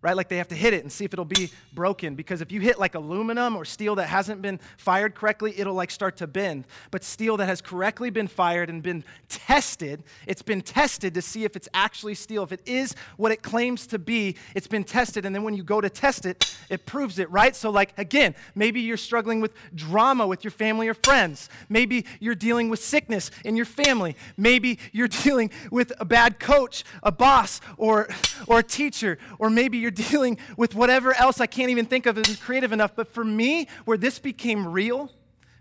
right? 0.05 0.15
Like 0.15 0.29
they 0.29 0.37
have 0.37 0.49
to 0.49 0.55
hit 0.55 0.75
it 0.75 0.83
and 0.83 0.93
see 0.93 1.07
if 1.07 1.15
it'll 1.15 1.25
be 1.25 1.51
broken. 1.73 2.15
Because 2.15 2.43
if 2.43 2.53
you 2.53 2.61
hit 2.61 2.79
like 2.79 2.95
aluminum 2.95 3.57
or 3.57 3.65
steel 3.65 3.95
that 3.95 4.07
hasn't 4.07 4.43
been 4.43 4.61
fired 4.77 5.15
correctly, 5.15 5.59
it'll 5.59 5.73
like 5.73 5.91
start 5.91 6.19
to 6.19 6.27
bend. 6.27 6.67
But 6.91 7.03
steel 7.03 7.39
that 7.39 7.47
has 7.47 7.63
correctly 7.63 8.11
been 8.11 8.29
fired 8.29 8.69
and 8.69 8.83
been 8.83 9.03
tested, 9.31 10.03
it's 10.27 10.43
been 10.43 10.61
tested 10.61 11.15
to 11.15 11.23
see 11.23 11.45
if 11.45 11.57
it's 11.57 11.71
actually 11.73 12.17
steel. 12.17 12.43
If 12.43 12.53
it 12.53 12.61
is 12.67 12.95
what 13.17 13.33
it 13.33 13.43
claims 13.43 13.87
to 13.89 13.99
be, 13.99 14.37
it's 14.55 14.67
been 14.67 14.85
tested. 14.85 15.25
And 15.25 15.35
then 15.35 15.43
when 15.43 15.55
you 15.55 15.65
go 15.65 15.81
to 15.81 15.89
test 15.89 16.27
it, 16.27 16.55
it 16.69 16.85
proves 16.85 17.19
it, 17.19 17.31
right? 17.31 17.57
So, 17.57 17.71
like, 17.71 17.95
again, 17.97 18.35
maybe 18.55 18.83
you're 18.83 18.99
struggling 18.99 19.41
with 19.41 19.55
drama 19.75 20.27
with 20.27 20.45
your 20.45 20.51
family 20.51 20.87
or 20.87 20.95
friends. 20.95 21.49
Maybe 21.71 22.05
you're 22.21 22.35
dealing 22.35 22.69
with 22.69 22.85
sickness 22.85 23.31
in 23.43 23.57
your 23.57 23.65
family. 23.65 24.17
Maybe 24.37 24.79
you're 24.93 25.09
dealing 25.25 25.51
with 25.71 25.95
a 25.99 26.05
bad 26.05 26.39
coach, 26.39 26.85
a 27.03 27.11
boss, 27.11 27.63
or, 27.79 28.09
or 28.47 28.59
a 28.59 28.63
teacher. 28.63 29.17
Or 29.39 29.49
maybe 29.49 29.79
you're 29.79 29.94
dealing 29.95 30.39
with 30.57 30.75
whatever 30.75 31.15
else 31.15 31.41
I 31.41 31.47
can't 31.47 31.71
even 31.71 31.87
think 31.87 32.07
of 32.07 32.19
as 32.19 32.37
creative 32.37 32.73
enough. 32.73 32.95
But 32.95 33.09
for 33.09 33.25
me, 33.25 33.69
where 33.85 33.97
this 33.97 34.19
became 34.19 34.67
real, 34.69 35.11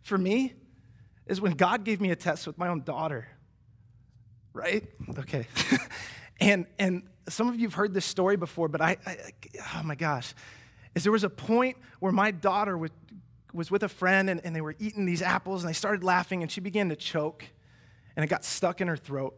for 0.02 0.17
me, 0.17 0.54
is 1.28 1.39
when 1.39 1.54
God 1.54 1.84
gave 1.84 2.02
me 2.02 2.12
a 2.12 2.15
test 2.15 2.48
with 2.48 2.58
my 2.58 2.67
own 2.67 2.82
daughter. 2.84 3.28
Right? 4.54 4.88
Okay. 5.19 5.48
and 6.39 6.65
and 6.78 7.04
some 7.30 7.48
of 7.48 7.56
you 7.56 7.67
have 7.67 7.74
heard 7.74 7.93
this 7.93 8.06
story 8.06 8.36
before, 8.36 8.67
but 8.67 8.82
I, 8.82 8.98
I 9.06 9.17
oh 9.76 9.84
my 9.84 9.96
gosh. 9.96 10.34
Is 10.96 11.04
there 11.04 11.12
was 11.12 11.24
a 11.24 11.30
point 11.30 11.78
where 12.00 12.12
my 12.12 12.32
daughter 12.32 12.78
was, 12.78 12.91
was 13.52 13.72
with 13.72 13.84
a 13.84 13.89
friend 13.89 14.30
and, 14.30 14.41
and 14.43 14.56
they 14.56 14.62
were 14.62 14.76
eating 14.78 15.06
these 15.06 15.22
apples 15.22 15.63
and 15.63 15.69
they 15.69 15.74
started 15.74 16.04
laughing 16.04 16.43
and 16.43 16.52
she 16.52 16.62
began 16.62 16.89
to 16.89 16.96
choke 16.96 17.46
and 18.15 18.24
it 18.24 18.28
got 18.28 18.43
stuck 18.43 18.80
in 18.80 18.88
her 18.88 18.98
throat. 18.98 19.36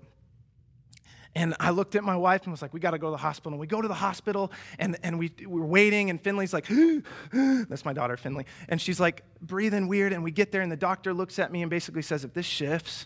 And 1.36 1.54
I 1.60 1.72
looked 1.72 1.96
at 1.96 2.04
my 2.04 2.16
wife 2.16 2.44
and 2.44 2.52
was 2.52 2.62
like, 2.62 2.74
we 2.74 2.80
got 2.80 2.92
to 2.92 2.98
go 2.98 3.08
to 3.08 3.12
the 3.12 3.18
hospital. 3.18 3.52
And 3.52 3.60
we 3.60 3.68
go 3.68 3.82
to 3.82 3.88
the 3.88 3.94
hospital 3.94 4.52
and, 4.80 4.98
and 5.04 5.20
we, 5.20 5.34
we're 5.46 5.66
waiting. 5.66 6.10
And 6.10 6.22
Finley's 6.22 6.54
like, 6.54 6.68
that's 7.34 7.84
my 7.84 7.92
daughter, 7.92 8.16
Finley. 8.16 8.46
And 8.70 8.80
she's 8.80 9.00
like 9.00 9.24
breathing 9.42 9.88
weird. 9.88 10.14
And 10.14 10.24
we 10.24 10.32
get 10.32 10.54
there 10.54 10.62
and 10.62 10.72
the 10.72 10.78
doctor 10.78 11.14
looks 11.14 11.38
at 11.38 11.52
me 11.52 11.62
and 11.62 11.70
basically 11.70 12.04
says, 12.04 12.24
if 12.24 12.34
this 12.34 12.46
shifts, 12.46 13.06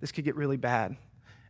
this 0.00 0.12
could 0.12 0.24
get 0.24 0.36
really 0.36 0.58
bad. 0.58 0.96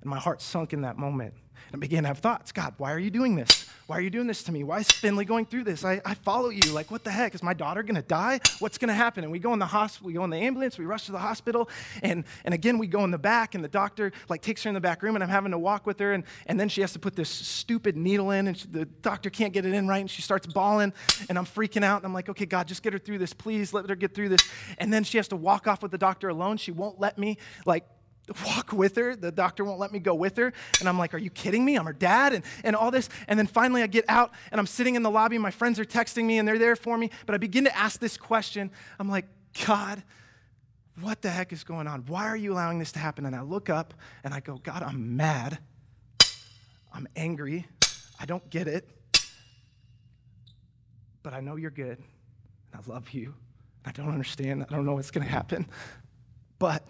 And 0.00 0.10
my 0.10 0.18
heart 0.18 0.40
sunk 0.40 0.72
in 0.72 0.82
that 0.82 0.96
moment. 0.96 1.34
And 1.72 1.80
began 1.80 2.02
to 2.02 2.08
have 2.08 2.18
thoughts 2.18 2.52
God, 2.52 2.74
why 2.76 2.92
are 2.92 2.98
you 2.98 3.10
doing 3.10 3.34
this? 3.34 3.66
Why 3.86 3.98
are 3.98 4.00
you 4.00 4.10
doing 4.10 4.26
this 4.26 4.42
to 4.44 4.52
me? 4.52 4.62
Why 4.62 4.78
is 4.78 4.90
Finley 4.90 5.24
going 5.24 5.44
through 5.44 5.64
this? 5.64 5.84
I, 5.84 6.00
I 6.04 6.14
follow 6.14 6.50
you. 6.50 6.72
Like, 6.72 6.90
what 6.90 7.02
the 7.02 7.10
heck? 7.10 7.34
Is 7.34 7.42
my 7.42 7.52
daughter 7.52 7.82
going 7.82 7.96
to 7.96 8.02
die? 8.02 8.40
What's 8.58 8.78
going 8.78 8.88
to 8.88 8.94
happen? 8.94 9.24
And 9.24 9.32
we 9.32 9.38
go 9.38 9.52
in 9.52 9.58
the 9.58 9.66
hospital, 9.66 10.06
we 10.06 10.12
go 10.12 10.24
in 10.24 10.30
the 10.30 10.36
ambulance, 10.36 10.78
we 10.78 10.84
rush 10.84 11.06
to 11.06 11.12
the 11.12 11.18
hospital. 11.18 11.68
And, 12.02 12.24
and 12.44 12.54
again, 12.54 12.78
we 12.78 12.86
go 12.86 13.04
in 13.04 13.10
the 13.10 13.18
back, 13.18 13.54
and 13.54 13.62
the 13.62 13.68
doctor 13.68 14.12
like 14.28 14.40
takes 14.40 14.62
her 14.62 14.68
in 14.68 14.74
the 14.74 14.80
back 14.80 15.02
room, 15.02 15.16
and 15.16 15.22
I'm 15.22 15.30
having 15.30 15.50
to 15.50 15.58
walk 15.58 15.86
with 15.86 15.98
her. 15.98 16.12
And, 16.12 16.24
and 16.46 16.60
then 16.60 16.68
she 16.68 16.80
has 16.80 16.92
to 16.92 16.98
put 16.98 17.16
this 17.16 17.28
stupid 17.28 17.96
needle 17.96 18.30
in, 18.30 18.48
and 18.48 18.56
she, 18.56 18.68
the 18.68 18.84
doctor 18.84 19.30
can't 19.30 19.52
get 19.52 19.66
it 19.66 19.74
in 19.74 19.88
right. 19.88 20.00
And 20.00 20.10
she 20.10 20.22
starts 20.22 20.46
bawling, 20.46 20.92
and 21.28 21.36
I'm 21.36 21.46
freaking 21.46 21.84
out. 21.84 21.98
And 21.98 22.06
I'm 22.06 22.14
like, 22.14 22.28
okay, 22.28 22.46
God, 22.46 22.68
just 22.68 22.82
get 22.82 22.92
her 22.92 22.98
through 22.98 23.18
this. 23.18 23.32
Please 23.32 23.74
let 23.74 23.88
her 23.88 23.96
get 23.96 24.14
through 24.14 24.28
this. 24.28 24.48
And 24.78 24.92
then 24.92 25.04
she 25.04 25.16
has 25.18 25.28
to 25.28 25.36
walk 25.36 25.66
off 25.66 25.82
with 25.82 25.90
the 25.90 25.98
doctor 25.98 26.28
alone. 26.28 26.56
She 26.56 26.70
won't 26.70 27.00
let 27.00 27.18
me, 27.18 27.38
like, 27.66 27.84
walk 28.46 28.72
with 28.72 28.96
her. 28.96 29.16
The 29.16 29.32
doctor 29.32 29.64
won't 29.64 29.78
let 29.78 29.92
me 29.92 29.98
go 29.98 30.14
with 30.14 30.36
her. 30.36 30.52
And 30.80 30.88
I'm 30.88 30.98
like, 30.98 31.14
Are 31.14 31.18
you 31.18 31.30
kidding 31.30 31.64
me? 31.64 31.76
I'm 31.76 31.86
her 31.86 31.92
dad 31.92 32.32
and, 32.32 32.44
and 32.64 32.76
all 32.76 32.90
this. 32.90 33.08
And 33.28 33.38
then 33.38 33.46
finally 33.46 33.82
I 33.82 33.86
get 33.86 34.04
out 34.08 34.32
and 34.50 34.58
I'm 34.58 34.66
sitting 34.66 34.94
in 34.94 35.02
the 35.02 35.10
lobby. 35.10 35.38
My 35.38 35.50
friends 35.50 35.78
are 35.78 35.84
texting 35.84 36.24
me 36.24 36.38
and 36.38 36.46
they're 36.46 36.58
there 36.58 36.76
for 36.76 36.96
me. 36.96 37.10
But 37.26 37.34
I 37.34 37.38
begin 37.38 37.64
to 37.64 37.76
ask 37.76 38.00
this 38.00 38.16
question. 38.16 38.70
I'm 38.98 39.08
like, 39.08 39.26
God, 39.66 40.02
what 41.00 41.22
the 41.22 41.30
heck 41.30 41.52
is 41.52 41.64
going 41.64 41.86
on? 41.86 42.04
Why 42.06 42.26
are 42.26 42.36
you 42.36 42.52
allowing 42.52 42.78
this 42.78 42.92
to 42.92 42.98
happen? 42.98 43.26
And 43.26 43.34
I 43.34 43.42
look 43.42 43.70
up 43.70 43.94
and 44.24 44.34
I 44.34 44.40
go, 44.40 44.58
God, 44.62 44.82
I'm 44.82 45.16
mad. 45.16 45.58
I'm 46.92 47.08
angry. 47.16 47.66
I 48.20 48.26
don't 48.26 48.48
get 48.50 48.68
it. 48.68 48.88
But 51.22 51.32
I 51.32 51.40
know 51.40 51.56
you're 51.56 51.70
good. 51.70 51.98
And 52.72 52.74
I 52.74 52.92
love 52.92 53.10
you. 53.10 53.34
I 53.84 53.92
don't 53.92 54.10
understand. 54.10 54.64
I 54.68 54.72
don't 54.72 54.84
know 54.84 54.94
what's 54.94 55.10
going 55.10 55.26
to 55.26 55.32
happen. 55.32 55.66
But 56.58 56.86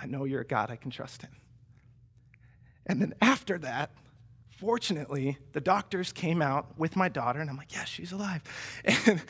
I 0.00 0.06
know 0.06 0.24
you're 0.24 0.40
a 0.40 0.46
God 0.46 0.70
I 0.70 0.76
can 0.76 0.90
trust 0.90 1.22
in. 1.22 1.28
And 2.86 3.02
then 3.02 3.14
after 3.20 3.58
that, 3.58 3.90
fortunately, 4.48 5.36
the 5.52 5.60
doctors 5.60 6.12
came 6.12 6.40
out 6.40 6.78
with 6.78 6.96
my 6.96 7.08
daughter, 7.08 7.40
and 7.40 7.50
I'm 7.50 7.56
like, 7.56 7.72
yeah, 7.72 7.84
she's 7.84 8.12
alive. 8.12 8.42
And, 9.06 9.22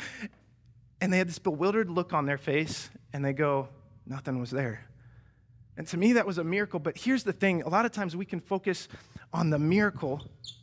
and 1.00 1.12
they 1.12 1.18
had 1.18 1.28
this 1.28 1.38
bewildered 1.38 1.90
look 1.90 2.12
on 2.12 2.26
their 2.26 2.38
face, 2.38 2.90
and 3.12 3.24
they 3.24 3.32
go, 3.32 3.68
nothing 4.06 4.38
was 4.38 4.50
there. 4.50 4.86
And 5.76 5.86
to 5.88 5.96
me, 5.96 6.12
that 6.12 6.26
was 6.26 6.38
a 6.38 6.44
miracle. 6.44 6.78
But 6.78 6.98
here's 6.98 7.24
the 7.24 7.32
thing 7.32 7.62
a 7.62 7.68
lot 7.68 7.86
of 7.86 7.92
times 7.92 8.14
we 8.14 8.26
can 8.26 8.40
focus 8.40 8.86
on 9.32 9.50
the 9.50 9.58
miracle, 9.58 10.22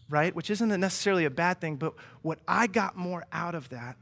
right? 0.10 0.36
Which 0.36 0.50
isn't 0.52 0.70
necessarily 0.80 1.26
a 1.26 1.32
bad 1.32 1.60
thing. 1.60 1.76
But 1.76 1.96
what 2.22 2.40
I 2.48 2.68
got 2.68 2.96
more 2.96 3.26
out 3.32 3.56
of 3.56 3.70
that 3.70 3.98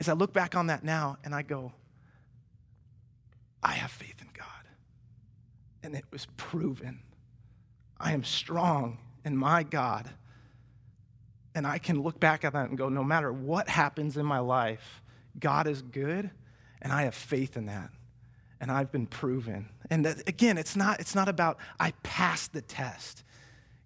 is 0.00 0.08
I 0.08 0.14
look 0.14 0.32
back 0.32 0.56
on 0.56 0.68
that 0.68 0.84
now 0.84 1.18
and 1.22 1.34
I 1.34 1.42
go, 1.42 1.72
I 3.64 3.72
have 3.72 3.90
faith 3.90 4.20
in 4.20 4.28
God. 4.36 4.46
And 5.82 5.94
it 5.94 6.04
was 6.10 6.26
proven. 6.36 7.00
I 7.98 8.12
am 8.12 8.22
strong 8.22 8.98
in 9.24 9.36
my 9.36 9.62
God. 9.62 10.10
And 11.54 11.66
I 11.66 11.78
can 11.78 12.02
look 12.02 12.20
back 12.20 12.44
at 12.44 12.52
that 12.52 12.68
and 12.68 12.76
go, 12.76 12.88
no 12.88 13.02
matter 13.02 13.32
what 13.32 13.68
happens 13.68 14.16
in 14.16 14.26
my 14.26 14.40
life, 14.40 15.02
God 15.38 15.66
is 15.66 15.82
good, 15.82 16.30
and 16.82 16.92
I 16.92 17.02
have 17.02 17.14
faith 17.14 17.56
in 17.56 17.66
that. 17.66 17.90
And 18.60 18.70
I've 18.70 18.92
been 18.92 19.06
proven. 19.06 19.68
And 19.90 20.04
that, 20.04 20.28
again, 20.28 20.58
it's 20.58 20.76
not, 20.76 21.00
it's 21.00 21.14
not 21.14 21.28
about 21.28 21.58
I 21.78 21.92
passed 22.02 22.52
the 22.52 22.62
test. 22.62 23.24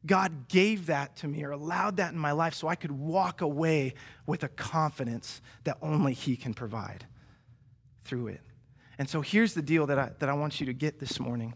God 0.07 0.49
gave 0.49 0.87
that 0.87 1.17
to 1.17 1.29
me 1.29 1.45
or 1.45 1.51
allowed 1.51 1.97
that 1.97 2.13
in 2.13 2.19
my 2.19 2.33
life 2.33 2.55
so 2.55 2.69
I 2.69 2.75
could 2.75 2.93
walk 2.93 3.41
away 3.41 3.95
with 4.27 4.43
a 4.45 4.49
confidence 4.49 5.41
that 5.65 5.79
only 5.83 6.15
He 6.15 6.37
can 6.37 6.55
provide 6.55 7.07
through 8.05 8.29
it. 8.29 8.41
And 8.99 9.09
so 9.09 9.21
here's 9.21 9.55
the 9.55 9.63
deal 9.63 9.87
that 9.87 9.99
I, 9.99 10.11
that 10.19 10.29
I 10.29 10.33
want 10.33 10.61
you 10.61 10.67
to 10.67 10.73
get 10.73 10.99
this 10.99 11.21
morning 11.21 11.55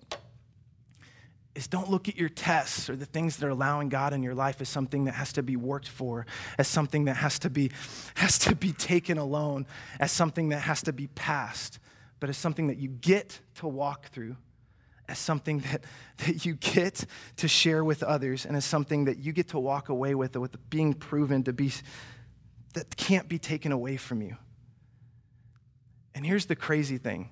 is 1.54 1.66
don't 1.66 1.90
look 1.90 2.08
at 2.08 2.16
your 2.16 2.28
tests 2.28 2.88
or 2.88 2.96
the 2.96 3.04
things 3.04 3.36
that 3.36 3.46
are 3.46 3.50
allowing 3.50 3.88
God 3.88 4.12
in 4.12 4.22
your 4.22 4.34
life 4.34 4.60
as 4.60 4.68
something 4.68 5.04
that 5.04 5.12
has 5.12 5.32
to 5.34 5.42
be 5.42 5.56
worked 5.56 5.88
for, 5.88 6.26
as 6.58 6.66
something 6.66 7.04
that 7.04 7.16
has 7.16 7.38
to 7.40 7.50
be, 7.50 7.70
has 8.14 8.38
to 8.38 8.54
be 8.54 8.72
taken 8.72 9.18
alone, 9.18 9.66
as 10.00 10.10
something 10.12 10.48
that 10.50 10.60
has 10.60 10.82
to 10.82 10.92
be 10.92 11.08
passed, 11.08 11.78
but 12.20 12.30
as 12.30 12.36
something 12.36 12.68
that 12.68 12.78
you 12.78 12.88
get 12.88 13.40
to 13.56 13.68
walk 13.68 14.08
through, 14.08 14.36
as 15.08 15.18
something 15.18 15.58
that, 15.60 15.84
that 16.18 16.46
you 16.46 16.54
get 16.54 17.04
to 17.36 17.48
share 17.48 17.84
with 17.84 18.02
others, 18.02 18.46
and 18.46 18.56
as 18.56 18.64
something 18.64 19.04
that 19.04 19.18
you 19.18 19.32
get 19.32 19.48
to 19.48 19.58
walk 19.58 19.88
away 19.88 20.14
with, 20.14 20.36
with 20.36 20.70
being 20.70 20.94
proven 20.94 21.42
to 21.42 21.52
be, 21.52 21.70
that 22.72 22.96
can't 22.96 23.28
be 23.28 23.38
taken 23.38 23.72
away 23.72 23.98
from 23.98 24.22
you. 24.22 24.36
And 26.14 26.26
here's 26.26 26.46
the 26.46 26.56
crazy 26.56 26.98
thing 26.98 27.30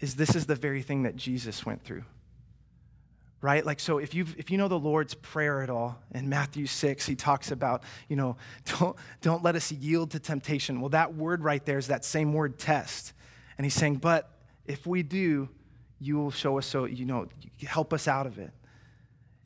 is 0.00 0.16
this 0.16 0.34
is 0.34 0.46
the 0.46 0.54
very 0.54 0.82
thing 0.82 1.04
that 1.04 1.16
Jesus 1.16 1.64
went 1.64 1.84
through. 1.84 2.04
Right? 3.40 3.64
Like 3.64 3.80
so 3.80 3.98
if 3.98 4.14
you 4.14 4.26
if 4.36 4.50
you 4.50 4.58
know 4.58 4.68
the 4.68 4.78
Lord's 4.78 5.14
prayer 5.14 5.62
at 5.62 5.70
all, 5.70 6.00
in 6.12 6.28
Matthew 6.28 6.66
6 6.66 7.06
he 7.06 7.16
talks 7.16 7.50
about, 7.50 7.82
you 8.08 8.16
know, 8.16 8.36
don't 8.78 8.96
don't 9.20 9.42
let 9.42 9.56
us 9.56 9.72
yield 9.72 10.12
to 10.12 10.20
temptation. 10.20 10.80
Well, 10.80 10.90
that 10.90 11.14
word 11.14 11.42
right 11.42 11.64
there 11.64 11.78
is 11.78 11.88
that 11.88 12.04
same 12.04 12.32
word 12.32 12.58
test. 12.58 13.12
And 13.58 13.64
he's 13.64 13.74
saying, 13.74 13.96
"But 13.96 14.30
if 14.66 14.86
we 14.86 15.02
do, 15.02 15.48
you 15.98 16.16
will 16.16 16.30
show 16.30 16.58
us 16.58 16.66
so, 16.66 16.84
you 16.84 17.04
know, 17.04 17.28
help 17.66 17.92
us 17.92 18.08
out 18.08 18.26
of 18.26 18.38
it." 18.38 18.52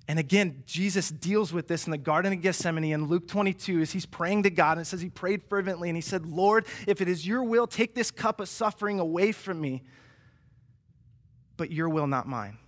And 0.08 0.18
again, 0.20 0.62
Jesus 0.66 1.10
deals 1.10 1.52
with 1.52 1.66
this 1.66 1.86
in 1.86 1.90
the 1.90 1.98
Garden 1.98 2.32
of 2.32 2.40
Gethsemane 2.40 2.92
in 2.92 3.06
Luke 3.06 3.26
22 3.26 3.80
as 3.80 3.90
he's 3.90 4.06
praying 4.06 4.44
to 4.44 4.50
God. 4.50 4.72
And 4.72 4.82
it 4.82 4.84
says 4.84 5.00
he 5.00 5.08
prayed 5.08 5.42
fervently 5.48 5.88
and 5.88 5.96
he 5.96 6.02
said, 6.02 6.26
Lord, 6.26 6.66
if 6.86 7.00
it 7.00 7.08
is 7.08 7.26
your 7.26 7.42
will, 7.42 7.66
take 7.66 7.94
this 7.94 8.12
cup 8.12 8.40
of 8.40 8.48
suffering 8.48 9.00
away 9.00 9.32
from 9.32 9.60
me, 9.60 9.82
but 11.56 11.72
your 11.72 11.88
will, 11.88 12.06
not 12.06 12.28
mine. 12.28 12.58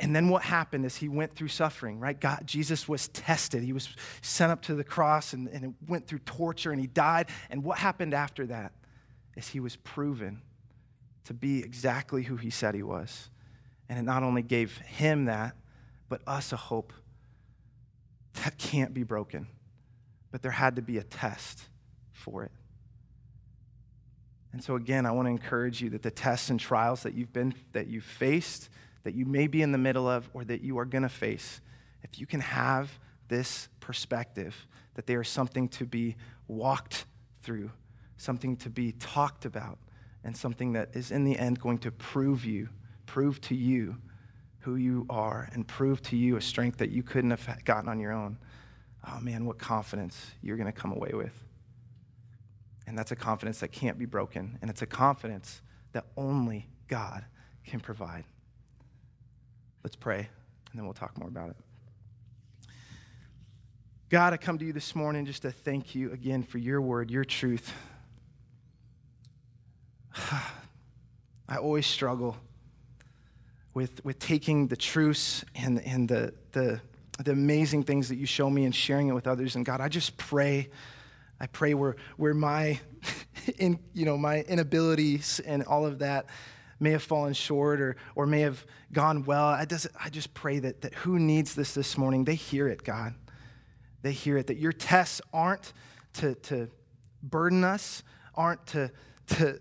And 0.00 0.16
then 0.16 0.30
what 0.30 0.42
happened 0.42 0.86
is 0.86 0.96
he 0.96 1.08
went 1.08 1.34
through 1.36 1.48
suffering, 1.48 2.00
right? 2.00 2.18
God, 2.18 2.42
Jesus 2.44 2.88
was 2.88 3.08
tested. 3.08 3.62
He 3.62 3.72
was 3.72 3.88
sent 4.22 4.50
up 4.50 4.62
to 4.62 4.74
the 4.74 4.82
cross 4.82 5.34
and, 5.34 5.48
and 5.48 5.74
went 5.86 6.06
through 6.06 6.20
torture 6.20 6.72
and 6.72 6.80
he 6.80 6.86
died. 6.86 7.28
And 7.50 7.62
what 7.62 7.78
happened 7.78 8.14
after 8.14 8.46
that 8.46 8.72
is 9.36 9.48
he 9.48 9.60
was 9.60 9.76
proven 9.76 10.40
to 11.24 11.34
be 11.34 11.62
exactly 11.62 12.22
who 12.22 12.36
he 12.36 12.50
said 12.50 12.74
he 12.74 12.82
was. 12.82 13.28
And 13.88 13.98
it 13.98 14.02
not 14.02 14.22
only 14.22 14.42
gave 14.42 14.78
him 14.78 15.26
that, 15.26 15.54
but 16.12 16.20
us 16.26 16.52
a 16.52 16.56
hope 16.56 16.92
that 18.44 18.58
can't 18.58 18.92
be 18.92 19.02
broken. 19.02 19.46
But 20.30 20.42
there 20.42 20.50
had 20.50 20.76
to 20.76 20.82
be 20.82 20.98
a 20.98 21.02
test 21.02 21.70
for 22.12 22.44
it. 22.44 22.50
And 24.52 24.62
so 24.62 24.76
again, 24.76 25.06
I 25.06 25.10
want 25.12 25.24
to 25.24 25.30
encourage 25.30 25.80
you 25.80 25.88
that 25.88 26.02
the 26.02 26.10
tests 26.10 26.50
and 26.50 26.60
trials 26.60 27.02
that 27.04 27.14
you've 27.14 27.32
been 27.32 27.54
that 27.72 27.86
you've 27.86 28.04
faced, 28.04 28.68
that 29.04 29.14
you 29.14 29.24
may 29.24 29.46
be 29.46 29.62
in 29.62 29.72
the 29.72 29.78
middle 29.78 30.06
of 30.06 30.28
or 30.34 30.44
that 30.44 30.60
you 30.60 30.78
are 30.78 30.84
going 30.84 31.00
to 31.00 31.08
face, 31.08 31.62
if 32.02 32.20
you 32.20 32.26
can 32.26 32.40
have 32.40 32.98
this 33.28 33.70
perspective 33.80 34.66
that 34.92 35.06
they 35.06 35.14
are 35.14 35.24
something 35.24 35.66
to 35.70 35.86
be 35.86 36.16
walked 36.46 37.06
through, 37.40 37.70
something 38.18 38.54
to 38.58 38.68
be 38.68 38.92
talked 38.92 39.46
about, 39.46 39.78
and 40.24 40.36
something 40.36 40.74
that 40.74 40.90
is 40.92 41.10
in 41.10 41.24
the 41.24 41.38
end 41.38 41.58
going 41.58 41.78
to 41.78 41.90
prove 41.90 42.44
you, 42.44 42.68
prove 43.06 43.40
to 43.40 43.54
you 43.54 43.96
who 44.62 44.76
you 44.76 45.06
are 45.10 45.48
and 45.52 45.66
prove 45.66 46.00
to 46.02 46.16
you 46.16 46.36
a 46.36 46.40
strength 46.40 46.78
that 46.78 46.90
you 46.90 47.02
couldn't 47.02 47.30
have 47.30 47.64
gotten 47.64 47.88
on 47.88 47.98
your 47.98 48.12
own, 48.12 48.38
oh 49.08 49.18
man, 49.20 49.44
what 49.44 49.58
confidence 49.58 50.30
you're 50.40 50.56
going 50.56 50.72
to 50.72 50.72
come 50.72 50.92
away 50.92 51.10
with. 51.12 51.34
And 52.86 52.96
that's 52.96 53.10
a 53.10 53.16
confidence 53.16 53.60
that 53.60 53.72
can't 53.72 53.98
be 53.98 54.06
broken. 54.06 54.58
And 54.62 54.70
it's 54.70 54.82
a 54.82 54.86
confidence 54.86 55.62
that 55.92 56.06
only 56.16 56.68
God 56.88 57.24
can 57.66 57.80
provide. 57.80 58.24
Let's 59.82 59.96
pray, 59.96 60.18
and 60.18 60.28
then 60.74 60.84
we'll 60.84 60.94
talk 60.94 61.18
more 61.18 61.28
about 61.28 61.50
it. 61.50 61.56
God, 64.10 64.32
I 64.32 64.36
come 64.36 64.58
to 64.58 64.64
you 64.64 64.72
this 64.72 64.94
morning 64.94 65.24
just 65.26 65.42
to 65.42 65.50
thank 65.50 65.94
you 65.94 66.12
again 66.12 66.42
for 66.44 66.58
your 66.58 66.80
word, 66.80 67.10
your 67.10 67.24
truth. 67.24 67.72
I 71.48 71.56
always 71.56 71.86
struggle 71.86 72.36
with, 73.74 74.04
with 74.04 74.18
taking 74.18 74.66
the 74.66 74.76
truths 74.76 75.44
and, 75.54 75.80
and 75.80 76.08
the, 76.08 76.34
the, 76.52 76.80
the 77.22 77.32
amazing 77.32 77.82
things 77.82 78.08
that 78.08 78.16
you 78.16 78.26
show 78.26 78.50
me 78.50 78.64
and 78.64 78.74
sharing 78.74 79.08
it 79.08 79.12
with 79.12 79.26
others. 79.26 79.56
And 79.56 79.64
God, 79.64 79.80
I 79.80 79.88
just 79.88 80.16
pray, 80.16 80.68
I 81.40 81.46
pray 81.46 81.74
where, 81.74 81.96
where 82.16 82.34
my, 82.34 82.80
in, 83.58 83.78
you 83.94 84.04
know, 84.04 84.16
my 84.16 84.42
inabilities 84.42 85.40
and 85.40 85.62
all 85.64 85.86
of 85.86 86.00
that 86.00 86.26
may 86.80 86.90
have 86.90 87.02
fallen 87.02 87.32
short 87.32 87.80
or, 87.80 87.96
or 88.14 88.26
may 88.26 88.40
have 88.40 88.66
gone 88.92 89.24
well. 89.24 89.46
I 89.46 89.64
just, 89.64 89.86
I 89.98 90.10
just 90.10 90.34
pray 90.34 90.58
that, 90.58 90.82
that 90.82 90.94
who 90.94 91.18
needs 91.18 91.54
this 91.54 91.74
this 91.74 91.96
morning, 91.96 92.24
they 92.24 92.34
hear 92.34 92.68
it, 92.68 92.82
God. 92.82 93.14
They 94.02 94.12
hear 94.12 94.36
it, 94.36 94.48
that 94.48 94.56
your 94.56 94.72
tests 94.72 95.20
aren't 95.32 95.72
to, 96.14 96.34
to 96.34 96.68
burden 97.22 97.62
us, 97.62 98.02
aren't 98.34 98.66
to, 98.66 98.90
to, 99.28 99.60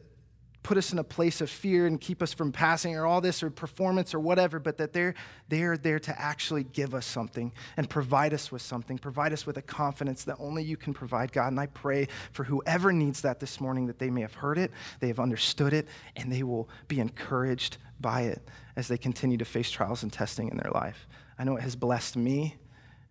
put 0.64 0.78
us 0.78 0.93
in 0.93 0.99
a 0.99 1.03
place 1.03 1.41
of 1.41 1.49
fear 1.49 1.88
and 1.88 1.99
keep 1.99 2.22
us 2.22 2.34
from 2.34 2.51
passing 2.51 2.95
or 2.95 3.05
all 3.05 3.20
this 3.20 3.41
or 3.41 3.49
performance 3.49 4.14
or 4.14 4.20
whatever, 4.20 4.59
but 4.59 4.78
that 4.78 4.93
they're, 4.93 5.16
they're 5.49 5.78
there 5.78 5.99
to 5.99 6.22
actually 6.22 6.64
give 6.64 6.93
us 6.93 7.05
something 7.05 7.51
and 7.78 7.89
provide 7.89 8.34
us 8.34 8.51
with 8.51 8.62
something, 8.62 8.97
provide 8.97 9.34
us 9.34 9.45
with 9.45 9.57
a 9.57 9.62
confidence 9.62 10.24
that 10.26 10.38
only 10.39 10.64
you 10.64 10.78
can 10.78 10.93
provide, 10.93 11.32
God. 11.32 11.47
And 11.47 11.59
I 11.59 11.66
pray 11.66 12.07
for 12.32 12.43
whoever 12.43 12.91
needs 12.91 13.22
that 13.22 13.39
this 13.39 13.59
morning 13.59 13.88
that 13.88 13.97
they 13.97 14.12
may 14.12 14.22
have 14.22 14.36
heard 14.36 14.57
it, 14.57 14.72
they 14.99 15.07
have 15.07 15.20
understood 15.20 15.74
it, 15.74 15.88
and 16.16 16.32
they 16.32 16.43
will 16.43 16.70
be 16.88 16.99
encouraged 16.99 17.78
by 17.99 18.22
it 18.22 18.41
as 18.76 18.88
they 18.88 18.97
continue 18.97 19.38
to 19.38 19.45
face 19.45 19.72
trials 19.72 20.03
and 20.03 20.14
testing 20.14 20.49
in 20.49 20.57
their 20.57 20.72
life. 20.74 21.07
I 21.39 21.43
know 21.43 21.55
it 21.55 21.64
has 21.64 21.76
blessed 21.76 22.18
me, 22.18 22.55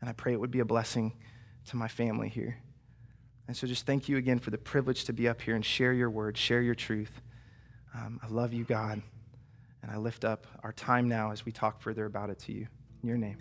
And 0.00 0.08
I 0.08 0.12
pray 0.12 0.32
it 0.32 0.40
would 0.40 0.50
be 0.50 0.60
a 0.60 0.64
blessing 0.64 1.12
to 1.66 1.76
my 1.76 1.88
family 1.88 2.28
here. 2.28 2.58
And 3.46 3.56
so 3.56 3.66
just 3.66 3.84
thank 3.84 4.08
you 4.08 4.16
again 4.16 4.38
for 4.38 4.50
the 4.50 4.58
privilege 4.58 5.04
to 5.06 5.12
be 5.12 5.28
up 5.28 5.40
here 5.40 5.56
and 5.56 5.64
share 5.64 5.92
your 5.92 6.08
word, 6.08 6.38
share 6.38 6.62
your 6.62 6.76
truth. 6.76 7.20
Um, 7.94 8.20
I 8.22 8.28
love 8.28 8.52
you, 8.52 8.64
God. 8.64 9.02
And 9.82 9.90
I 9.90 9.96
lift 9.96 10.24
up 10.24 10.46
our 10.62 10.72
time 10.72 11.08
now 11.08 11.30
as 11.30 11.44
we 11.46 11.52
talk 11.52 11.80
further 11.80 12.04
about 12.04 12.30
it 12.30 12.38
to 12.40 12.52
you. 12.52 12.66
In 13.02 13.08
your 13.08 13.18
name, 13.18 13.38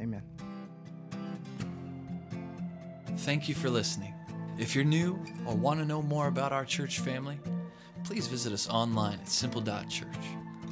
amen. 0.00 0.22
Thank 3.18 3.48
you 3.48 3.54
for 3.54 3.68
listening. 3.70 4.14
If 4.58 4.74
you're 4.74 4.84
new 4.84 5.18
or 5.46 5.54
want 5.54 5.80
to 5.80 5.86
know 5.86 6.00
more 6.00 6.28
about 6.28 6.52
our 6.52 6.64
church 6.64 7.00
family, 7.00 7.38
please 8.04 8.26
visit 8.26 8.52
us 8.52 8.68
online 8.68 9.18
at 9.20 9.28
simple.church 9.28 10.06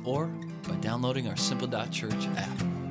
or 0.04 0.26
by 0.68 0.74
downloading 0.76 1.28
our 1.28 1.36
simple.church 1.36 2.26
app. 2.36 2.81